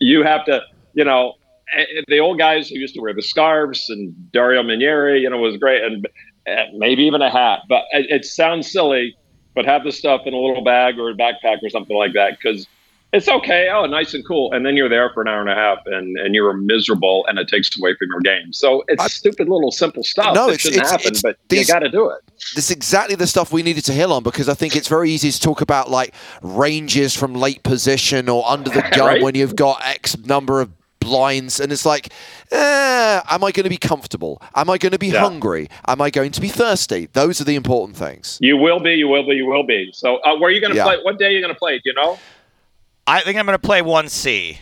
you 0.00 0.22
have 0.22 0.44
to, 0.46 0.60
you 0.94 1.04
know, 1.04 1.34
eh, 1.76 1.82
eh, 1.98 2.02
the 2.08 2.18
old 2.18 2.38
guys 2.38 2.68
who 2.68 2.76
used 2.78 2.94
to 2.94 3.00
wear 3.00 3.14
the 3.14 3.22
scarves 3.22 3.88
and 3.88 4.14
Dario 4.32 4.62
Minieri, 4.62 5.20
you 5.20 5.30
know, 5.30 5.38
was 5.38 5.56
great, 5.56 5.82
and 5.82 6.06
eh, 6.46 6.64
maybe 6.76 7.04
even 7.04 7.22
a 7.22 7.30
hat. 7.30 7.60
But 7.68 7.84
it, 7.92 8.10
it 8.10 8.24
sounds 8.24 8.70
silly, 8.70 9.16
but 9.54 9.64
have 9.64 9.84
the 9.84 9.92
stuff 9.92 10.22
in 10.26 10.34
a 10.34 10.38
little 10.38 10.64
bag 10.64 10.98
or 10.98 11.10
a 11.10 11.14
backpack 11.14 11.58
or 11.62 11.70
something 11.70 11.96
like 11.96 12.12
that 12.14 12.38
because 12.38 12.66
it's 13.12 13.28
okay. 13.28 13.68
Oh, 13.72 13.86
nice 13.86 14.14
and 14.14 14.24
cool. 14.26 14.52
And 14.52 14.64
then 14.64 14.76
you're 14.76 14.88
there 14.88 15.10
for 15.12 15.20
an 15.22 15.26
hour 15.28 15.40
and 15.40 15.50
a 15.50 15.54
half 15.54 15.78
and, 15.86 16.16
and 16.18 16.32
you're 16.34 16.52
miserable 16.52 17.26
and 17.28 17.38
it 17.40 17.48
takes 17.48 17.76
away 17.76 17.94
from 17.96 18.08
your 18.08 18.20
game. 18.20 18.52
So 18.52 18.84
it's 18.86 19.02
I- 19.02 19.08
stupid 19.08 19.48
little 19.48 19.72
simple 19.72 20.04
stuff 20.04 20.34
No, 20.34 20.46
that 20.46 20.54
it's- 20.54 20.60
shouldn't 20.60 20.76
it's- 20.82 20.90
happen, 20.92 21.08
it's 21.12 21.22
but 21.22 21.36
these- 21.48 21.66
you 21.68 21.72
got 21.74 21.80
to 21.80 21.88
do 21.88 22.08
it. 22.10 22.20
This 22.54 22.64
is 22.66 22.70
exactly 22.72 23.14
the 23.14 23.26
stuff 23.26 23.52
we 23.52 23.62
needed 23.62 23.84
to 23.84 23.92
hit 23.92 24.10
on 24.10 24.22
because 24.22 24.48
I 24.48 24.54
think 24.54 24.74
it's 24.74 24.88
very 24.88 25.10
easy 25.10 25.30
to 25.30 25.40
talk 25.40 25.60
about 25.60 25.90
like 25.90 26.14
ranges 26.42 27.14
from 27.16 27.34
late 27.34 27.62
position 27.62 28.28
or 28.28 28.44
under 28.48 28.70
the 28.70 28.82
gun 28.92 29.06
Right. 29.06 29.22
when 29.22 29.34
you've 29.34 29.54
got 29.56 29.80
X 29.84 30.16
number 30.18 30.60
of 30.60 30.70
blinds, 31.00 31.60
and 31.60 31.72
it's 31.72 31.86
like, 31.86 32.12
eh, 32.52 33.20
am 33.30 33.42
I 33.42 33.52
going 33.52 33.64
to 33.64 33.70
be 33.70 33.78
comfortable? 33.78 34.40
Am 34.54 34.68
I 34.68 34.76
going 34.78 34.92
to 34.92 34.98
be 34.98 35.08
Yeah. 35.08 35.20
hungry? 35.20 35.68
Am 35.88 36.00
I 36.00 36.10
going 36.10 36.30
to 36.32 36.40
be 36.40 36.48
thirsty? 36.48 37.08
Those 37.12 37.40
are 37.40 37.44
the 37.44 37.54
important 37.54 37.96
things. 37.96 38.36
You 38.40 38.56
will 38.58 38.80
be, 38.80 38.94
you 38.94 39.08
will 39.08 39.26
be, 39.26 39.34
you 39.36 39.46
will 39.46 39.64
be. 39.64 39.90
So 39.94 40.16
uh, 40.18 40.36
where 40.36 40.48
are 40.50 40.52
you 40.52 40.60
going 40.60 40.72
to 40.72 40.76
Yeah. 40.76 40.84
play? 40.84 40.98
What 41.02 41.18
day 41.18 41.26
are 41.26 41.30
you 41.30 41.40
going 41.40 41.54
to 41.54 41.58
play? 41.58 41.76
Do 41.76 41.82
you 41.86 41.94
know? 41.94 42.20
I 43.06 43.20
think 43.22 43.38
I'm 43.38 43.46
going 43.46 43.58
to 43.58 43.66
play 43.66 43.80
one 43.82 44.08
C. 44.08 44.58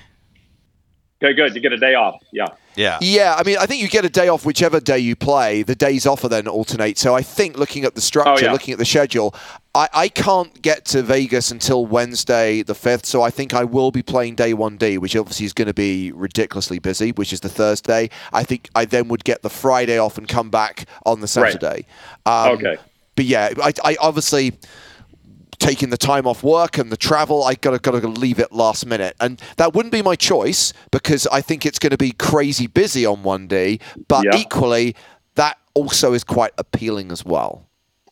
Okay, 1.20 1.34
good. 1.34 1.52
You 1.54 1.60
get 1.60 1.72
a 1.72 1.76
day 1.76 1.94
off. 1.94 2.22
Yeah. 2.30 2.46
Yeah. 2.76 2.98
Yeah, 3.00 3.34
I 3.36 3.42
mean, 3.42 3.58
I 3.58 3.66
think 3.66 3.82
you 3.82 3.88
get 3.88 4.04
a 4.04 4.08
day 4.08 4.28
off 4.28 4.46
whichever 4.46 4.78
day 4.78 5.00
you 5.00 5.16
play. 5.16 5.64
The 5.64 5.74
days 5.74 6.06
off 6.06 6.22
are 6.22 6.28
then 6.28 6.46
alternate. 6.46 6.96
So 6.96 7.12
I 7.12 7.22
think 7.22 7.58
looking 7.58 7.82
at 7.84 7.96
the 7.96 8.00
structure, 8.00 8.30
Oh, 8.30 8.38
yeah. 8.46 8.52
looking 8.52 8.70
at 8.70 8.78
the 8.78 8.84
schedule, 8.84 9.34
I, 9.74 9.88
I 9.92 10.08
can't 10.08 10.62
get 10.62 10.84
to 10.86 11.02
Vegas 11.02 11.50
until 11.50 11.86
Wednesday 11.86 12.62
the 12.62 12.72
5th. 12.74 13.04
So 13.04 13.20
I 13.22 13.30
think 13.30 13.52
I 13.52 13.64
will 13.64 13.90
be 13.90 14.00
playing 14.00 14.36
day 14.36 14.52
1D, 14.54 14.98
which 14.98 15.16
obviously 15.16 15.44
is 15.46 15.52
going 15.52 15.66
to 15.66 15.74
be 15.74 16.12
ridiculously 16.12 16.78
busy, 16.78 17.10
which 17.10 17.32
is 17.32 17.40
the 17.40 17.48
Thursday. 17.48 18.10
I 18.32 18.44
think 18.44 18.68
I 18.76 18.84
then 18.84 19.08
would 19.08 19.24
get 19.24 19.42
the 19.42 19.50
Friday 19.50 19.98
off 19.98 20.18
and 20.18 20.28
come 20.28 20.50
back 20.50 20.86
on 21.04 21.16
the 21.18 21.22
Right. 21.22 21.52
Saturday. 21.52 21.86
Um, 22.26 22.50
Okay. 22.58 22.76
But 23.16 23.24
yeah, 23.24 23.50
I, 23.60 23.72
I 23.82 23.96
obviously 24.00 24.52
taking 25.59 25.90
the 25.90 25.96
time 25.96 26.26
off 26.26 26.42
work 26.42 26.78
and 26.78 26.90
the 26.90 26.96
travel, 26.96 27.44
I 27.44 27.54
gotta 27.54 27.78
gotta 27.78 28.06
leave 28.09 28.38
it 28.38 28.52
last 28.52 28.86
minute, 28.86 29.16
and 29.20 29.40
that 29.56 29.74
wouldn't 29.74 29.92
be 29.92 30.02
my 30.02 30.14
choice 30.16 30.72
because 30.90 31.26
I 31.28 31.40
think 31.40 31.66
it's 31.66 31.78
going 31.78 31.90
to 31.90 31.96
be 31.98 32.12
crazy 32.12 32.66
busy 32.66 33.04
on 33.04 33.22
one 33.22 33.46
day. 33.48 33.78
But 34.09 34.24
Yeah. 34.24 34.38
equally, 34.38 34.94
that 35.34 35.59
also 35.74 36.12
is 36.14 36.24
quite 36.24 36.52
appealing 36.59 37.11
as 37.12 37.24
well. 37.24 37.64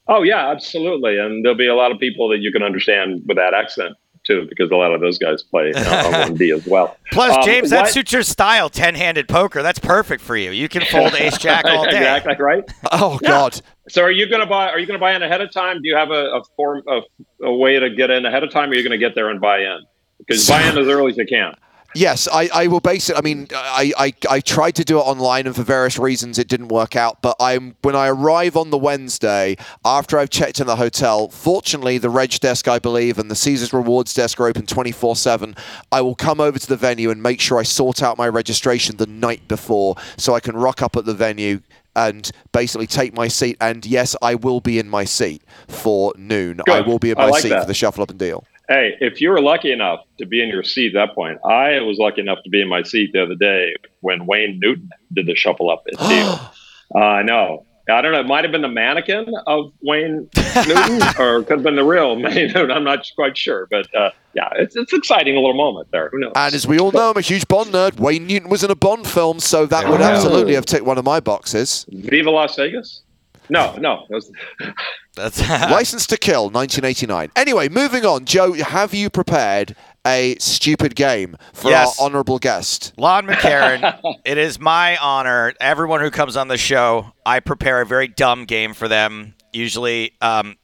Oh 0.08 0.22
yeah, 0.22 0.50
absolutely. 0.50 1.18
And 1.18 1.44
there'll 1.44 1.58
be 1.58 1.66
a 1.66 1.74
lot 1.74 1.90
of 1.90 1.98
people 1.98 2.28
that 2.28 2.38
you 2.38 2.52
can 2.52 2.62
understand 2.62 3.22
with 3.26 3.36
that 3.36 3.54
accent 3.54 3.96
too, 4.26 4.46
because 4.48 4.70
a 4.70 4.74
lot 4.76 4.92
of 4.92 5.00
those 5.00 5.18
guys 5.18 5.42
play 5.42 5.72
on 5.74 6.12
one 6.12 6.34
D 6.34 6.50
as 6.52 6.66
well. 6.66 6.96
Plus, 7.12 7.36
Um, 7.36 7.42
James, 7.44 7.70
that 7.70 7.82
what- 7.84 7.92
suits 7.92 8.12
your 8.12 8.22
style. 8.22 8.68
Ten-handed 8.68 9.28
poker. 9.28 9.62
That's 9.62 9.78
perfect 9.78 10.22
for 10.22 10.36
you. 10.36 10.50
You 10.50 10.68
can 10.68 10.82
fold 10.82 11.14
ace 11.18 11.38
jack 11.38 11.64
all 11.64 11.84
day. 11.84 11.96
exactly 11.98 12.34
right. 12.38 12.64
Oh 12.92 13.18
Yeah. 13.22 13.28
God. 13.28 13.60
So, 13.88 14.02
are 14.02 14.10
you 14.10 14.28
going 14.28 14.40
to 14.40 14.46
buy? 14.46 14.68
Are 14.68 14.78
you 14.80 14.86
going 14.86 14.98
to 14.98 15.00
buy 15.00 15.14
in 15.14 15.22
ahead 15.22 15.40
of 15.40 15.52
time? 15.52 15.80
Do 15.80 15.88
you 15.88 15.96
have 15.96 16.10
a, 16.10 16.30
a 16.38 16.42
form 16.56 16.82
of 16.88 17.04
a 17.42 17.52
way 17.54 17.78
to 17.78 17.88
get 17.90 18.10
in 18.10 18.26
ahead 18.26 18.42
of 18.42 18.50
time? 18.50 18.68
Or 18.70 18.72
are 18.72 18.74
you 18.76 18.82
going 18.82 18.98
to 18.98 19.04
get 19.04 19.14
there 19.14 19.30
and 19.30 19.40
buy 19.40 19.60
in? 19.60 19.78
Because 20.18 20.48
buy 20.48 20.62
in 20.62 20.76
as 20.76 20.88
early 20.88 21.12
as 21.12 21.16
you 21.16 21.26
can. 21.26 21.54
Yes, 21.96 22.28
I, 22.30 22.50
I 22.52 22.66
will 22.66 22.80
base 22.80 23.08
it. 23.08 23.16
I 23.16 23.22
mean, 23.22 23.48
I, 23.54 23.92
I, 23.96 24.14
I 24.28 24.40
tried 24.40 24.74
to 24.76 24.84
do 24.84 24.98
it 24.98 25.02
online, 25.02 25.46
and 25.46 25.56
for 25.56 25.62
various 25.62 25.98
reasons, 25.98 26.38
it 26.38 26.46
didn't 26.46 26.68
work 26.68 26.94
out. 26.94 27.22
But 27.22 27.36
I'm 27.40 27.76
when 27.82 27.96
I 27.96 28.08
arrive 28.08 28.56
on 28.56 28.70
the 28.70 28.76
Wednesday 28.76 29.56
after 29.84 30.18
I've 30.18 30.28
checked 30.28 30.60
in 30.60 30.66
the 30.66 30.76
hotel. 30.76 31.28
Fortunately, 31.28 31.96
the 31.96 32.10
Reg 32.10 32.38
desk, 32.40 32.68
I 32.68 32.78
believe, 32.78 33.18
and 33.18 33.30
the 33.30 33.34
Caesars 33.34 33.72
Rewards 33.72 34.12
desk 34.12 34.38
are 34.40 34.46
open 34.46 34.66
24 34.66 35.16
seven. 35.16 35.56
I 35.90 36.02
will 36.02 36.14
come 36.14 36.38
over 36.38 36.58
to 36.58 36.66
the 36.66 36.76
venue 36.76 37.10
and 37.10 37.22
make 37.22 37.40
sure 37.40 37.58
I 37.58 37.62
sort 37.62 38.02
out 38.02 38.18
my 38.18 38.28
registration 38.28 38.98
the 38.98 39.06
night 39.06 39.48
before, 39.48 39.96
so 40.18 40.34
I 40.34 40.40
can 40.40 40.56
rock 40.56 40.82
up 40.82 40.96
at 40.96 41.06
the 41.06 41.14
venue 41.14 41.60
and 41.94 42.30
basically 42.52 42.86
take 42.86 43.14
my 43.14 43.26
seat. 43.26 43.56
And 43.58 43.86
yes, 43.86 44.14
I 44.20 44.34
will 44.34 44.60
be 44.60 44.78
in 44.78 44.88
my 44.88 45.04
seat 45.04 45.42
for 45.66 46.12
noon. 46.18 46.60
I 46.68 46.82
will 46.82 46.98
be 46.98 47.10
in 47.10 47.16
my 47.16 47.30
like 47.30 47.42
seat 47.42 47.48
that. 47.48 47.62
for 47.62 47.66
the 47.66 47.74
shuffle 47.74 48.02
up 48.02 48.10
and 48.10 48.18
deal. 48.18 48.44
Hey, 48.68 48.96
if 49.00 49.20
you 49.20 49.30
were 49.30 49.40
lucky 49.40 49.70
enough 49.70 50.00
to 50.18 50.26
be 50.26 50.42
in 50.42 50.48
your 50.48 50.64
seat 50.64 50.96
at 50.96 51.06
that 51.08 51.14
point, 51.14 51.38
I 51.44 51.80
was 51.80 51.98
lucky 51.98 52.20
enough 52.20 52.38
to 52.44 52.50
be 52.50 52.60
in 52.60 52.68
my 52.68 52.82
seat 52.82 53.10
the 53.12 53.22
other 53.22 53.36
day 53.36 53.74
when 54.00 54.26
Wayne 54.26 54.58
Newton 54.60 54.90
did 55.12 55.26
the 55.26 55.36
shuffle 55.36 55.70
up 55.70 55.84
and 55.86 56.08
deal. 56.08 56.40
Uh, 56.94 56.98
I 57.00 57.22
know. 57.22 57.66
I 57.90 58.00
don't 58.00 58.12
know. 58.12 58.20
It 58.20 58.26
might 58.28 58.44
have 58.44 58.52
been 58.52 58.62
the 58.62 58.68
mannequin 58.68 59.26
of 59.48 59.72
Wayne 59.82 60.28
Newton, 60.68 61.02
or 61.18 61.38
it 61.38 61.46
could 61.48 61.58
have 61.58 61.62
been 61.64 61.74
the 61.74 61.82
real 61.84 62.14
Wayne 62.14 62.46
Newton. 62.52 62.70
I'm 62.70 62.84
not 62.84 63.04
quite 63.16 63.36
sure, 63.36 63.66
but 63.72 63.92
uh, 63.92 64.10
yeah, 64.34 64.50
it's 64.54 64.76
it's 64.76 64.92
exciting 64.92 65.34
a 65.36 65.40
little 65.40 65.56
moment 65.56 65.88
there. 65.90 66.08
Who 66.10 66.20
knows? 66.20 66.32
And 66.36 66.54
as 66.54 66.64
we 66.64 66.78
all 66.78 66.92
know, 66.92 67.10
I'm 67.10 67.16
a 67.16 67.20
huge 67.22 67.48
Bond 67.48 67.72
nerd. 67.72 67.98
Wayne 67.98 68.28
Newton 68.28 68.48
was 68.50 68.62
in 68.62 68.70
a 68.70 68.76
Bond 68.76 69.08
film, 69.08 69.40
so 69.40 69.66
that 69.66 69.88
would 69.88 70.00
Oh. 70.00 70.04
absolutely 70.04 70.54
have 70.54 70.64
ticked 70.64 70.84
one 70.84 70.96
of 70.96 71.04
my 71.04 71.18
boxes. 71.18 71.86
Viva 71.90 72.30
Las 72.30 72.54
Vegas? 72.54 73.02
No, 73.48 73.76
no. 73.76 74.06
That 74.08 74.74
That's 75.14 75.48
License 75.48 76.06
to 76.08 76.16
Kill, 76.16 76.44
1989. 76.50 77.30
Anyway, 77.36 77.68
moving 77.68 78.04
on. 78.04 78.24
Joe, 78.24 78.52
have 78.54 78.92
you 78.94 79.08
prepared 79.10 79.74
a 80.06 80.36
stupid 80.38 80.94
game 80.94 81.36
for 81.52 81.70
Yes. 81.70 81.98
our 81.98 82.06
honourable 82.06 82.38
guest? 82.38 82.92
Lon 82.96 83.26
McCarran, 83.26 84.16
it 84.24 84.38
is 84.38 84.58
my 84.60 84.96
honor. 84.98 85.52
Everyone 85.60 86.00
who 86.00 86.10
comes 86.10 86.36
on 86.36 86.48
the 86.48 86.56
show, 86.58 87.12
I 87.24 87.40
prepare 87.40 87.80
a 87.80 87.86
very 87.86 88.08
dumb 88.08 88.44
game 88.44 88.74
for 88.74 88.88
them. 88.88 89.34
Usually, 89.52 90.12
um, 90.20 90.56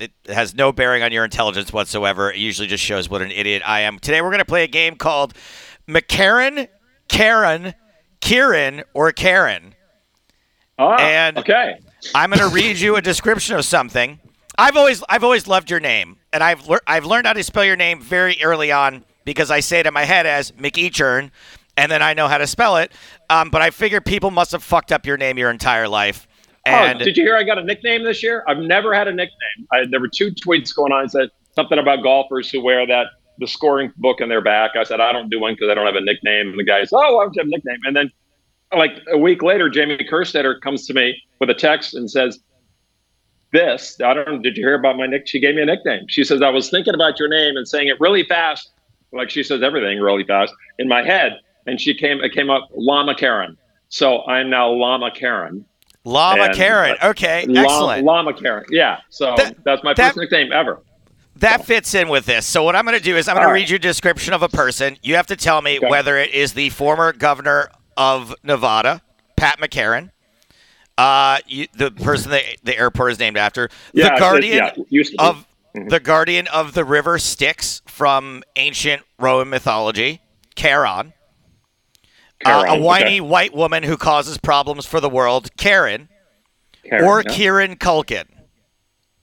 it 0.00 0.10
has 0.26 0.54
no 0.54 0.72
bearing 0.72 1.02
on 1.02 1.12
your 1.12 1.24
intelligence 1.24 1.72
whatsoever. 1.72 2.30
It 2.32 2.38
usually 2.38 2.66
just 2.66 2.82
shows 2.82 3.08
what 3.08 3.22
an 3.22 3.30
idiot 3.30 3.62
I 3.64 3.80
am. 3.80 3.98
Today, 3.98 4.20
we're 4.20 4.30
going 4.30 4.38
to 4.40 4.44
play 4.44 4.64
a 4.64 4.68
game 4.68 4.96
called 4.96 5.34
McCarran, 5.88 6.68
Karen, 7.08 7.74
Kieran, 8.20 8.82
or 8.94 9.12
Karen. 9.12 9.73
Ah, 10.78 10.96
And- 10.98 11.38
okay. 11.38 11.78
I'm 12.14 12.30
going 12.30 12.46
to 12.46 12.54
read 12.54 12.78
you 12.78 12.96
a 12.96 13.02
description 13.02 13.56
of 13.56 13.64
something. 13.64 14.20
I've 14.58 14.76
always 14.76 15.02
I've 15.08 15.24
always 15.24 15.46
loved 15.48 15.70
your 15.70 15.80
name, 15.80 16.16
and 16.32 16.42
I've 16.44 16.68
lear- 16.68 16.82
I've 16.86 17.04
learned 17.04 17.26
how 17.26 17.32
to 17.32 17.42
spell 17.42 17.64
your 17.64 17.76
name 17.76 18.00
very 18.00 18.36
early 18.42 18.70
on 18.70 19.04
because 19.24 19.50
I 19.50 19.60
say 19.60 19.80
it 19.80 19.86
in 19.86 19.94
my 19.94 20.04
head 20.04 20.26
as 20.26 20.52
McEachern, 20.52 21.30
and 21.76 21.90
then 21.90 22.02
I 22.02 22.14
know 22.14 22.28
how 22.28 22.38
to 22.38 22.46
spell 22.46 22.76
it. 22.76 22.92
Um, 23.30 23.50
but 23.50 23.62
I 23.62 23.70
figured 23.70 24.04
people 24.04 24.30
must 24.30 24.52
have 24.52 24.62
fucked 24.62 24.92
up 24.92 25.06
your 25.06 25.16
name 25.16 25.38
your 25.38 25.50
entire 25.50 25.88
life. 25.88 26.28
And 26.66 27.00
oh, 27.00 27.04
did 27.04 27.16
you 27.16 27.24
hear 27.24 27.36
I 27.36 27.42
got 27.42 27.58
a 27.58 27.64
nickname 27.64 28.04
this 28.04 28.22
year? 28.22 28.44
I've 28.46 28.58
never 28.58 28.94
had 28.94 29.08
a 29.08 29.12
nickname. 29.12 29.66
I, 29.72 29.84
there 29.90 30.00
were 30.00 30.08
two 30.08 30.30
tweets 30.30 30.74
going 30.74 30.92
on 30.92 31.04
that 31.04 31.10
said 31.10 31.28
something 31.56 31.78
about 31.78 32.02
golfers 32.02 32.48
who 32.50 32.62
wear 32.62 32.86
that 32.86 33.06
the 33.38 33.46
scoring 33.48 33.92
book 33.96 34.20
in 34.20 34.28
their 34.28 34.40
back. 34.40 34.72
I 34.76 34.84
said 34.84 35.00
I 35.00 35.10
don't 35.12 35.30
do 35.30 35.40
one 35.40 35.54
because 35.54 35.68
I 35.68 35.74
don't 35.74 35.86
have 35.86 35.96
a 35.96 36.00
nickname. 36.00 36.50
And 36.50 36.58
the 36.58 36.64
guy 36.64 36.80
says, 36.82 36.92
"Oh, 36.92 37.18
I 37.18 37.24
don't 37.24 37.36
have 37.38 37.46
a 37.46 37.50
nickname?" 37.50 37.78
And 37.84 37.96
then, 37.96 38.12
like 38.72 38.92
a 39.12 39.18
week 39.18 39.42
later, 39.42 39.68
Jamie 39.68 39.96
Kerstetter 40.10 40.60
comes 40.60 40.86
to 40.86 40.94
me 40.94 41.20
with 41.40 41.50
a 41.50 41.54
text 41.54 41.94
and 41.94 42.10
says, 42.10 42.38
"This 43.52 44.00
I 44.04 44.14
don't. 44.14 44.42
Did 44.42 44.56
you 44.56 44.64
hear 44.64 44.74
about 44.74 44.96
my 44.96 45.06
nick? 45.06 45.26
She 45.26 45.40
gave 45.40 45.54
me 45.54 45.62
a 45.62 45.66
nickname. 45.66 46.06
She 46.08 46.24
says 46.24 46.42
I 46.42 46.48
was 46.50 46.70
thinking 46.70 46.94
about 46.94 47.18
your 47.18 47.28
name 47.28 47.56
and 47.56 47.66
saying 47.68 47.88
it 47.88 48.00
really 48.00 48.24
fast, 48.24 48.70
like 49.12 49.30
she 49.30 49.42
says 49.42 49.62
everything 49.62 50.00
really 50.00 50.24
fast 50.24 50.52
in 50.78 50.88
my 50.88 51.02
head, 51.04 51.38
and 51.66 51.80
she 51.80 51.94
came. 51.94 52.20
It 52.22 52.32
came 52.32 52.50
up 52.50 52.68
Llama 52.74 53.14
Karen. 53.14 53.56
So 53.88 54.24
I'm 54.24 54.50
now 54.50 54.70
Llama 54.70 55.10
Karen." 55.12 55.64
Llama 56.06 56.44
and- 56.44 56.54
Karen. 56.54 56.96
Okay, 57.02 57.46
Llama- 57.46 57.60
excellent. 57.66 58.04
Llama 58.04 58.34
Karen. 58.34 58.64
Yeah. 58.70 58.98
So 59.08 59.34
That- 59.36 59.56
that's 59.64 59.82
my 59.82 59.94
that- 59.94 60.08
first 60.08 60.18
nickname 60.18 60.52
ever. 60.52 60.82
That 61.36 61.64
fits 61.64 61.94
in 61.94 62.08
with 62.08 62.26
this. 62.26 62.44
So 62.46 62.62
what 62.62 62.76
I'm 62.76 62.84
going 62.84 62.96
to 62.96 63.02
do 63.02 63.16
is 63.16 63.26
I'm 63.26 63.34
going 63.36 63.48
to 63.48 63.52
read 63.52 63.68
you 63.70 63.76
a 63.76 63.78
description 63.78 64.34
of 64.34 64.42
a 64.42 64.48
person. 64.48 64.98
You 65.02 65.16
have 65.16 65.26
to 65.28 65.36
tell 65.36 65.62
me 65.62 65.78
Okay. 65.78 65.88
whether 65.88 66.16
it 66.18 66.30
is 66.32 66.52
the 66.52 66.68
former 66.70 67.12
governor 67.12 67.70
of 67.96 68.34
Nevada, 68.42 69.02
Pat 69.36 69.58
McCarran, 69.58 70.10
uh, 70.96 71.38
you, 71.46 71.66
the 71.74 71.90
person 71.90 72.30
that 72.30 72.42
the 72.62 72.76
airport 72.78 73.12
is 73.12 73.18
named 73.18 73.36
after, 73.36 73.68
Yeah, 73.92 74.14
the 74.14 74.20
guardian 74.20 74.56
yeah, 74.58 74.72
it 74.76 74.86
used 74.90 75.12
to 75.12 75.16
be. 75.18 75.24
of 75.24 75.46
Mhm. 75.74 75.90
the 75.90 76.00
guardian 76.00 76.46
of 76.48 76.74
the 76.74 76.84
river 76.84 77.18
Styx 77.18 77.82
from 77.86 78.42
ancient 78.56 79.02
Roman 79.18 79.48
mythology, 79.50 80.20
Charon. 80.54 81.12
Uh, 82.44 82.64
a 82.68 82.78
whiny 82.78 83.04
okay. 83.04 83.20
white 83.20 83.54
woman 83.54 83.82
who 83.82 83.96
causes 83.96 84.36
problems 84.38 84.84
for 84.84 85.00
the 85.00 85.08
world, 85.08 85.56
Karen, 85.56 86.08
Karen, 86.88 87.04
or 87.04 87.22
yeah. 87.26 87.32
Kieran 87.34 87.76
Culkin, 87.76 88.26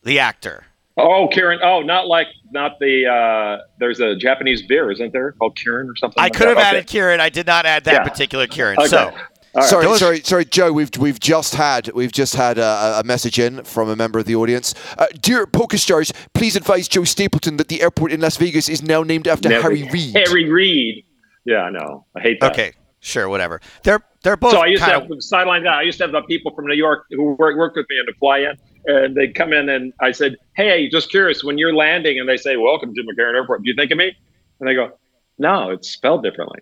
the 0.04 0.18
actor. 0.20 0.66
Oh, 0.98 1.28
Karen. 1.32 1.60
Oh, 1.64 1.82
not 1.82 2.08
like 2.08 2.28
not 2.52 2.80
the. 2.80 3.08
uh 3.08 3.64
There's 3.80 4.00
a 4.00 4.16
Japanese 4.16 4.62
beer, 4.64 4.92
isn't 4.92 5.14
there, 5.14 5.32
called 5.34 5.56
Kieran 5.56 5.90
or 5.90 5.96
something? 5.96 6.20
I 6.20 6.26
like 6.26 6.34
could 6.34 6.48
have 6.48 6.58
that? 6.58 6.68
added 6.68 6.80
Okay. 6.80 6.88
Kieran. 6.88 7.20
I 7.22 7.30
did 7.30 7.48
not 7.48 7.66
add 7.66 7.86
that 7.86 7.94
Yeah. 7.94 8.04
particular 8.04 8.46
Kieran. 8.48 8.78
Okay. 8.80 8.88
So 8.90 8.98
All 9.08 9.12
right. 9.56 9.64
sorry, 9.70 9.86
Those- 9.86 10.00
sorry, 10.00 10.20
sorry, 10.22 10.46
Joe. 10.46 10.72
We've 10.74 10.90
we've 11.00 11.20
just 11.20 11.56
had 11.56 11.92
we've 11.94 12.12
just 12.12 12.36
had 12.36 12.58
a, 12.58 13.00
a 13.00 13.04
message 13.06 13.40
in 13.40 13.64
from 13.64 13.90
a 13.90 13.96
member 13.96 14.20
of 14.20 14.26
the 14.26 14.36
audience. 14.36 14.76
Uh, 14.98 15.08
Dear 15.22 15.48
Poker 15.48 15.78
Stars, 15.78 16.12
please 16.34 16.56
advise 16.56 16.88
Joe 16.88 17.04
Stapleton 17.06 17.58
that 17.58 17.68
the 17.70 17.82
airport 17.82 18.12
in 18.12 18.20
Las 18.22 18.38
Vegas 18.38 18.68
is 18.70 18.84
now 18.84 19.02
named 19.04 19.28
after 19.28 19.48
Never- 19.50 19.62
Harry 19.64 19.90
Reid. 19.92 20.16
Harry 20.16 20.50
Reid. 20.50 21.06
Yeah, 21.46 21.64
I 21.64 21.70
know. 21.70 22.06
I 22.16 22.20
hate 22.22 22.40
that. 22.42 22.52
okay, 22.52 22.74
sure, 23.00 23.28
whatever. 23.30 23.62
They're 23.84 24.02
they're 24.24 24.38
both 24.38 24.52
So 24.52 24.60
I 24.60 24.68
used 24.68 24.84
to 24.84 24.90
have 24.92 25.10
of 25.10 25.24
sideline 25.24 25.64
guy. 25.64 25.80
I 25.80 25.82
used 25.84 25.98
to 26.00 26.04
have 26.04 26.12
the 26.12 26.22
people 26.24 26.54
from 26.54 26.68
New 26.68 26.76
York 26.76 27.06
who 27.10 27.34
work, 27.40 27.58
worked 27.58 27.76
with 27.78 27.88
me 27.90 27.98
and 27.98 28.08
to 28.08 28.14
fly 28.20 28.40
in, 28.40 28.56
and 28.86 29.16
they 29.16 29.28
come 29.28 29.54
in 29.54 29.70
and 29.70 29.94
I 30.00 30.12
said, 30.12 30.36
"Hey, 30.56 30.90
just 30.90 31.10
curious, 31.10 31.44
when 31.44 31.58
you're 31.58 31.74
landing," 31.74 32.20
and 32.20 32.28
they 32.28 32.38
say, 32.38 32.58
"Welcome 32.58 32.94
to 32.94 33.04
McCarran 33.04 33.36
Airport," 33.36 33.64
do 33.64 33.70
you 33.70 33.76
think 33.76 33.92
of 33.92 33.98
me? 33.98 34.16
And 34.60 34.70
they 34.70 34.74
go, 34.76 34.92
"No, 35.38 35.70
it's 35.72 35.90
spelled 35.90 36.24
differently." 36.24 36.60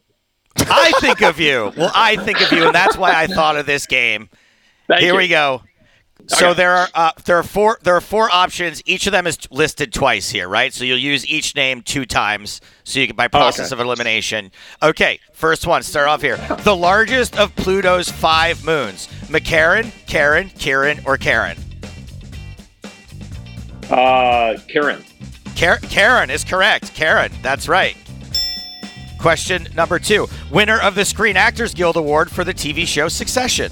I 0.58 0.92
think 1.00 1.22
of 1.22 1.40
you. 1.40 1.72
Well, 1.78 1.92
I 1.94 2.16
think 2.18 2.42
of 2.42 2.52
you, 2.52 2.66
and 2.66 2.76
that's 2.76 2.98
why 2.98 3.14
I 3.14 3.28
thought 3.28 3.56
of 3.56 3.66
this 3.66 3.86
game. 3.86 4.30
Thank 4.88 5.02
Here 5.02 5.14
you. 5.14 5.18
we 5.18 5.28
go. 5.28 5.62
So 6.28 6.50
Okay. 6.50 6.58
there 6.58 6.72
are 6.76 6.88
uh, 6.94 7.12
there 7.26 7.38
are 7.38 7.44
four 7.44 7.80
there 7.82 7.96
are 7.96 8.02
four 8.02 8.30
options. 8.30 8.82
Each 8.86 9.08
of 9.08 9.14
them 9.14 9.26
is 9.26 9.38
listed 9.52 9.94
twice 9.94 10.30
here, 10.30 10.50
right? 10.50 10.74
So 10.74 10.84
you'll 10.84 10.98
use 10.98 11.26
each 11.26 11.56
name 11.56 11.82
two 11.82 12.06
times. 12.06 12.60
So 12.84 13.00
you 13.00 13.08
can 13.08 13.16
by 13.16 13.30
process 13.30 13.72
okay. 13.72 13.80
of 13.80 13.86
elimination. 13.86 14.52
Okay, 14.84 15.20
first 15.34 15.66
one. 15.66 15.82
Start 15.82 16.08
off 16.10 16.22
here. 16.22 16.38
The 16.64 16.76
largest 16.76 17.38
of 17.40 17.56
Pluto's 17.56 18.10
five 18.10 18.66
moons: 18.66 19.08
McCarran, 19.28 19.92
Karen, 20.08 20.50
Kieran, 20.50 21.00
or 21.06 21.18
Karen. 21.18 21.58
Uh, 23.90 24.58
Karen. 24.68 25.04
Kar- 25.56 25.80
Karen 25.80 26.30
is 26.30 26.44
correct. 26.44 26.94
Karen, 26.94 27.32
that's 27.42 27.68
right. 27.68 27.98
Question 29.20 29.68
number 29.76 30.00
two. 30.00 30.28
Winner 30.52 30.80
of 30.82 30.96
the 30.96 31.04
Screen 31.04 31.36
Actors 31.36 31.74
Guild 31.74 31.98
Award 31.98 32.32
for 32.32 32.44
the 32.44 32.54
TV 32.54 32.86
show 32.88 33.08
Succession. 33.08 33.72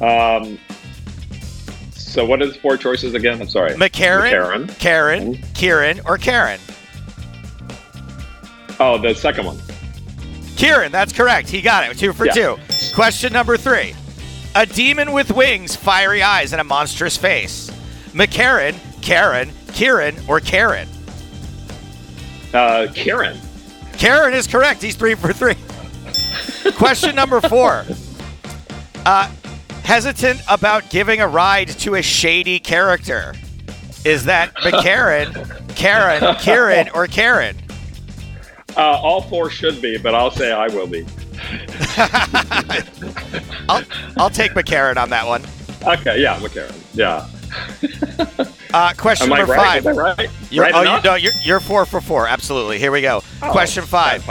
Um, 0.00 0.58
so 1.92 2.24
what 2.24 2.42
are 2.42 2.46
the 2.46 2.54
four 2.54 2.76
choices 2.76 3.14
again? 3.14 3.40
I'm 3.40 3.48
sorry. 3.48 3.70
McCarran, 3.74 4.66
McCarran. 4.66 4.78
Karen, 4.78 5.34
Kieran, 5.54 6.00
or 6.04 6.18
Karen? 6.18 6.60
Oh, 8.80 8.98
the 8.98 9.14
second 9.14 9.46
one. 9.46 9.58
Kieran, 10.56 10.90
that's 10.90 11.12
correct. 11.12 11.48
He 11.48 11.60
got 11.62 11.88
it. 11.88 11.96
Two 11.98 12.12
for 12.12 12.26
Yeah. 12.26 12.32
two. 12.32 12.58
Question 12.94 13.32
number 13.32 13.56
three. 13.56 13.94
A 14.56 14.64
demon 14.64 15.12
with 15.12 15.30
wings, 15.32 15.76
fiery 15.76 16.22
eyes, 16.22 16.52
and 16.52 16.62
a 16.62 16.64
monstrous 16.64 17.14
face. 17.14 17.70
McCarran, 18.12 18.74
Karen, 19.02 19.52
Kieran, 19.74 20.16
or 20.26 20.40
Karen? 20.40 20.88
Uh, 22.54 22.86
Karen. 22.94 23.38
Karen 23.98 24.32
is 24.32 24.46
correct. 24.46 24.80
He's 24.80 24.96
three 24.96 25.14
for 25.14 25.34
three. 25.34 25.56
Question 26.72 27.14
number 27.14 27.42
four. 27.42 27.84
Uh, 29.04 29.30
hesitant 29.84 30.40
about 30.48 30.88
giving 30.88 31.20
a 31.20 31.28
ride 31.28 31.68
to 31.68 31.96
a 31.96 32.02
shady 32.02 32.58
character. 32.58 33.34
Is 34.06 34.24
that 34.24 34.54
McCarran, 34.54 35.34
Karen, 35.76 36.34
Kieran, 36.36 36.88
or 36.94 37.06
Karen? 37.06 37.58
Uh, 38.74 38.80
all 38.80 39.20
four 39.20 39.50
should 39.50 39.82
be, 39.82 39.98
but 39.98 40.14
I'll 40.14 40.30
say 40.30 40.50
I 40.50 40.68
will 40.68 40.86
be. 40.86 41.04
I'll, 43.68 43.84
I'll 44.16 44.30
take 44.30 44.52
McCarran 44.52 44.96
on 44.96 45.10
that 45.10 45.26
one. 45.26 45.42
Okay, 45.82 46.20
yeah, 46.20 46.38
McCarran. 46.40 46.74
Yeah. 46.94 47.28
Uh, 48.74 48.92
question 48.94 49.30
Am 49.30 49.38
number 49.38 49.54
right? 49.54 49.82
five. 49.82 49.96
Right? 49.96 50.30
You're, 50.50 50.64
right 50.64 50.74
oh, 50.74 50.82
you, 50.96 51.02
no, 51.02 51.14
you're, 51.14 51.32
you're 51.42 51.60
four 51.60 51.86
for 51.86 52.00
four. 52.00 52.26
Absolutely. 52.26 52.78
Here 52.78 52.90
we 52.92 53.00
go. 53.00 53.22
Oh, 53.42 53.50
question 53.50 53.84
five. 53.84 54.26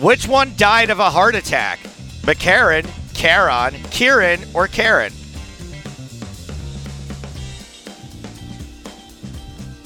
Which 0.00 0.26
one 0.28 0.52
died 0.56 0.90
of 0.90 0.98
a 0.98 1.10
heart 1.10 1.34
attack? 1.34 1.80
McCarran, 2.22 2.88
Charon, 3.12 3.74
Kieran, 3.90 4.40
or 4.54 4.68
Karen? 4.68 5.12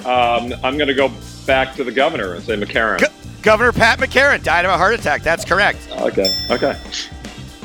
Um, 0.05 0.55
I'm 0.63 0.77
going 0.77 0.87
to 0.87 0.95
go 0.95 1.11
back 1.47 1.75
to 1.75 1.83
the 1.83 1.91
governor 1.91 2.35
and 2.35 2.45
say 2.45 2.57
McCarran. 2.57 3.01
Go- 3.01 3.16
Governor 3.47 3.71
Pat 3.71 4.01
McCarran 4.01 4.43
died 4.43 4.65
of 4.65 4.73
a 4.73 4.77
heart 4.77 4.95
attack. 4.95 5.23
That's 5.23 5.45
correct. 5.45 5.79
Okay. 5.93 6.27
Okay. 6.51 6.77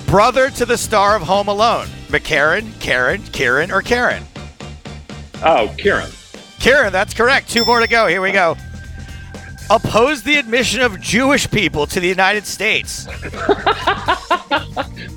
Brother 0.06 0.52
to 0.52 0.64
the 0.64 0.78
star 0.78 1.16
of 1.16 1.24
Home 1.24 1.48
Alone. 1.48 1.88
McCarran, 2.10 2.80
Karen, 2.80 3.24
Kieran, 3.32 3.72
or 3.72 3.82
Karen? 3.82 4.24
Oh, 5.44 5.74
Kieran. 5.80 6.12
Kieran, 6.60 6.94
that's 6.94 7.16
correct. 7.16 7.50
Two 7.50 7.66
more 7.66 7.80
to 7.80 7.88
go. 7.88 8.06
Here 8.06 8.22
we 8.22 8.32
go. 8.32 8.56
Oppose 9.72 10.22
the 10.22 10.36
admission 10.36 10.82
of 10.82 11.02
Jewish 11.02 11.50
people 11.50 11.88
to 11.88 12.00
the 12.00 12.08
United 12.08 12.46
States. 12.46 13.08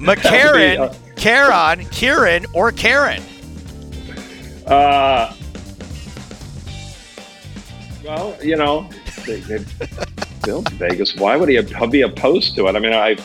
McCarran, 0.01 0.79
uh, 0.79 0.95
Charon, 1.15 1.85
Kieran, 1.91 2.47
or 2.55 2.73
Karen? 2.73 3.23
Uh, 4.67 5.35
well, 8.03 8.35
you 8.43 8.57
know, 8.57 8.89
they, 9.27 9.41
they 9.41 9.62
built 10.45 10.68
Vegas. 10.70 11.14
Why 11.16 11.36
would 11.36 11.49
he 11.49 11.61
be 11.90 12.03
opposed 12.03 12.55
to 12.57 12.66
it? 12.68 12.76
I 12.76 12.78
mean, 12.78 12.92
I. 12.92 13.16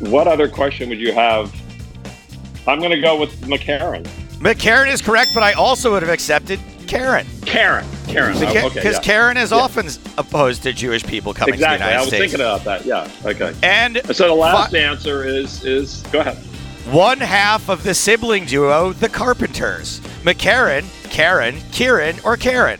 What 0.00 0.26
other 0.26 0.48
question 0.48 0.88
would 0.88 0.98
you 1.00 1.12
have? 1.12 1.54
I'm 2.66 2.78
going 2.80 2.90
to 2.92 3.00
go 3.00 3.18
with 3.18 3.30
McCarran. 3.42 4.04
McCarran 4.40 4.92
is 4.92 5.00
correct, 5.00 5.30
but 5.34 5.42
I 5.42 5.52
also 5.52 5.92
would 5.92 6.02
have 6.02 6.10
accepted 6.12 6.58
Karen. 6.88 7.26
Karen. 7.46 7.86
Karen. 8.08 8.38
Because 8.38 8.56
Oh, 8.64 8.66
okay. 8.78 8.90
yeah. 8.92 9.00
Karen 9.00 9.36
is 9.36 9.50
Yeah. 9.52 9.58
often 9.58 9.88
opposed 10.18 10.62
to 10.64 10.72
Jewish 10.72 11.04
people 11.04 11.32
coming 11.32 11.54
Exactly. 11.54 11.78
to 11.78 11.84
the 11.84 11.90
United 11.90 11.96
I 11.96 12.00
was 12.00 12.08
States. 12.08 12.20
thinking 12.32 12.40
about 12.40 12.64
that. 12.64 12.84
Yeah. 12.84 13.08
Okay. 13.24 13.54
and 13.62 14.00
So 14.14 14.26
the 14.28 14.34
last 14.34 14.72
fi- 14.72 14.78
answer 14.78 15.24
is 15.24 15.64
is 15.64 16.02
go 16.12 16.20
ahead. 16.20 16.36
one 16.90 17.18
half 17.18 17.68
of 17.68 17.84
the 17.84 17.94
sibling 17.94 18.44
duo, 18.44 18.92
the 18.92 19.08
Carpenters. 19.08 20.00
McCarran, 20.24 20.84
Karen, 21.10 21.56
Kieran, 21.72 22.16
or 22.24 22.36
Karen? 22.36 22.78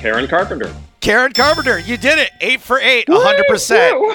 Karen 0.00 0.28
Carpenter. 0.28 0.72
Karen 1.06 1.32
Carpenter, 1.32 1.78
you 1.78 1.96
did 1.96 2.18
it. 2.18 2.32
Eight 2.40 2.60
for 2.60 2.80
eight, 2.80 3.06
100%. 3.06 4.00
Woo! 4.00 4.12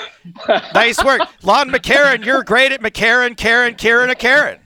Nice 0.74 1.02
work. 1.02 1.22
Lon 1.42 1.70
McCarran, 1.70 2.26
you're 2.26 2.44
great 2.44 2.74
at 2.74 2.82
McCarran, 2.82 3.38
Karen, 3.38 3.76
Karen, 3.76 4.10
or 4.12 4.16
Karen. 4.16 4.60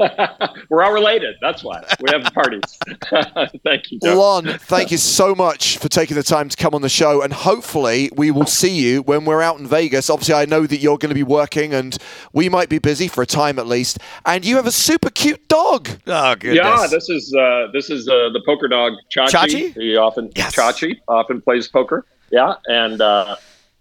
We're 0.68 0.82
all 0.82 0.92
related. 0.92 1.36
That's 1.40 1.62
why 1.62 1.82
we 2.00 2.10
have 2.10 2.32
parties. 2.32 2.62
Thank 3.64 3.90
you, 3.90 3.98
Joe. 4.02 4.18
Lon, 4.18 4.46
thank 4.60 4.90
you 4.90 4.96
so 4.98 5.34
much 5.34 5.78
for 5.78 5.88
taking 5.88 6.16
the 6.16 6.22
time 6.22 6.48
to 6.48 6.56
come 6.56 6.74
on 6.74 6.82
the 6.82 6.88
show, 6.88 7.22
and 7.22 7.32
hopefully 7.32 8.10
we 8.16 8.30
will 8.30 8.46
see 8.46 8.74
you 8.74 9.02
when 9.02 9.24
we're 9.24 9.42
out 9.42 9.58
in 9.58 9.66
Vegas. 9.66 10.08
Obviously, 10.10 10.34
I 10.34 10.44
know 10.46 10.66
that 10.66 10.78
you're 10.78 10.98
going 10.98 11.10
to 11.10 11.14
be 11.14 11.22
working, 11.22 11.74
and 11.74 11.96
we 12.32 12.48
might 12.48 12.68
be 12.68 12.78
busy 12.78 13.08
for 13.08 13.22
a 13.22 13.26
time 13.26 13.58
at 13.58 13.66
least. 13.66 13.98
And 14.24 14.44
you 14.44 14.56
have 14.56 14.66
a 14.66 14.72
super 14.72 15.10
cute 15.10 15.46
dog. 15.48 15.88
Oh, 16.06 16.34
goodness. 16.34 16.56
Yeah, 16.56 16.86
this 16.90 17.08
is 17.08 17.34
uh, 17.34 17.68
this 17.72 17.90
is 17.90 18.08
uh, 18.08 18.30
the 18.32 18.42
poker 18.46 18.68
dog 18.68 18.92
Chachi. 19.14 19.28
Chachi? 19.30 19.74
He 19.74 19.96
often 19.96 20.30
Yes. 20.34 20.54
Chachi 20.56 20.98
often 21.08 21.40
plays 21.40 21.68
poker. 21.68 22.04
Yeah, 22.30 22.54
and 22.66 23.00
uh, 23.00 23.36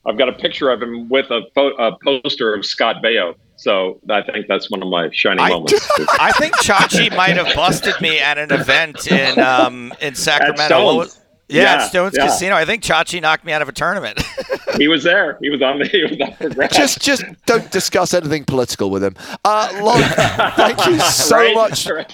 I've 0.05 0.17
got 0.17 0.29
a 0.29 0.33
picture 0.33 0.69
of 0.69 0.81
him 0.81 1.07
with 1.09 1.29
a, 1.29 1.41
pho- 1.53 1.75
a 1.75 1.97
poster 2.03 2.53
of 2.53 2.65
Scott 2.65 2.97
Baio. 3.03 3.35
So 3.59 3.99
I 4.09 4.21
think 4.21 4.47
that's 4.47 4.71
one 4.71 4.81
of 4.81 4.87
my 4.87 5.09
shining 5.11 5.43
I- 5.43 5.49
moments. 5.49 5.73
I 6.19 6.31
think 6.31 6.55
Chachi 6.57 7.13
might 7.15 7.35
have 7.35 7.53
busted 7.55 7.99
me 7.99 8.17
at 8.19 8.37
an 8.37 8.53
event 8.53 9.11
in 9.11 9.37
um, 9.39 9.93
in 10.01 10.15
Sacramento. 10.15 10.65
Stones. 11.03 11.19
Yeah, 11.49 11.63
Yeah, 11.63 11.73
at 11.83 11.87
Stones 11.89 12.13
yeah. 12.15 12.27
Casino. 12.27 12.55
I 12.55 12.63
think 12.63 12.83
Chachi 12.83 13.21
knocked 13.21 13.43
me 13.43 13.51
out 13.51 13.61
of 13.61 13.67
a 13.67 13.71
tournament. 13.73 14.21
he 14.77 14.87
was 14.87 15.03
there. 15.03 15.37
He 15.41 15.49
was 15.49 15.61
on 15.61 15.79
the. 15.79 15.85
He 15.87 16.03
was 16.03 16.11
on 16.21 16.35
the. 16.39 16.69
Just, 16.71 17.01
just 17.01 17.23
don't 17.47 17.69
discuss 17.71 18.13
anything 18.13 18.45
political 18.45 18.89
with 18.91 19.03
him. 19.03 19.15
Uh, 19.43 19.69
Lon, 19.81 20.01
thank 20.55 20.85
you 20.85 20.97
so 21.01 21.35
Right? 21.35 21.53
much, 21.55 21.85
Right. 21.89 22.09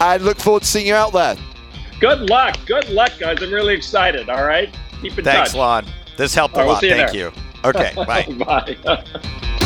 and 0.00 0.24
look 0.24 0.38
forward 0.38 0.62
to 0.62 0.68
seeing 0.68 0.86
you 0.88 0.94
out 0.94 1.12
there. 1.12 1.36
Good 2.00 2.22
luck. 2.28 2.56
Good 2.66 2.88
luck, 2.88 3.12
guys. 3.20 3.40
I'm 3.40 3.52
really 3.52 3.74
excited. 3.74 4.28
All 4.28 4.44
right. 4.44 4.74
Keep 5.00 5.18
in 5.18 5.24
Thanks, 5.24 5.24
touch. 5.24 5.34
Thanks, 5.34 5.54
Lon. 5.54 5.86
This 6.16 6.34
helped 6.34 6.56
a 6.56 6.60
All 6.60 6.62
right, 6.62 6.66
we'll 6.66 6.74
lot. 6.74 6.82
you 6.82 6.90
Thank 6.90 7.12
there. 7.12 7.20
you. 7.20 7.32
Okay, 7.64 7.92
bye. 7.94 8.74
Bye. 8.84 9.58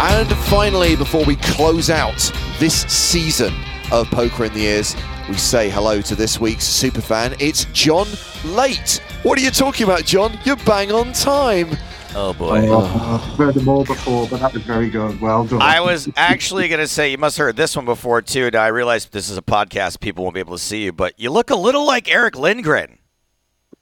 And 0.00 0.28
finally, 0.46 0.94
before 0.94 1.24
we 1.24 1.34
close 1.34 1.90
out 1.90 2.32
this 2.60 2.82
season 2.82 3.52
of 3.90 4.08
Poker 4.12 4.44
in 4.44 4.54
the 4.54 4.60
Ears, 4.60 4.94
we 5.28 5.34
say 5.34 5.68
hello 5.68 6.00
to 6.02 6.14
this 6.14 6.38
week's 6.38 6.66
superfan. 6.68 7.34
It's 7.40 7.64
Jon 7.72 8.06
Laight. 8.44 9.00
What 9.24 9.36
are 9.40 9.42
you 9.42 9.50
talking 9.50 9.82
about, 9.82 10.04
John? 10.04 10.38
You're 10.44 10.54
bang 10.58 10.92
on 10.92 11.12
time. 11.14 11.76
Oh 12.14 12.32
boy. 12.32 12.70
Uh, 12.70 12.78
oh, 12.80 13.28
I've 13.32 13.38
heard 13.38 13.54
them 13.54 13.68
all 13.68 13.84
before, 13.84 14.28
but 14.28 14.38
that 14.38 14.52
was 14.52 14.62
very 14.62 14.88
good. 14.88 15.20
Well 15.20 15.44
done. 15.44 15.60
I 15.60 15.80
was 15.80 16.08
actually 16.16 16.68
going 16.68 16.80
to 16.80 16.86
say 16.86 17.10
you 17.10 17.18
must 17.18 17.36
have 17.36 17.46
heard 17.46 17.56
this 17.56 17.74
one 17.74 17.84
before 17.84 18.22
too. 18.22 18.52
Now 18.52 18.62
I 18.62 18.68
realize 18.68 19.06
this 19.06 19.28
is 19.28 19.36
a 19.36 19.42
podcast; 19.42 19.98
people 19.98 20.22
won't 20.22 20.34
be 20.34 20.40
able 20.40 20.56
to 20.56 20.62
see 20.62 20.84
you, 20.84 20.92
but 20.92 21.18
you 21.18 21.30
look 21.30 21.50
a 21.50 21.56
little 21.56 21.84
like 21.84 22.08
Erick 22.08 22.36
Lindgren. 22.36 22.98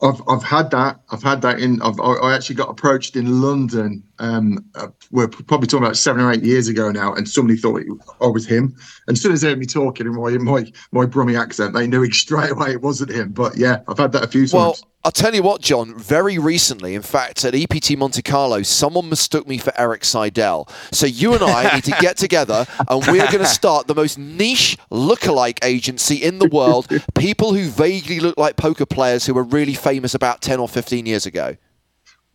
I've 0.03 0.21
I've 0.29 0.43
had 0.43 0.71
that. 0.73 1.01
I've 1.11 1.23
had 1.23 1.43
that 1.43 1.61
in. 1.61 1.81
I've 1.83 2.01
I 2.01 2.13
I 2.15 2.35
actually 2.35 2.57
got 2.57 2.69
approached 2.69 3.17
in 3.17 3.41
London. 3.41 4.03
Um, 4.19 4.65
uh, 4.75 4.89
we're 5.11 5.29
probably 5.29 5.67
talking 5.67 5.85
about 5.85 5.97
seven 5.97 6.23
or 6.23 6.33
eight 6.33 6.43
years 6.43 6.69
ago 6.69 6.91
now, 6.91 7.15
and 7.15 7.29
somebody 7.29 7.59
thought 7.59 7.83
it, 7.83 7.87
I 8.21 8.27
was 8.27 8.47
him. 8.47 8.75
And 9.07 9.17
as 9.17 9.23
soon 9.23 9.33
as 9.33 9.43
they 9.43 9.49
heard 9.49 9.59
me 9.59 9.67
talking 9.67 10.07
in 10.07 10.15
my 10.15 10.31
my 10.39 10.73
my 10.93 11.07
Brummie 11.07 11.41
accent, 11.41 11.75
they 11.75 11.87
knew 11.87 12.11
straight 12.13 12.51
away 12.51 12.73
it 12.73 12.83
wasn't 12.83 13.11
him. 13.11 13.33
But 13.33 13.57
yeah, 13.57 13.81
I've 13.89 13.99
had 13.99 14.13
that 14.13 14.25
a 14.25 14.29
few 14.29 14.43
times. 14.43 14.53
Well, 14.53 14.77
I'll 15.07 15.13
tell 15.13 15.37
you 15.37 15.43
what, 15.45 15.61
Jon. 15.61 15.95
Very 15.95 16.37
recently, 16.37 16.97
in 16.97 17.03
fact, 17.03 17.45
at 17.45 17.55
EPT 17.55 17.97
Monte 17.97 18.23
Carlo, 18.23 18.63
someone 18.63 19.09
mistook 19.09 19.47
me 19.47 19.57
for 19.57 19.73
Erik 19.79 20.05
Seidel. 20.05 20.69
So 20.91 21.07
you 21.07 21.33
and 21.35 21.45
I 21.45 21.77
need 21.77 21.85
to 21.85 21.97
get 22.01 22.17
together, 22.17 22.67
and 22.89 23.07
we're 23.07 23.27
going 23.27 23.39
to 23.39 23.47
start 23.47 23.87
the 23.87 23.95
most 23.95 24.19
niche 24.19 24.77
lookalike 24.91 25.61
agency 25.63 26.17
in 26.17 26.41
the 26.41 26.49
world. 26.49 26.89
People 27.15 27.55
who 27.55 27.69
vaguely 27.69 28.19
look 28.19 28.37
like 28.37 28.57
poker 28.57 28.85
players 28.85 29.25
who 29.27 29.35
were 29.35 29.45
really 29.45 29.75
famous 29.75 30.13
about 30.13 30.41
ten 30.41 30.59
or 30.59 30.69
fifteen 30.69 31.07
years 31.07 31.25
ago. 31.25 31.57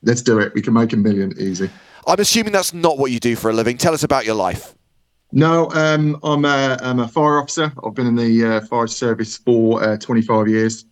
Let's 0.04 0.22
do 0.22 0.40
it. 0.40 0.54
We 0.54 0.62
can 0.62 0.74
make 0.74 0.94
a 0.94 0.98
million 0.98 1.34
easy. 1.38 1.70
I'm 2.08 2.20
assuming 2.20 2.54
that's 2.54 2.74
not 2.74 2.98
what 2.98 3.12
you 3.12 3.20
do 3.20 3.36
for 3.36 3.50
a 3.50 3.54
living. 3.54 3.78
Tell 3.78 3.94
us 3.94 4.04
about 4.04 4.26
your 4.26 4.36
life. 4.36 4.74
No, 5.32 5.70
um, 5.72 6.20
I'm 6.24 6.44
a 6.44 6.78
I'm 6.82 7.00
a 7.00 7.08
fire 7.08 7.38
officer. 7.38 7.72
I've 7.86 7.94
been 7.94 8.08
in 8.08 8.16
the 8.16 8.46
uh, 8.46 8.62
fire 8.62 8.88
service 8.88 9.38
for 9.38 9.82
uh, 9.82 9.98
25 9.98 10.48
years. 10.48 10.86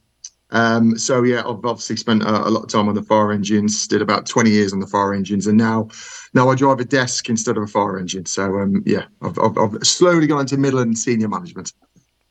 Um, 0.51 0.97
so 0.97 1.23
yeah, 1.23 1.39
I've 1.39 1.65
obviously 1.65 1.97
spent 1.97 2.23
a, 2.23 2.47
a 2.47 2.49
lot 2.49 2.63
of 2.63 2.69
time 2.69 2.87
on 2.87 2.95
the 2.95 3.03
fire 3.03 3.31
engines. 3.31 3.85
Did 3.87 4.01
about 4.01 4.25
20 4.25 4.49
years 4.49 4.71
on 4.71 4.79
the 4.79 4.87
fire 4.87 5.13
engines, 5.13 5.45
and 5.45 5.57
now 5.57 5.89
now 6.33 6.49
I 6.49 6.55
drive 6.55 6.79
a 6.79 6.85
desk 6.85 7.29
instead 7.29 7.57
of 7.57 7.63
a 7.63 7.67
fire 7.67 7.99
engine. 7.99 8.25
So 8.25 8.59
um, 8.59 8.81
yeah, 8.85 9.05
I've, 9.21 9.37
I've, 9.39 9.57
I've 9.57 9.85
slowly 9.85 10.27
gone 10.27 10.41
into 10.41 10.57
middle 10.57 10.79
and 10.79 10.97
senior 10.97 11.27
management. 11.27 11.73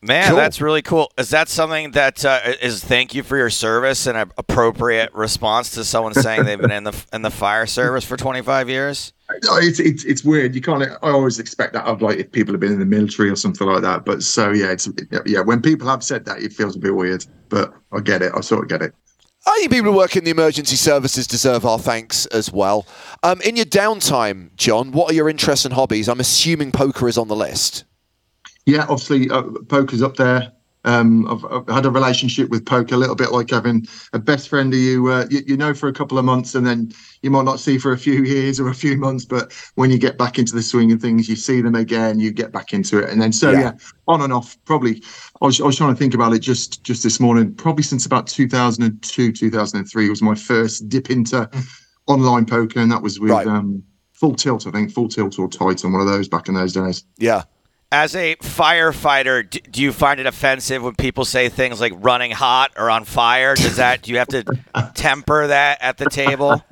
Man, 0.00 0.28
Cool. 0.28 0.36
that's 0.36 0.60
really 0.60 0.82
cool. 0.82 1.10
Is 1.18 1.30
that 1.30 1.48
something 1.48 1.90
that 1.92 2.24
uh, 2.24 2.38
is 2.62 2.84
thank 2.84 3.14
you 3.14 3.24
for 3.24 3.36
your 3.36 3.50
service 3.50 4.06
and 4.06 4.16
an 4.16 4.30
appropriate 4.38 5.12
response 5.12 5.70
to 5.70 5.82
someone 5.84 6.14
saying 6.14 6.44
they've 6.44 6.60
been 6.60 6.70
in 6.70 6.84
the 6.84 7.04
in 7.12 7.22
the 7.22 7.30
fire 7.32 7.66
service 7.66 8.04
for 8.04 8.16
25 8.16 8.68
years? 8.68 9.12
Oh, 9.48 9.58
It's 9.60 9.80
it's 9.80 10.04
it's 10.04 10.22
weird. 10.24 10.54
You 10.54 10.60
can't. 10.60 10.84
I 10.84 10.96
always 11.10 11.40
expect 11.40 11.72
that 11.72 11.84
of 11.84 12.00
like 12.00 12.18
if 12.18 12.30
people 12.30 12.54
have 12.54 12.60
been 12.60 12.72
in 12.72 12.78
the 12.78 12.86
military 12.86 13.28
or 13.28 13.34
something 13.34 13.66
like 13.66 13.82
that. 13.82 14.04
But 14.04 14.22
so 14.22 14.52
yeah, 14.52 14.70
it's 14.70 14.88
yeah. 15.26 15.40
When 15.40 15.60
people 15.60 15.88
have 15.88 16.04
said 16.04 16.24
that, 16.26 16.40
it 16.42 16.52
feels 16.52 16.76
a 16.76 16.78
bit 16.78 16.94
weird. 16.94 17.26
But 17.48 17.74
I 17.92 17.98
get 17.98 18.22
it. 18.22 18.30
I 18.36 18.40
sort 18.40 18.62
of 18.62 18.68
get 18.68 18.82
it. 18.82 18.94
I 19.46 19.56
think 19.60 19.72
people 19.72 19.90
who 19.90 19.96
work 19.98 20.14
in 20.14 20.22
the 20.24 20.30
emergency 20.30 20.76
services 20.76 21.26
deserve 21.26 21.64
our 21.66 21.78
thanks 21.78 22.26
as 22.26 22.52
well. 22.52 22.86
Um, 23.24 23.40
in 23.40 23.56
your 23.56 23.64
downtime, 23.66 24.54
Jon, 24.56 24.92
what 24.92 25.10
are 25.10 25.14
your 25.14 25.28
interests 25.28 25.64
and 25.64 25.74
hobbies? 25.74 26.08
I'm 26.08 26.20
assuming 26.20 26.70
poker 26.70 27.08
is 27.08 27.16
on 27.18 27.28
the 27.28 27.36
list. 27.36 27.84
Yeah, 28.68 28.82
obviously, 28.82 29.30
uh, 29.30 29.42
poker's 29.68 30.02
up 30.02 30.16
there. 30.16 30.52
Um, 30.84 31.26
I've, 31.26 31.44
I've 31.68 31.74
had 31.74 31.86
a 31.86 31.90
relationship 31.90 32.50
with 32.50 32.66
poker, 32.66 32.94
a 32.94 32.98
little 32.98 33.14
bit 33.16 33.32
like 33.32 33.48
having 33.50 33.86
a 34.12 34.18
best 34.18 34.48
friend 34.50 34.70
who 34.72 34.78
you, 34.78 35.06
uh, 35.08 35.26
you 35.30 35.40
you 35.46 35.56
know 35.56 35.72
for 35.72 35.88
a 35.88 35.92
couple 35.92 36.18
of 36.18 36.24
months, 36.26 36.54
and 36.54 36.66
then 36.66 36.92
you 37.22 37.30
might 37.30 37.44
not 37.46 37.60
see 37.60 37.78
for 37.78 37.92
a 37.92 37.98
few 37.98 38.22
years 38.34 38.60
or 38.60 38.68
a 38.68 38.74
few 38.74 38.98
months. 38.98 39.24
But 39.24 39.52
when 39.76 39.90
you 39.90 39.96
get 39.98 40.18
back 40.18 40.38
into 40.38 40.54
the 40.54 40.62
swing 40.62 40.92
of 40.92 41.00
things, 41.00 41.30
you 41.30 41.34
see 41.36 41.62
them 41.62 41.74
again, 41.74 42.20
you 42.20 42.30
get 42.30 42.52
back 42.52 42.74
into 42.74 42.98
it, 42.98 43.08
and 43.08 43.20
then 43.22 43.32
so 43.32 43.50
Yeah. 43.52 43.60
yeah, 43.60 43.72
on 44.06 44.20
and 44.20 44.32
off. 44.34 44.58
Probably, 44.66 45.02
I 45.40 45.46
was, 45.46 45.60
I 45.62 45.64
was 45.64 45.76
trying 45.78 45.94
to 45.94 45.98
think 45.98 46.12
about 46.14 46.34
it 46.34 46.40
just 46.40 46.84
just 46.84 47.02
this 47.02 47.18
morning. 47.20 47.54
Probably 47.54 47.82
since 47.82 48.04
about 48.04 48.26
2002, 48.26 49.32
2003 49.32 50.10
was 50.10 50.20
my 50.22 50.34
first 50.34 50.88
dip 50.90 51.08
into 51.10 51.48
online 52.06 52.44
poker, 52.44 52.80
and 52.80 52.92
that 52.92 53.00
was 53.02 53.18
with 53.18 53.30
Right. 53.30 53.46
um, 53.46 53.82
Full 54.12 54.34
Tilt, 54.34 54.66
I 54.66 54.70
think, 54.72 54.92
Full 54.92 55.08
Tilt 55.08 55.38
or 55.38 55.48
Titan, 55.48 55.92
one 55.92 56.00
of 56.02 56.06
those 56.06 56.28
back 56.28 56.48
in 56.48 56.54
those 56.54 56.72
days. 56.74 57.04
Yeah. 57.18 57.42
As 57.90 58.14
a 58.14 58.36
firefighter, 58.36 59.48
d- 59.48 59.62
do 59.70 59.80
you 59.80 59.92
find 59.92 60.20
it 60.20 60.26
offensive 60.26 60.82
when 60.82 60.94
people 60.94 61.24
say 61.24 61.48
things 61.48 61.80
like 61.80 61.94
running 61.96 62.30
hot 62.30 62.72
or 62.76 62.90
on 62.90 63.04
fire? 63.04 63.54
Does 63.54 63.76
that 63.76 64.02
do 64.02 64.12
you 64.12 64.18
have 64.18 64.28
to 64.28 64.44
temper 64.94 65.46
that 65.46 65.78
at 65.80 65.96
the 65.96 66.04
table? 66.10 66.62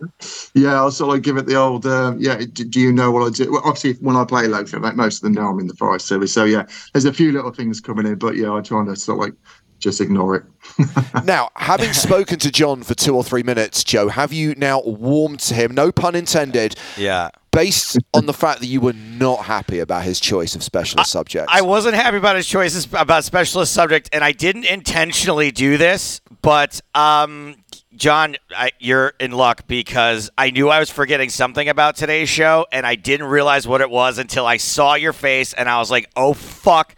Yeah, 0.52 0.74
I'll 0.74 0.90
sort 0.90 1.16
of 1.16 1.22
give 1.22 1.38
it 1.38 1.46
the 1.46 1.54
old. 1.54 1.86
Uh, 1.86 2.14
yeah, 2.18 2.36
do, 2.36 2.64
do 2.64 2.80
you 2.80 2.92
know 2.92 3.10
what 3.10 3.26
I 3.26 3.30
do? 3.30 3.50
Well, 3.50 3.62
obviously, 3.64 3.94
when 4.04 4.14
I 4.14 4.26
play 4.26 4.46
local, 4.46 4.80
like 4.80 4.94
most 4.94 5.16
of 5.16 5.22
them 5.22 5.32
know 5.32 5.48
I'm 5.48 5.58
in 5.58 5.68
the 5.68 5.74
fire 5.74 5.98
service. 5.98 6.34
So 6.34 6.44
yeah, 6.44 6.66
there's 6.92 7.06
a 7.06 7.14
few 7.14 7.32
little 7.32 7.50
things 7.50 7.80
coming 7.80 8.06
in, 8.06 8.16
but 8.16 8.36
yeah, 8.36 8.52
I 8.52 8.60
try 8.60 8.84
to 8.84 8.94
sort 8.94 9.18
of 9.18 9.24
like 9.24 9.34
just 9.78 10.02
ignore 10.02 10.36
it. 10.36 10.44
now, 11.24 11.50
having 11.56 11.92
spoken 11.92 12.38
to 12.40 12.50
John 12.50 12.82
for 12.82 12.94
two 12.94 13.14
or 13.14 13.24
three 13.24 13.42
minutes, 13.42 13.84
Joe, 13.84 14.08
have 14.08 14.32
you 14.32 14.54
now 14.56 14.82
warmed 14.82 15.40
to 15.40 15.54
him? 15.54 15.74
No 15.74 15.92
pun 15.92 16.14
intended. 16.14 16.76
Yeah. 16.96 17.30
Based 17.56 17.98
on 18.14 18.26
the 18.26 18.34
fact 18.34 18.60
that 18.60 18.66
you 18.66 18.80
were 18.80 18.92
not 18.92 19.46
happy 19.46 19.78
about 19.78 20.04
his 20.04 20.20
choice 20.20 20.54
of 20.54 20.62
specialist 20.62 21.10
subjects. 21.10 21.50
I 21.52 21.62
wasn't 21.62 21.94
happy 21.94 22.18
about 22.18 22.36
his 22.36 22.46
choices 22.46 22.86
about 22.92 23.24
specialist 23.24 23.72
subject, 23.72 24.10
and 24.12 24.22
I 24.22 24.32
didn't 24.32 24.66
intentionally 24.66 25.50
do 25.50 25.78
this, 25.78 26.20
but 26.42 26.80
um, 26.94 27.56
Jon, 27.94 28.36
I, 28.54 28.72
you're 28.78 29.14
in 29.18 29.32
luck 29.32 29.66
because 29.66 30.30
I 30.36 30.50
knew 30.50 30.68
I 30.68 30.78
was 30.80 30.90
forgetting 30.90 31.30
something 31.30 31.68
about 31.68 31.96
today's 31.96 32.28
show, 32.28 32.66
and 32.70 32.86
I 32.86 32.94
didn't 32.94 33.28
realize 33.28 33.66
what 33.66 33.80
it 33.80 33.88
was 33.88 34.18
until 34.18 34.46
I 34.46 34.58
saw 34.58 34.94
your 34.94 35.14
face, 35.14 35.54
and 35.54 35.68
I 35.68 35.78
was 35.78 35.90
like, 35.90 36.10
"Oh 36.14 36.34
fuck." 36.34 36.94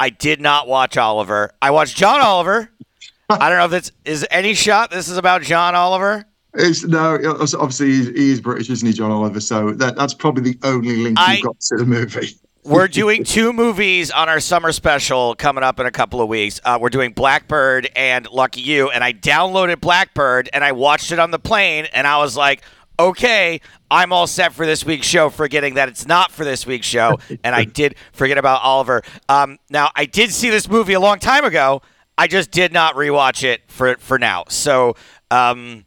I 0.00 0.08
did 0.08 0.40
not 0.40 0.66
watch 0.66 0.96
Oliver. 0.96 1.52
I 1.60 1.72
watched 1.72 1.94
John 1.94 2.22
Oliver. 2.22 2.70
I 3.30 3.50
don't 3.50 3.58
know 3.58 3.66
if 3.66 3.72
it's 3.74 3.92
is 4.04 4.26
any 4.30 4.54
shot. 4.54 4.90
This 4.90 5.10
is 5.10 5.18
about 5.18 5.42
John 5.42 5.74
Oliver. 5.74 6.24
It's 6.54 6.84
no, 6.84 7.18
obviously 7.30 7.86
he's, 7.90 8.08
he 8.08 8.30
is 8.32 8.40
British, 8.40 8.70
isn't 8.70 8.86
he, 8.86 8.92
John 8.92 9.10
Oliver? 9.10 9.40
So 9.40 9.72
that, 9.72 9.96
that's 9.96 10.14
probably 10.14 10.52
the 10.52 10.58
only 10.66 10.96
link 10.96 11.18
I- 11.18 11.34
you've 11.34 11.44
got 11.44 11.60
to 11.60 11.76
the 11.76 11.86
movie. 11.86 12.30
We're 12.62 12.88
doing 12.88 13.24
two 13.24 13.54
movies 13.54 14.10
on 14.10 14.28
our 14.28 14.38
summer 14.38 14.70
special 14.72 15.34
coming 15.34 15.64
up 15.64 15.80
in 15.80 15.86
a 15.86 15.90
couple 15.90 16.20
of 16.20 16.28
weeks. 16.28 16.60
Uh, 16.62 16.76
we're 16.78 16.90
doing 16.90 17.12
Blackbird 17.12 17.88
and 17.96 18.28
Lucky 18.30 18.60
You, 18.60 18.90
and 18.90 19.02
I 19.02 19.14
downloaded 19.14 19.80
Blackbird 19.80 20.50
and 20.52 20.62
I 20.62 20.72
watched 20.72 21.10
it 21.10 21.18
on 21.18 21.30
the 21.30 21.38
plane, 21.38 21.86
and 21.94 22.06
I 22.06 22.18
was 22.18 22.36
like, 22.36 22.60
okay, 22.98 23.62
I'm 23.90 24.12
all 24.12 24.26
set 24.26 24.52
for 24.52 24.66
this 24.66 24.84
week's 24.84 25.06
show, 25.06 25.30
forgetting 25.30 25.74
that 25.74 25.88
it's 25.88 26.06
not 26.06 26.30
for 26.30 26.44
this 26.44 26.66
week's 26.66 26.86
show, 26.86 27.18
and 27.44 27.54
I 27.54 27.64
did 27.64 27.94
forget 28.12 28.36
about 28.36 28.60
Oliver. 28.60 29.02
Um, 29.30 29.58
now, 29.70 29.90
I 29.96 30.04
did 30.04 30.30
see 30.30 30.50
this 30.50 30.68
movie 30.68 30.92
a 30.92 31.00
long 31.00 31.18
time 31.18 31.46
ago. 31.46 31.80
I 32.18 32.26
just 32.26 32.50
did 32.50 32.74
not 32.74 32.94
rewatch 32.94 33.42
it 33.42 33.62
for 33.68 33.96
for 33.96 34.18
now. 34.18 34.44
So, 34.48 34.96
um, 35.30 35.86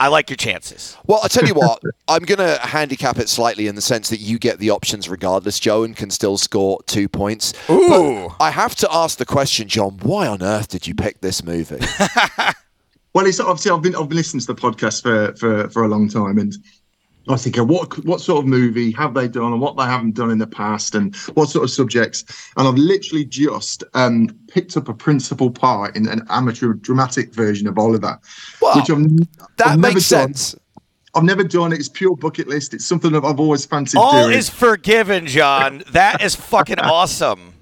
I 0.00 0.08
like 0.08 0.30
your 0.30 0.36
chances. 0.36 0.96
Well, 1.06 1.18
I'll 1.22 1.28
tell 1.28 1.46
you 1.46 1.54
what, 1.54 1.82
I'm 2.08 2.22
going 2.22 2.38
to 2.38 2.58
handicap 2.64 3.18
it 3.18 3.28
slightly 3.28 3.66
in 3.66 3.74
the 3.74 3.80
sense 3.82 4.10
that 4.10 4.20
you 4.20 4.38
get 4.38 4.58
the 4.58 4.70
options 4.70 5.08
regardless, 5.08 5.58
Joe, 5.58 5.82
and 5.82 5.96
can 5.96 6.10
still 6.10 6.38
score 6.38 6.80
two 6.86 7.08
points. 7.08 7.52
Ooh. 7.68 7.88
But 7.88 8.36
I 8.44 8.50
have 8.50 8.76
to 8.76 8.88
ask 8.92 9.18
the 9.18 9.26
question, 9.26 9.66
Jon, 9.68 9.98
why 10.02 10.28
on 10.28 10.42
earth 10.42 10.68
did 10.68 10.86
you 10.86 10.94
pick 10.94 11.20
this 11.20 11.42
movie? 11.42 11.80
Well, 13.14 13.26
it's 13.26 13.40
obviously 13.40 13.70
I've 13.72 13.82
been 13.82 13.96
I've 13.96 14.08
been 14.08 14.16
listening 14.16 14.42
to 14.42 14.46
the 14.46 14.54
podcast 14.54 15.02
for 15.02 15.34
for, 15.36 15.68
for 15.70 15.82
a 15.82 15.88
long 15.88 16.08
time, 16.08 16.38
and 16.38 16.54
I 17.28 17.32
was 17.32 17.44
thinking, 17.44 17.66
what 17.66 18.04
what 18.06 18.20
sort 18.20 18.38
of 18.42 18.46
movie 18.46 18.90
have 18.92 19.12
they 19.14 19.28
done, 19.28 19.52
and 19.52 19.60
what 19.60 19.76
they 19.76 19.84
haven't 19.84 20.14
done 20.14 20.30
in 20.30 20.38
the 20.38 20.46
past, 20.46 20.94
and 20.94 21.14
what 21.34 21.48
sort 21.50 21.64
of 21.64 21.70
subjects. 21.70 22.24
And 22.56 22.66
I've 22.66 22.76
literally 22.76 23.24
just 23.24 23.84
um, 23.94 24.28
picked 24.48 24.76
up 24.76 24.88
a 24.88 24.94
principal 24.94 25.50
part 25.50 25.94
in 25.96 26.08
an 26.08 26.22
amateur 26.30 26.72
dramatic 26.72 27.34
version 27.34 27.66
of 27.68 27.78
Oliver, 27.78 28.18
Well, 28.62 28.76
which 28.76 28.90
I've, 28.90 29.16
that 29.58 29.66
I've 29.66 29.78
makes 29.78 30.08
done. 30.08 30.34
sense. 30.34 30.56
I've 31.14 31.24
never 31.24 31.42
done 31.42 31.72
it. 31.72 31.78
It's 31.80 31.88
pure 31.88 32.14
bucket 32.16 32.48
list. 32.48 32.74
It's 32.74 32.86
something 32.86 33.12
that 33.12 33.24
I've 33.24 33.40
always 33.40 33.64
fancied 33.64 33.98
All 33.98 34.24
doing. 34.24 34.36
is 34.38 34.48
forgiven, 34.50 35.26
Jon. 35.26 35.82
That 35.92 36.22
is 36.22 36.34
fucking 36.34 36.78
awesome. 36.80 37.54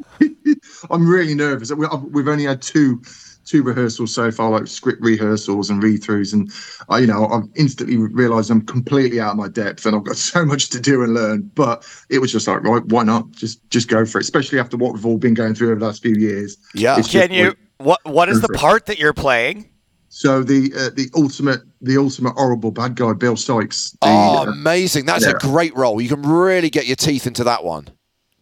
I'm 0.90 1.08
really 1.08 1.34
nervous. 1.34 1.72
We've 1.72 2.28
only 2.28 2.44
had 2.44 2.60
two 2.62 3.02
two 3.46 3.62
rehearsals 3.62 4.12
so 4.12 4.30
far, 4.30 4.50
like 4.50 4.66
script 4.66 5.00
rehearsals 5.00 5.70
and 5.70 5.82
read 5.82 6.02
throughs, 6.02 6.32
and 6.34 6.50
I, 6.90 6.98
you 6.98 7.06
know, 7.06 7.26
I've 7.28 7.44
instantly 7.54 7.96
realised 7.96 8.50
I'm 8.50 8.60
completely 8.66 9.20
out 9.20 9.30
of 9.30 9.36
my 9.38 9.48
depth, 9.48 9.86
and 9.86 9.96
I've 9.96 10.04
got 10.04 10.16
so 10.32 10.44
much 10.44 10.68
to 10.70 10.80
do 10.80 11.02
and 11.02 11.14
learn. 11.14 11.50
But 11.54 11.86
it 12.10 12.18
was 12.18 12.30
just 12.32 12.46
like, 12.46 12.62
right, 12.62 12.84
why 12.86 13.04
not? 13.04 13.30
Just 13.30 13.68
just 13.70 13.88
go 13.88 14.04
for 14.04 14.18
it. 14.18 14.22
Especially 14.24 14.58
after 14.58 14.76
what 14.76 14.92
we've 14.92 15.06
all 15.06 15.16
been 15.18 15.34
going 15.34 15.54
through 15.54 15.70
over 15.70 15.80
the 15.80 15.86
last 15.86 16.02
few 16.02 16.14
years. 16.14 16.56
Yeah. 16.74 16.98
It's 16.98 17.08
just 17.08 17.28
Can 17.28 17.34
you? 17.36 17.44
like- 17.48 17.58
What 17.78 18.00
What 18.04 18.28
is 18.28 18.40
the 18.42 18.48
for 18.48 18.54
it. 18.54 18.58
part 18.58 18.86
that 18.86 18.98
you're 18.98 19.14
playing? 19.14 19.70
so 20.08 20.42
the 20.42 20.72
uh, 20.74 20.90
the 20.96 21.10
ultimate 21.14 21.60
the 21.82 21.98
ultimate 21.98 22.32
horrible 22.34 22.70
bad 22.70 22.94
guy, 22.94 23.12
Bill 23.12 23.36
Sikes. 23.36 23.90
The, 23.90 23.98
Oh, 24.08 24.38
uh, 24.46 24.50
amazing. 24.50 25.04
That's 25.04 25.26
a 25.26 25.34
great 25.34 25.76
role. 25.76 26.00
You 26.00 26.08
can 26.08 26.22
really 26.22 26.70
get 26.70 26.86
your 26.86 26.96
teeth 26.96 27.26
into 27.26 27.44
that 27.44 27.64
one. 27.64 27.88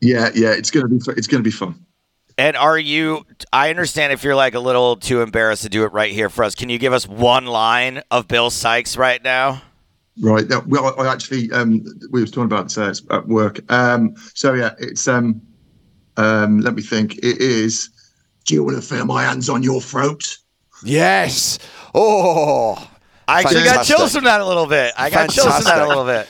yeah, 0.01 0.31
yeah, 0.35 0.53
it's 0.53 0.71
gonna 0.71 0.87
be 0.89 1.01
fu- 1.01 1.11
it's 1.13 1.27
gonna 1.27 1.43
be 1.43 1.51
fun. 1.51 1.75
And 2.37 2.57
are 2.57 2.79
you? 2.79 3.27
I 3.53 3.71
understand 3.71 4.13
if 4.13 4.25
you're 4.25 4.35
like 4.35 4.55
a 4.55 4.61
little 4.61 4.97
too 4.97 5.23
embarrassed 5.23 5.63
to 5.63 5.69
do 5.69 5.85
it 5.85 5.93
right 5.93 6.13
here 6.13 6.29
for 6.29 6.45
us. 6.45 6.55
Can 6.55 6.69
you 6.69 6.79
give 6.79 6.93
us 6.93 7.07
one 7.07 7.47
line 7.47 8.03
of 8.11 8.27
Bill 8.27 8.51
Sikes 8.51 8.97
right 8.97 9.23
now? 9.23 9.63
Right. 10.21 10.45
Well, 10.67 10.95
I 10.99 11.03
I 11.03 11.13
actually 11.13 11.51
um, 11.53 11.85
we 12.11 12.21
were 12.21 12.27
talking 12.27 12.45
about 12.45 12.73
this 12.73 13.03
uh, 13.11 13.17
at 13.19 13.29
work. 13.29 13.61
Um, 13.71 14.15
so 14.35 14.55
yeah, 14.55 14.75
it's 14.79 15.07
um, 15.07 15.41
um, 16.17 16.61
let 16.61 16.75
me 16.75 16.83
think. 16.83 17.19
It 17.19 17.41
is. 17.41 17.91
Do 18.45 18.55
you 18.55 18.65
want 18.65 18.77
to 18.77 18.83
feel 18.83 19.07
my 19.07 19.23
hands 19.23 19.49
on 19.49 19.63
your 19.63 19.81
throat? 19.81 20.37
Yes. 20.85 21.59
Oh. 21.95 22.91
I 23.27 23.41
actually 23.41 23.65
got 23.65 23.65
Fantastic. 23.65 23.97
chills 23.97 24.15
from 24.15 24.25
that 24.25 24.41
a 24.43 24.45
little 24.45 24.67
bit. 24.67 24.93
I 24.99 25.09
got 25.09 25.31
chills 25.31 25.55
from 25.55 25.65
that 25.65 25.81
a 25.81 25.89
little 25.89 26.05
bit. 26.05 26.29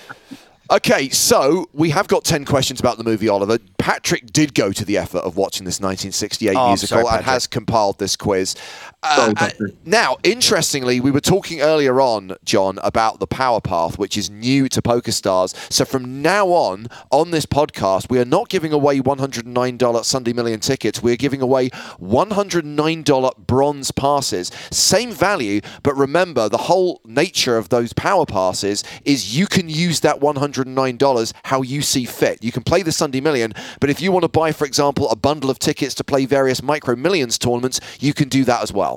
Okay, 0.71 1.11
so 1.11 1.69
we 1.75 1.91
have 1.91 2.09
got 2.09 2.25
10 2.25 2.47
questions 2.47 2.81
about 2.81 2.97
the 2.97 3.05
movie 3.05 3.29
Oliver. 3.29 3.59
Patrick 3.79 4.33
did 4.33 4.55
go 4.55 4.73
to 4.73 4.85
the 4.85 4.97
effort 4.97 5.19
of 5.19 5.37
watching 5.37 5.67
this 5.67 5.79
1968 5.79 6.57
Oh, 6.57 6.69
musical 6.69 7.03
sorry, 7.03 7.17
and 7.19 7.25
has 7.27 7.47
compiled 7.47 7.99
this 7.99 8.17
quiz. 8.17 8.57
Uh, 9.05 9.35
uh, 9.37 9.51
now, 9.85 10.17
interestingly, 10.23 10.99
we 10.99 11.11
were 11.11 11.21
talking 11.21 11.61
earlier 11.61 12.01
on, 12.01 12.37
Jon, 12.43 12.79
about 12.83 13.21
the 13.21 13.27
Power 13.27 13.61
Path, 13.61 13.99
which 13.99 14.17
is 14.17 14.31
new 14.31 14.67
to 14.71 14.81
PokerStars. 14.81 15.55
So 15.71 15.85
from 15.85 16.23
now 16.23 16.47
on, 16.49 16.87
on 17.11 17.31
this 17.31 17.45
podcast, 17.45 18.09
we 18.09 18.19
are 18.19 18.25
not 18.25 18.49
giving 18.49 18.73
away 18.73 19.01
$109 19.01 20.05
Sunday 20.05 20.33
Million 20.33 20.61
tickets. 20.61 21.03
We're 21.03 21.17
giving 21.17 21.43
away 21.43 21.69
$109 22.01 23.47
bronze 23.47 23.91
passes. 23.91 24.51
Same 24.71 25.13
value, 25.13 25.61
but 25.83 25.95
remember, 25.97 26.49
the 26.49 26.57
whole 26.57 27.03
nature 27.05 27.59
of 27.59 27.69
those 27.69 27.93
Power 27.93 28.25
Passes 28.25 28.85
is 29.05 29.37
you 29.37 29.47
can 29.47 29.69
use 29.69 30.01
that 30.01 30.21
$109 30.21 31.33
how 31.45 31.63
you 31.63 31.83
see 31.83 32.05
fit. 32.05 32.43
You 32.43 32.53
can 32.53 32.63
play 32.63 32.83
the 32.83 32.93
Sunday 32.93 33.21
Million, 33.21 33.53
but 33.81 33.91
if 33.91 34.01
you 34.01 34.13
want 34.13 34.23
to 34.23 34.29
buy, 34.29 34.53
for 34.53 34.65
example, 34.65 35.11
a 35.11 35.17
bundle 35.17 35.51
of 35.51 35.59
tickets 35.59 35.95
to 35.97 36.05
play 36.05 36.25
various 36.25 36.63
Micro 36.63 36.97
Millions 36.97 37.39
tournaments, 37.39 37.81
you 38.01 38.15
can 38.15 38.29
do 38.29 38.45
that 38.45 38.63
as 38.63 38.73
well. 38.73 38.94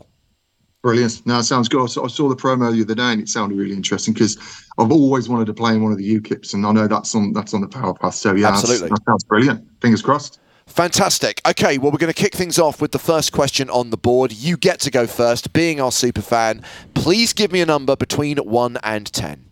Brilliant. 0.88 1.25
No, 1.25 1.39
it 1.39 1.43
sounds 1.43 1.67
good. 1.67 1.83
I 1.83 1.88
saw, 1.88 2.05
I 2.05 2.07
saw 2.07 2.29
the 2.29 2.35
promo 2.38 2.71
the 2.71 2.81
other 2.81 2.95
day, 2.95 3.11
and 3.11 3.21
it 3.21 3.27
sounded 3.27 3.57
really 3.57 3.73
interesting 3.73 4.13
because 4.13 4.38
I've 4.77 4.89
always 4.89 5.27
wanted 5.27 5.47
to 5.47 5.53
play 5.53 5.73
in 5.73 5.83
one 5.83 5.91
of 5.91 5.97
the 5.97 6.17
UKIPs, 6.17 6.53
and 6.53 6.65
I 6.65 6.71
know 6.71 6.88
that's 6.88 7.13
on 7.13 7.33
that's 7.33 7.53
on 7.53 7.59
the 7.59 7.67
Power 7.67 7.93
Path. 7.93 8.13
So 8.15 8.33
yeah, 8.33 8.47
Absolutely. 8.47 8.88
that 8.88 9.03
sounds 9.05 9.25
brilliant. 9.25 9.67
Fingers 9.81 10.01
crossed. 10.01 10.39
Fantastic. 10.65 11.41
Okay, 11.45 11.77
well, 11.77 11.91
we're 11.91 11.97
going 11.97 12.13
to 12.13 12.17
kick 12.17 12.33
things 12.33 12.57
off 12.57 12.79
with 12.79 12.93
the 12.93 12.99
first 12.99 13.33
question 13.33 13.69
on 13.69 13.89
the 13.89 13.97
board. 13.97 14.31
You 14.31 14.55
get 14.55 14.79
to 14.79 14.89
go 14.89 15.07
first, 15.07 15.51
being 15.51 15.81
our 15.81 15.91
super 15.91 16.21
fan. 16.21 16.63
Please 16.93 17.33
give 17.33 17.51
me 17.51 17.59
a 17.59 17.65
number 17.65 17.97
between 17.97 18.38
1 18.38 18.77
and 18.81 19.11
10. 19.11 19.45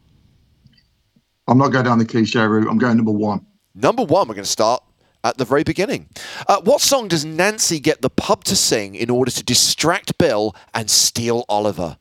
I'm 1.49 1.57
not 1.57 1.73
going 1.73 1.83
down 1.83 1.99
the 1.99 2.05
cliche 2.05 2.45
route. 2.45 2.69
I'm 2.69 2.77
going 2.77 2.95
number 2.95 3.11
one. 3.11 3.45
Number 3.73 4.05
one, 4.05 4.29
we're 4.29 4.35
going 4.35 4.45
to 4.45 4.49
start 4.49 4.81
at 5.25 5.37
the 5.37 5.45
very 5.45 5.63
beginning. 5.63 6.07
Uh, 6.47 6.61
what 6.61 6.79
song 6.81 7.07
does 7.07 7.25
Nancy 7.25 7.79
get 7.79 8.01
the 8.01 8.09
pub 8.09 8.43
to 8.45 8.55
sing 8.55 8.95
in 8.95 9.09
order 9.09 9.31
to 9.31 9.43
distract 9.43 10.17
Bill 10.17 10.55
and 10.73 10.89
steal 10.89 11.43
Oliver? 11.49 11.97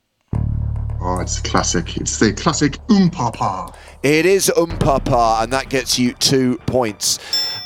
Oh, 1.01 1.21
it's 1.21 1.39
a 1.39 1.43
classic. 1.43 1.97
It's 1.97 2.19
the 2.19 2.33
classic 2.33 2.79
Um 2.91 3.11
Papa. 3.11 3.73
It 4.03 4.27
is 4.27 4.53
Um 4.57 4.79
Papa, 4.79 5.39
and 5.41 5.53
that 5.53 5.71
gets 5.71 5.99
you 5.99 6.13
two 6.15 6.59
points. 6.67 7.19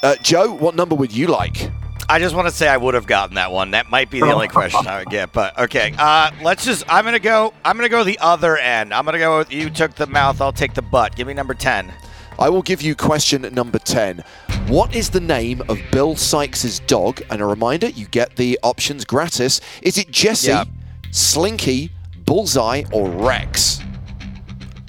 Uh, 0.03 0.15
Joe, 0.23 0.53
what 0.53 0.75
number 0.75 0.95
would 0.95 1.13
you 1.13 1.27
like? 1.27 1.71
I 2.11 2.19
just 2.19 2.35
want 2.35 2.49
to 2.49 2.55
say 2.55 2.69
I 2.69 2.79
would 2.79 2.95
have 2.95 3.07
gotten 3.07 3.35
that 3.35 3.53
one. 3.53 3.73
That 3.73 3.91
might 3.91 4.11
be 4.11 4.21
the 4.21 4.33
only 4.33 4.49
question 4.49 4.87
I 4.87 5.01
would 5.01 5.11
get. 5.11 5.31
But 5.33 5.59
okay, 5.59 5.93
uh, 5.99 6.31
let's 6.43 6.65
just. 6.65 6.85
I'm 6.89 7.05
gonna 7.05 7.19
go. 7.19 7.53
I'm 7.65 7.77
gonna 7.77 7.91
go 7.91 8.03
the 8.03 8.19
other 8.21 8.57
end. 8.57 8.95
I'm 8.95 9.05
gonna 9.05 9.19
go. 9.19 9.39
with 9.39 9.53
You 9.53 9.69
took 9.69 9.95
the 9.95 10.07
mouth. 10.07 10.41
I'll 10.41 10.53
take 10.53 10.73
the 10.73 10.83
butt. 10.83 11.17
Give 11.17 11.27
me 11.27 11.35
number 11.35 11.53
ten. 11.53 11.93
I 12.39 12.49
will 12.49 12.63
give 12.63 12.81
you 12.83 12.95
question 12.95 13.43
number 13.53 13.79
10. 13.79 14.23
What 14.69 14.95
is 14.95 15.11
the 15.11 15.21
name 15.21 15.63
of 15.69 15.79
Bill 15.91 16.15
Sikes' 16.15 16.79
dog? 16.81 17.21
And 17.31 17.41
a 17.41 17.45
reminder, 17.47 17.89
you 17.89 18.07
get 18.07 18.37
the 18.37 18.59
options 18.63 19.05
gratis. 19.05 19.61
Is 19.83 19.99
it 19.99 20.11
Jesse, 20.11 20.49
Yeah. 20.49 20.65
Slinky, 21.11 21.91
Bullseye, 22.25 22.85
or 22.93 23.09
Rex? 23.09 23.81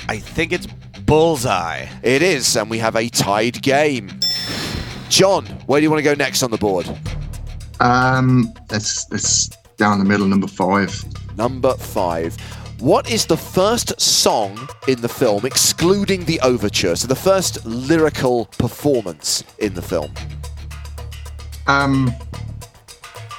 I 0.08 0.18
think 0.18 0.52
it's 0.52 0.68
bullseye. 1.06 1.88
It 2.04 2.22
is, 2.22 2.56
and 2.56 2.70
we 2.70 2.78
have 2.80 2.96
a 2.96 3.10
tied 3.10 3.62
game. 3.62 4.12
Jon, 5.10 5.46
where 5.66 5.80
do 5.80 5.84
you 5.84 5.90
want 5.90 6.00
to 6.00 6.04
go 6.04 6.14
next 6.14 6.44
on 6.44 6.52
the 6.52 6.58
board? 6.58 6.88
Um, 7.80 8.54
let's 8.70 9.10
let's 9.12 9.48
down 9.78 9.98
the 10.00 10.06
middle, 10.06 10.28
number 10.28 10.48
five. 10.48 11.04
Number 11.38 11.74
five. 11.76 12.36
What 12.80 13.12
is 13.12 13.26
the 13.26 13.36
first 13.36 14.00
song 14.00 14.70
in 14.88 15.02
the 15.02 15.10
film, 15.10 15.46
excluding 15.46 16.24
the 16.24 16.40
overture? 16.40 16.96
So 16.96 17.10
the 17.10 17.16
first 17.16 17.66
lyrical 17.66 18.46
performance 18.58 19.44
in 19.58 19.74
the 19.74 19.82
film. 19.82 20.14
Um, 21.68 22.10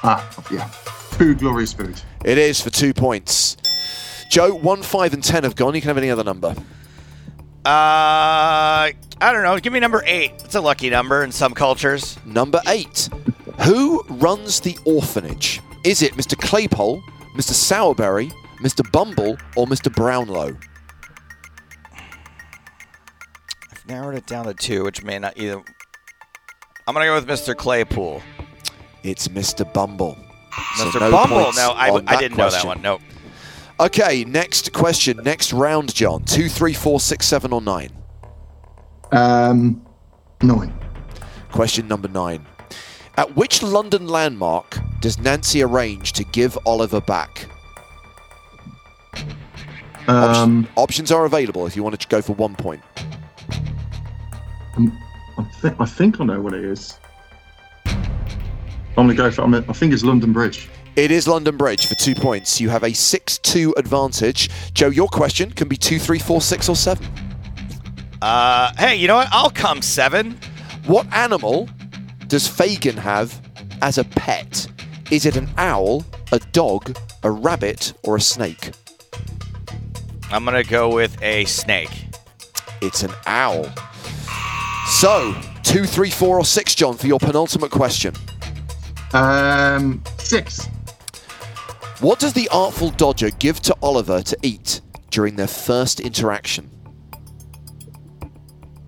ah, 0.02 0.28
yeah, 0.52 0.66
food, 0.66 1.38
glorious 1.38 1.72
food. 1.72 1.98
It 2.22 2.36
is 2.36 2.60
for 2.60 2.68
two 2.68 2.92
points. 2.92 3.56
Joe, 4.28 4.54
one, 4.54 4.82
five, 4.82 5.14
and 5.14 5.24
ten 5.24 5.44
have 5.44 5.56
gone. 5.56 5.74
You 5.74 5.80
can 5.80 5.88
have 5.88 5.96
any 5.96 6.10
other 6.10 6.22
number. 6.22 6.54
Uh, 7.64 7.64
I 7.64 8.94
don't 9.20 9.42
know. 9.42 9.58
Give 9.58 9.72
me 9.72 9.80
number 9.80 10.02
eight. 10.04 10.32
It's 10.44 10.54
a 10.54 10.60
lucky 10.60 10.90
number 10.90 11.24
in 11.24 11.32
some 11.32 11.54
cultures. 11.54 12.18
Number 12.26 12.60
eight. 12.66 13.08
Who 13.62 14.02
runs 14.10 14.60
the 14.60 14.76
orphanage? 14.84 15.62
Is 15.82 16.02
it 16.02 16.12
Mr. 16.12 16.34
Claypole, 16.36 17.02
Mr. 17.34 17.54
Sowerberry, 17.54 18.30
Mr. 18.60 18.90
Bumble, 18.92 19.36
or 19.56 19.66
Mr. 19.66 19.94
Brownlow? 19.94 20.56
I've 23.72 23.86
narrowed 23.86 24.14
it 24.14 24.26
down 24.26 24.44
to 24.46 24.54
two, 24.54 24.84
which 24.84 25.02
may 25.02 25.18
not 25.18 25.38
either. 25.38 25.62
I'm 26.86 26.94
gonna 26.94 27.06
go 27.06 27.14
with 27.14 27.26
Mr. 27.26 27.54
Claypole. 27.54 28.22
It's 29.02 29.28
Mr. 29.28 29.70
Bumble. 29.72 30.16
So 30.76 30.84
Mr. 30.86 31.00
no 31.00 31.10
Bumble. 31.10 31.52
No, 31.54 31.70
I, 31.70 32.02
I 32.06 32.16
didn't 32.20 32.36
know 32.36 32.50
that 32.50 32.64
one. 32.64 32.82
Nope. 32.82 33.00
Okay, 33.78 34.24
next 34.24 34.74
question, 34.74 35.16
next 35.24 35.54
round, 35.54 35.94
Jon. 35.94 36.22
Two, 36.24 36.50
three, 36.50 36.74
four, 36.74 37.00
six, 37.00 37.26
seven, 37.26 37.50
or 37.50 37.62
nine? 37.62 37.90
Um, 39.10 39.86
nine. 40.42 40.74
Question 41.50 41.88
number 41.88 42.08
nine. 42.08 42.44
At 43.16 43.36
which 43.36 43.62
London 43.62 44.06
landmark 44.06 44.78
does 45.00 45.18
Nancy 45.18 45.62
arrange 45.62 46.12
to 46.12 46.24
give 46.24 46.58
Oliver 46.66 47.00
back? 47.00 47.49
Um, 50.10 50.68
Options 50.76 51.12
are 51.12 51.24
available 51.24 51.66
if 51.66 51.76
you 51.76 51.82
want 51.82 52.00
to 52.00 52.08
go 52.08 52.20
for 52.20 52.32
one 52.34 52.54
point. 52.54 52.82
I, 54.76 55.46
th- 55.62 55.74
I 55.78 55.84
think 55.86 56.20
I 56.20 56.24
know 56.24 56.40
what 56.40 56.54
it 56.54 56.64
is. 56.64 56.98
I'm 57.86 59.06
gonna 59.06 59.14
go 59.14 59.30
for. 59.30 59.42
I'm 59.42 59.52
gonna, 59.52 59.64
I 59.68 59.72
think 59.72 59.92
it's 59.92 60.02
London 60.02 60.32
Bridge. 60.32 60.68
It 60.96 61.10
is 61.10 61.28
London 61.28 61.56
Bridge 61.56 61.86
for 61.86 61.94
two 61.94 62.14
points. 62.14 62.60
You 62.60 62.68
have 62.68 62.82
a 62.82 62.92
6 62.92 63.38
2 63.38 63.74
advantage. 63.76 64.50
Joe, 64.74 64.88
your 64.88 65.08
question 65.08 65.50
can 65.52 65.68
be 65.68 65.76
two, 65.76 65.98
three, 65.98 66.18
four, 66.18 66.40
six, 66.40 66.68
or 66.68 66.76
7. 66.76 67.06
Uh, 68.20 68.72
hey, 68.76 68.96
you 68.96 69.06
know 69.08 69.14
what? 69.16 69.28
I'll 69.30 69.50
come 69.50 69.80
seven. 69.80 70.38
What 70.86 71.06
animal 71.12 71.68
does 72.26 72.46
Fagin 72.48 72.96
have 72.96 73.40
as 73.80 73.96
a 73.96 74.04
pet? 74.04 74.66
Is 75.10 75.24
it 75.24 75.36
an 75.36 75.48
owl, 75.56 76.04
a 76.32 76.38
dog, 76.52 76.96
a 77.22 77.30
rabbit, 77.30 77.94
or 78.02 78.16
a 78.16 78.20
snake? 78.20 78.72
I'm 80.30 80.44
gonna 80.44 80.64
go 80.64 80.92
with 80.94 81.20
a 81.22 81.44
snake. 81.46 82.06
It's 82.80 83.02
an 83.02 83.10
owl. 83.26 83.66
So, 84.86 85.34
two, 85.62 85.84
three, 85.84 86.10
four, 86.10 86.38
or 86.38 86.44
six, 86.44 86.74
Jon, 86.74 86.96
for 86.96 87.06
your 87.06 87.18
penultimate 87.18 87.70
question. 87.70 88.14
Um, 89.12 90.02
six. 90.18 90.66
What 92.00 92.18
does 92.18 92.32
the 92.32 92.48
Artful 92.50 92.90
Dodger 92.90 93.30
give 93.38 93.60
to 93.62 93.76
Oliver 93.82 94.22
to 94.22 94.36
eat 94.42 94.80
during 95.10 95.36
their 95.36 95.46
first 95.48 96.00
interaction? 96.00 96.70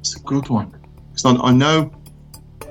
It's 0.00 0.16
a 0.16 0.20
good 0.20 0.48
one. 0.48 0.70
'Cause 1.12 1.26
I, 1.26 1.34
I 1.42 1.52
know. 1.52 1.90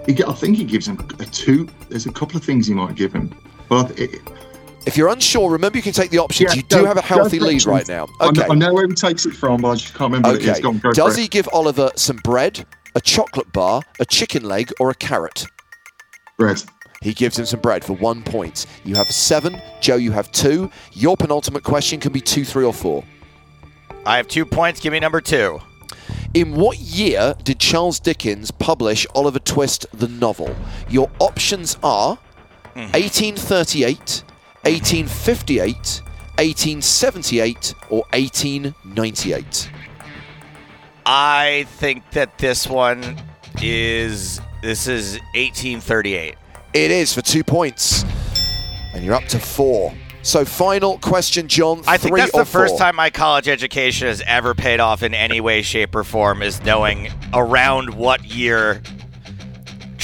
He, 0.08 0.24
I 0.24 0.34
think 0.34 0.58
he 0.58 0.64
gives 0.64 0.88
him 0.88 0.98
a 1.20 1.26
two. 1.26 1.70
There's 1.90 2.08
a 2.08 2.12
couple 2.12 2.38
of 2.38 2.44
things 2.44 2.66
he 2.68 2.74
might 2.74 2.96
give 2.96 3.14
him, 3.14 3.36
but 3.70 3.98
it, 4.00 4.20
If 4.86 4.98
you're 4.98 5.10
unsure, 5.10 5.52
remember 5.52 5.78
you 5.78 5.84
can 5.84 5.94
take 5.94 6.10
the 6.10 6.18
options. 6.18 6.52
Yeah, 6.52 6.56
you 6.56 6.64
do 6.64 6.86
have 6.86 6.98
a 6.98 7.02
healthy 7.02 7.40
lead 7.40 7.66
right 7.66 7.88
now. 7.88 8.08
I, 8.20 8.26
know, 8.32 8.42
Okay. 8.42 8.52
I 8.52 8.56
know 8.56 8.74
where 8.74 8.88
he 8.88 8.94
takes 8.96 9.26
it 9.26 9.34
from, 9.36 9.62
but 9.62 9.70
I 9.70 9.76
just 9.76 9.94
can't 9.94 10.12
remember 10.12 10.30
what 10.30 10.42
it 10.42 10.50
Okay. 10.50 10.60
is. 10.60 10.82
Go 10.82 10.92
Does 10.92 11.16
he 11.16 11.26
it. 11.26 11.32
give 11.32 11.48
Oliver 11.54 11.92
some 11.96 12.18
bread, 12.18 12.66
a 12.96 13.02
chocolate 13.02 13.52
bar, 13.54 13.84
a 14.00 14.06
chicken 14.06 14.44
leg, 14.44 14.72
or 14.80 14.90
a 14.90 14.96
carrot? 14.96 15.46
Bread. 16.38 16.64
He 17.02 17.14
gives 17.14 17.38
him 17.38 17.46
some 17.46 17.60
bread 17.60 17.84
for 17.84 17.94
one 17.94 18.22
point. 18.24 18.66
You 18.84 18.96
have 18.96 19.10
seven. 19.12 19.62
Joe, 19.82 19.96
you 19.96 20.12
have 20.12 20.32
two. 20.32 20.70
Your 20.94 21.16
penultimate 21.18 21.64
question 21.64 22.00
can 22.00 22.12
be 22.12 22.22
two, 22.22 22.46
three, 22.46 22.64
or 22.66 22.74
four. 22.74 23.04
I 24.06 24.18
have 24.18 24.28
two 24.28 24.46
points. 24.46 24.80
Give 24.80 24.94
me 24.94 25.00
number 25.00 25.22
two. 25.22 25.60
In 26.34 26.56
what 26.56 26.80
year 26.80 27.36
did 27.44 27.60
Charles 27.60 28.00
Dickens 28.00 28.52
publish 28.52 29.06
Oliver 29.14 29.40
Twist 29.40 29.86
the 29.94 30.08
novel? 30.08 30.56
Your 30.90 31.10
options 31.20 31.78
are 31.84 32.18
mm-hmm. 32.76 32.92
1838, 32.94 34.24
1858, 34.64 36.02
1878, 36.38 37.74
or 37.90 38.04
1898. 38.14 39.72
I 41.06 41.66
think 41.68 42.10
that 42.12 42.38
this 42.38 42.68
one 42.68 43.18
is 43.62 44.40
this 44.62 44.88
is 44.88 45.14
1838. 45.34 46.36
It 46.74 46.92
is 46.92 47.14
for 47.14 47.22
two 47.22 47.44
points. 47.44 48.06
And 48.94 49.04
you're 49.04 49.16
up 49.16 49.26
to 49.26 49.40
four. 49.40 49.94
So, 50.24 50.46
final 50.46 51.00
question, 51.00 51.48
Jon. 51.48 51.82
I 51.88 51.98
think 51.98 52.16
that's 52.16 52.32
the 52.32 52.46
first 52.46 52.74
four? 52.74 52.80
time 52.80 52.96
my 52.96 53.10
college 53.10 53.48
education 53.48 54.08
has 54.08 54.22
ever 54.28 54.54
paid 54.54 54.80
off 54.80 55.02
in 55.02 55.16
any 55.16 55.42
way, 55.42 55.64
shape, 55.64 55.96
or 55.96 56.04
form 56.04 56.44
is 56.44 56.64
knowing 56.64 57.10
around 57.34 57.96
what 57.96 58.24
year 58.24 58.84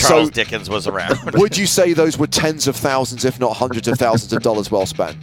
Charles 0.07 0.27
So- 0.27 0.31
Dickens 0.31 0.69
was 0.69 0.87
around. 0.87 1.19
Would 1.35 1.57
you 1.57 1.65
say 1.65 1.93
those 1.93 2.17
were 2.17 2.27
tens 2.27 2.67
of 2.67 2.75
thousands, 2.75 3.25
if 3.25 3.39
not 3.39 3.55
hundreds 3.57 3.87
of 3.87 3.97
thousands 3.97 4.33
of 4.33 4.41
dollars 4.41 4.71
well 4.71 4.85
spent? 4.85 5.17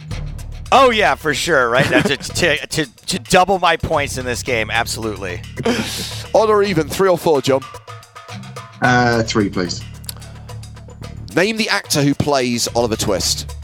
oh 0.71 0.89
yeah, 0.91 1.15
for 1.15 1.33
sure. 1.33 1.69
Right 1.69 1.89
now, 1.89 2.01
to, 2.01 2.17
to, 2.17 2.67
to, 2.67 2.85
to 3.05 3.19
double 3.19 3.59
my 3.59 3.77
points 3.77 4.17
in 4.17 4.25
this 4.25 4.43
game, 4.43 4.69
absolutely. 4.71 5.41
Odd 6.33 6.49
or 6.49 6.63
even, 6.63 6.89
three 6.89 7.07
or 7.07 7.17
four, 7.17 7.41
Jon? 7.41 7.61
Uh, 8.81 9.23
three, 9.23 9.49
please. 9.49 9.81
Name 11.35 11.55
the 11.57 11.69
actor 11.69 12.01
who 12.01 12.13
plays 12.13 12.67
Oliver 12.75 12.95
Twist. 12.95 13.55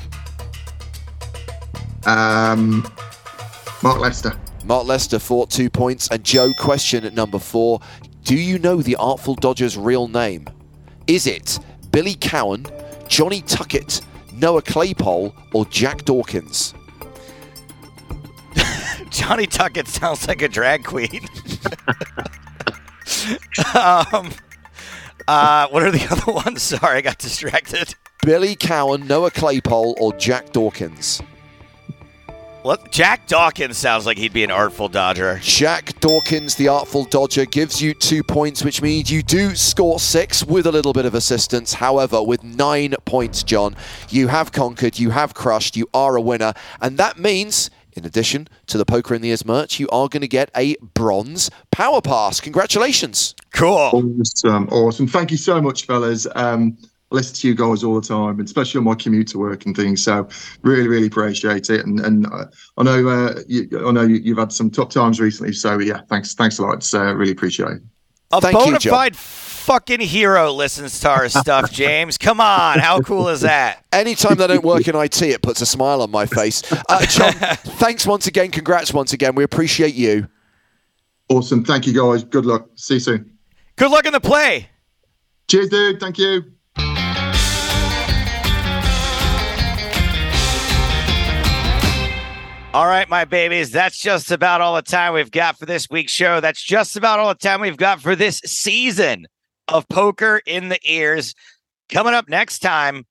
Um, 2.06 2.88
Mark 3.84 4.00
Lester. 4.00 4.38
Mark 4.66 4.86
Lester 4.88 5.20
for 5.20 5.48
two 5.48 5.70
points. 5.70 6.08
And 6.10 6.24
Joe, 6.24 6.54
question 6.58 7.06
at 7.06 7.14
number 7.14 7.40
four. 7.40 7.80
Do 8.24 8.36
you 8.36 8.60
know 8.60 8.82
the 8.82 8.96
Artful 8.98 9.36
Dodger's 9.36 9.78
real 9.78 10.08
name? 10.08 10.48
Is 11.08 11.28
it 11.28 11.60
Billy 11.92 12.16
Cowan, 12.16 12.68
Johnny 13.08 13.42
Tuckett, 13.42 14.02
Noah 14.34 14.62
Claypole, 14.62 15.34
or 15.54 15.66
Jack 15.66 16.06
Dawkins? 16.06 16.74
Johnny 19.10 19.46
Tuckett 19.46 19.88
sounds 19.88 20.28
like 20.28 20.42
a 20.42 20.48
drag 20.48 20.84
queen. 20.84 21.22
um, 23.76 24.32
uh, 25.28 25.68
what 25.68 25.84
are 25.84 25.92
the 25.92 26.08
other 26.12 26.32
ones? 26.32 26.62
Sorry, 26.62 26.98
I 26.98 27.02
got 27.02 27.18
distracted. 27.18 27.96
Billy 28.24 28.56
Cowan, 28.56 29.08
Noah 29.08 29.32
Claypole, 29.32 29.96
or 30.00 30.14
Jack 30.14 30.52
Dawkins? 30.54 31.22
What? 32.64 32.92
Jack 32.92 33.28
Dawkins 33.28 33.78
sounds 33.78 34.06
like 34.06 34.20
he'd 34.20 34.34
be 34.34 34.44
an 34.44 34.52
artful 34.52 34.88
dodger. 34.88 35.40
Jack 35.42 36.00
Dawkins, 36.00 36.54
the 36.56 36.68
Artful 36.68 37.06
Dodger, 37.06 37.46
gives 37.46 37.82
you 37.82 37.96
two 37.96 38.22
points, 38.22 38.64
which 38.64 38.84
means 38.84 39.12
you 39.12 39.24
do 39.24 39.56
score 39.56 40.00
six 40.00 40.44
with 40.44 40.68
a 40.68 40.72
little 40.72 40.94
bit 40.94 41.06
of 41.06 41.16
assistance. 41.16 41.74
However, 41.74 42.22
with 42.22 42.44
nine 42.44 42.94
points, 43.06 43.42
Jon, 43.42 43.76
you 44.10 44.28
have 44.28 44.52
conquered, 44.52 45.00
you 45.00 45.10
have 45.10 45.34
crushed, 45.34 45.76
you 45.76 45.88
are 45.92 46.16
a 46.16 46.22
winner. 46.22 46.54
And 46.80 47.00
that 47.00 47.18
means, 47.18 47.72
in 47.94 48.06
addition 48.06 48.48
to 48.68 48.78
the 48.78 48.86
Poker 48.86 49.16
in 49.16 49.24
the 49.24 49.30
Ears 49.30 49.44
merch, 49.44 49.80
you 49.80 49.90
are 49.90 50.08
going 50.08 50.22
to 50.22 50.28
get 50.28 50.52
a 50.56 50.76
bronze 50.94 51.50
Power 51.72 52.00
Pass. 52.00 52.40
Congratulations. 52.40 53.34
Cool. 53.54 54.20
Awesome, 54.20 54.70
awesome. 54.70 55.08
Thank 55.08 55.32
you 55.32 55.38
so 55.38 55.62
much, 55.62 55.88
fellas. 55.88 56.28
Um, 56.36 56.78
I 57.12 57.16
listen 57.16 57.36
to 57.36 57.48
you 57.48 57.56
guys 57.56 57.84
all 57.84 58.00
the 58.00 58.08
time, 58.08 58.40
and 58.40 58.42
especially 58.42 58.80
on 58.80 58.86
my 58.86 58.96
commute 58.96 59.28
to 59.30 59.38
work 59.38 59.66
and 59.66 59.76
things. 59.76 60.04
So 60.04 60.28
really, 60.62 60.88
really 60.88 61.08
appreciate 61.08 61.70
it. 61.70 61.86
And 61.86 62.00
and 62.00 62.26
uh, 62.28 62.46
I 62.78 62.84
know 62.84 63.08
uh, 63.08 63.42
you, 63.48 63.68
I 63.86 63.92
know 63.92 64.04
you, 64.04 64.16
you've 64.16 64.38
had 64.38 64.52
some 64.52 64.70
tough 64.70 64.90
times 64.90 65.20
recently. 65.20 65.54
So 65.54 65.80
yeah, 65.80 66.02
thanks, 66.10 66.34
thanks 66.34 66.60
a 66.60 66.64
lot. 66.64 66.76
It's 66.76 66.94
uh, 66.94 67.14
really 67.16 67.32
appreciate 67.32 67.72
it. 67.72 67.82
A 68.34 68.40
Thank 68.40 68.58
you, 68.60 68.66
bona 68.66 68.80
Joe. 68.80 68.92
fide 68.92 69.16
fucking 69.16 70.00
hero 70.00 70.52
listens 70.52 71.00
to 71.02 71.10
our 71.10 71.30
stuff, 71.30 71.72
James. 71.74 72.18
Come 72.18 72.40
on. 72.40 72.80
How 72.80 73.02
cool 73.02 73.28
is 73.28 73.42
that? 73.42 73.84
Anytime 73.92 74.36
they 74.36 74.48
don't 74.48 74.64
work 74.64 74.88
in 74.88 74.96
IT, 74.96 75.22
it 75.22 75.42
puts 75.42 75.62
a 75.62 75.66
smile 75.66 76.02
on 76.02 76.12
my 76.12 76.26
face. 76.26 76.64
Uh, 76.90 77.06
Jon, 77.06 77.34
thanks 77.34 78.08
once 78.08 78.28
again. 78.28 78.52
Congrats 78.52 78.94
once 78.94 79.12
again. 79.12 79.36
We 79.36 79.44
appreciate 79.44 79.96
you. 79.96 80.28
Awesome. 81.30 81.64
Thank 81.64 81.88
you, 81.88 81.94
guys. 81.94 82.24
Good 82.24 82.46
luck. 82.46 82.70
See 82.76 82.96
you 82.96 83.00
soon. 83.02 83.38
Good 83.76 83.92
luck 83.92 84.06
in 84.06 84.14
the 84.14 84.20
play. 84.20 84.70
Cheers, 85.48 85.70
dude. 85.70 86.00
Thank 86.00 86.18
you. 86.18 86.44
All 92.74 92.88
right, 92.88 93.10
my 93.10 93.26
babies, 93.26 93.72
that's 93.72 94.00
just 94.00 94.32
about 94.32 94.62
all 94.62 94.76
the 94.76 94.82
time 94.82 95.14
we've 95.14 95.30
got 95.30 95.58
for 95.60 95.66
this 95.66 95.90
week's 95.90 96.14
show. 96.14 96.40
That's 96.40 96.64
just 96.64 96.96
about 96.96 97.20
all 97.20 97.28
the 97.28 97.36
time 97.36 97.60
we've 97.60 97.76
got 97.76 98.02
for 98.02 98.16
this 98.16 98.38
season 98.46 99.28
of 99.68 99.90
Poker 99.90 100.42
in 100.46 100.70
the 100.70 100.80
Ears. 100.86 101.36
Coming 101.90 102.14
up 102.14 102.30
next 102.30 102.60
time, 102.60 103.06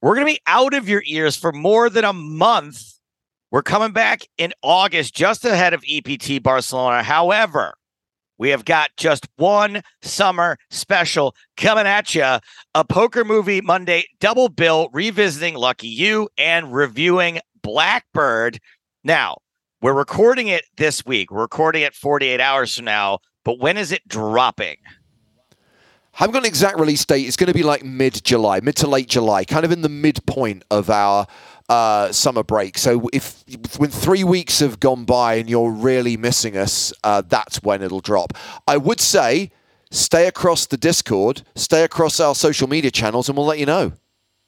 we're 0.00 0.14
going 0.14 0.28
to 0.28 0.32
be 0.32 0.40
out 0.46 0.74
of 0.74 0.88
your 0.88 1.02
ears 1.06 1.34
for 1.34 1.50
more 1.50 1.90
than 1.90 2.04
a 2.04 2.12
month. 2.12 2.80
We're 3.50 3.62
coming 3.62 3.90
back 3.90 4.28
in 4.38 4.52
August, 4.62 5.12
just 5.12 5.44
ahead 5.44 5.74
of 5.74 5.82
EPT 5.90 6.40
Barcelona. 6.40 7.02
However, 7.02 7.74
we 8.38 8.50
have 8.50 8.64
got 8.64 8.90
just 8.96 9.26
one 9.34 9.82
summer 10.02 10.56
special 10.70 11.34
coming 11.56 11.88
at 11.88 12.14
you 12.14 12.22
a 12.76 12.84
poker 12.88 13.24
movie 13.24 13.60
Monday 13.60 14.04
double 14.20 14.48
bill, 14.48 14.88
revisiting 14.92 15.56
Lucky 15.56 15.88
You 15.88 16.28
and 16.38 16.72
reviewing 16.72 17.40
Blackbird. 17.60 18.60
Now, 19.06 19.36
we're 19.82 19.92
recording 19.92 20.48
it 20.48 20.64
this 20.78 21.04
week. 21.04 21.30
We're 21.30 21.42
recording 21.42 21.82
it 21.82 21.94
48 21.94 22.40
hours 22.40 22.74
from 22.74 22.86
now, 22.86 23.18
but 23.44 23.58
when 23.58 23.76
is 23.76 23.92
it 23.92 24.08
dropping? 24.08 24.76
I 25.52 25.56
haven't 26.14 26.32
got 26.32 26.38
an 26.44 26.46
exact 26.46 26.78
release 26.78 27.04
date. 27.04 27.26
It's 27.26 27.36
going 27.36 27.48
to 27.48 27.54
be 27.54 27.62
like 27.62 27.84
mid 27.84 28.24
July, 28.24 28.60
mid 28.60 28.76
to 28.76 28.86
late 28.86 29.08
July, 29.08 29.44
kind 29.44 29.62
of 29.62 29.72
in 29.72 29.82
the 29.82 29.90
midpoint 29.90 30.64
of 30.70 30.88
our 30.88 31.26
uh, 31.68 32.12
summer 32.12 32.42
break. 32.42 32.78
So 32.78 33.10
if 33.12 33.44
when 33.76 33.90
three 33.90 34.24
weeks 34.24 34.60
have 34.60 34.80
gone 34.80 35.04
by 35.04 35.34
and 35.34 35.50
you're 35.50 35.70
really 35.70 36.16
missing 36.16 36.56
us, 36.56 36.94
uh, 37.04 37.22
that's 37.28 37.62
when 37.62 37.82
it'll 37.82 38.00
drop. 38.00 38.32
I 38.66 38.78
would 38.78 39.00
say 39.00 39.50
stay 39.90 40.26
across 40.26 40.64
the 40.64 40.78
Discord, 40.78 41.42
stay 41.56 41.84
across 41.84 42.20
our 42.20 42.34
social 42.34 42.70
media 42.70 42.90
channels, 42.90 43.28
and 43.28 43.36
we'll 43.36 43.46
let 43.46 43.58
you 43.58 43.66
know. 43.66 43.92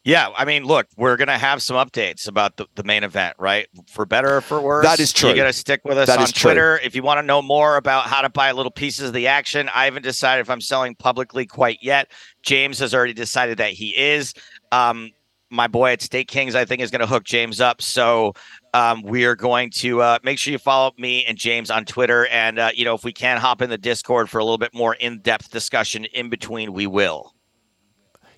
Yeah, 0.07 0.29
I 0.37 0.45
mean, 0.45 0.63
look, 0.63 0.87
we're 0.97 1.17
gonna 1.17 1.37
have 1.37 1.61
some 1.61 1.75
updates 1.77 2.29
about 2.29 2.57
the, 2.57 2.69
the 2.77 2.85
main 2.85 3.03
event, 3.03 3.35
right? 3.41 3.67
For 3.89 4.07
better 4.07 4.37
or 4.37 4.41
for 4.41 4.61
worse. 4.61 4.87
That 4.87 5.01
is 5.01 5.13
true. 5.13 5.31
You 5.31 5.35
gotta 5.35 5.53
stick 5.53 5.81
with 5.85 5.99
us 5.99 6.07
That 6.07 6.19
on 6.19 6.25
is 6.27 6.33
true. 6.33 6.53
Twitter. 6.53 6.79
If 6.85 6.95
you 6.95 7.03
want 7.03 7.19
to 7.19 7.27
know 7.27 7.43
more 7.43 7.77
about 7.77 8.05
how 8.07 8.23
to 8.23 8.29
buy 8.29 8.53
little 8.53 8.71
pieces 8.71 9.09
of 9.09 9.15
the 9.15 9.27
action, 9.27 9.69
I 9.75 9.85
haven't 9.85 10.05
decided 10.05 10.43
if 10.43 10.49
I'm 10.49 10.61
selling 10.61 10.95
publicly 10.95 11.45
quite 11.45 11.81
yet. 11.83 12.13
James 12.43 12.79
has 12.79 12.95
already 12.95 13.15
decided 13.15 13.59
that 13.59 13.73
he 13.73 13.97
is. 13.97 14.33
Um, 14.71 15.11
my 15.51 15.67
boy 15.67 15.91
at 15.91 15.99
StakeKings, 15.99 16.55
I 16.55 16.65
think, 16.65 16.83
is 16.83 16.93
gonna 16.93 17.09
hook 17.09 17.25
James 17.25 17.61
up. 17.61 17.83
So 17.83 18.33
um, 18.75 19.03
we 19.03 19.25
are 19.25 19.35
going 19.35 19.71
to 19.71 20.03
uh, 20.03 20.19
make 20.23 20.39
sure 20.39 20.53
you 20.53 20.59
follow 20.59 20.93
me 20.97 21.25
and 21.25 21.37
James 21.37 21.69
on 21.69 21.85
Twitter. 21.85 22.29
And 22.29 22.61
uh, 22.61 22.71
you 22.73 22.85
know, 22.85 22.95
if 22.95 23.03
we 23.03 23.13
can 23.13 23.39
hop 23.39 23.61
in 23.61 23.71
the 23.71 23.79
Discord 23.79 24.31
for 24.31 24.39
a 24.39 24.45
little 24.45 24.57
bit 24.57 24.73
more 24.73 24.95
in-depth 24.95 25.51
discussion 25.51 26.05
in 26.05 26.29
between, 26.29 26.73
we 26.73 26.87
will. 26.87 27.35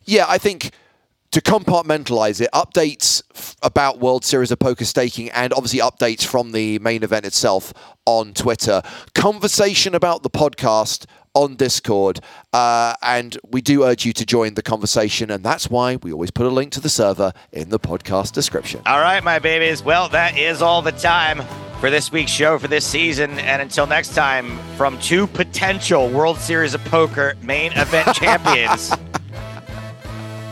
Yeah, 0.07 0.25
I 0.27 0.39
think 0.39 0.71
to 1.31 1.41
compartmentalize 1.41 2.41
it, 2.41 2.49
updates 2.55 3.22
f- 3.35 3.57
about 3.62 3.99
World 4.01 4.24
Series 4.24 4.51
of 4.51 4.59
Poker 4.59 4.85
staking 4.85 5.31
and 5.31 5.53
obviously 5.53 5.81
updates 5.81 6.24
from 6.24 6.53
the 6.53 6.79
main 6.79 7.03
event 7.03 7.26
itself 7.26 7.72
on 8.07 8.33
Twitter, 8.33 8.83
conversation 9.14 9.95
about 9.95 10.22
the 10.22 10.31
podcast 10.31 11.05
on 11.35 11.55
Discord, 11.57 12.20
uh, 12.53 12.95
and 13.03 13.39
we 13.47 13.61
do 13.61 13.85
urge 13.85 14.05
you 14.05 14.12
to 14.14 14.24
join 14.26 14.55
the 14.55 14.62
conversation, 14.62 15.31
and 15.31 15.45
that's 15.45 15.68
why 15.70 15.97
we 15.97 16.12
always 16.12 16.31
put 16.31 16.47
a 16.47 16.51
link 16.51 16.72
to 16.72 16.81
the 16.81 16.89
server 16.89 17.33
in 17.53 17.68
the 17.68 17.79
podcast 17.79 18.33
description. 18.33 18.81
All 18.87 19.01
right, 19.01 19.22
my 19.22 19.39
babies. 19.39 19.83
Well, 19.83 20.09
that 20.09 20.37
is 20.39 20.62
all 20.62 20.83
the 20.83 20.93
time 20.93 21.43
for 21.81 21.91
this 21.91 22.11
week's 22.11 22.33
show 22.33 22.59
for 22.59 22.66
this 22.66 22.85
season. 22.85 23.39
And 23.39 23.62
until 23.62 23.87
next 23.87 24.14
time, 24.14 24.59
from 24.76 24.99
two 25.01 25.26
potential 25.29 26.09
World 26.09 26.39
Series 26.39 26.74
of 26.74 26.85
Poker 26.87 27.35
main 27.43 27.72
event 27.72 28.09
champions, 28.16 28.93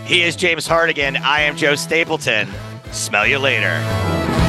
he 0.06 0.22
is 0.22 0.36
James 0.36 0.66
Hartigan. 0.66 1.16
I 1.16 1.42
am 1.42 1.56
Joe 1.56 1.74
Stapleton. 1.74 2.48
Smell 2.92 3.26
you 3.26 3.38
later. 3.38 4.45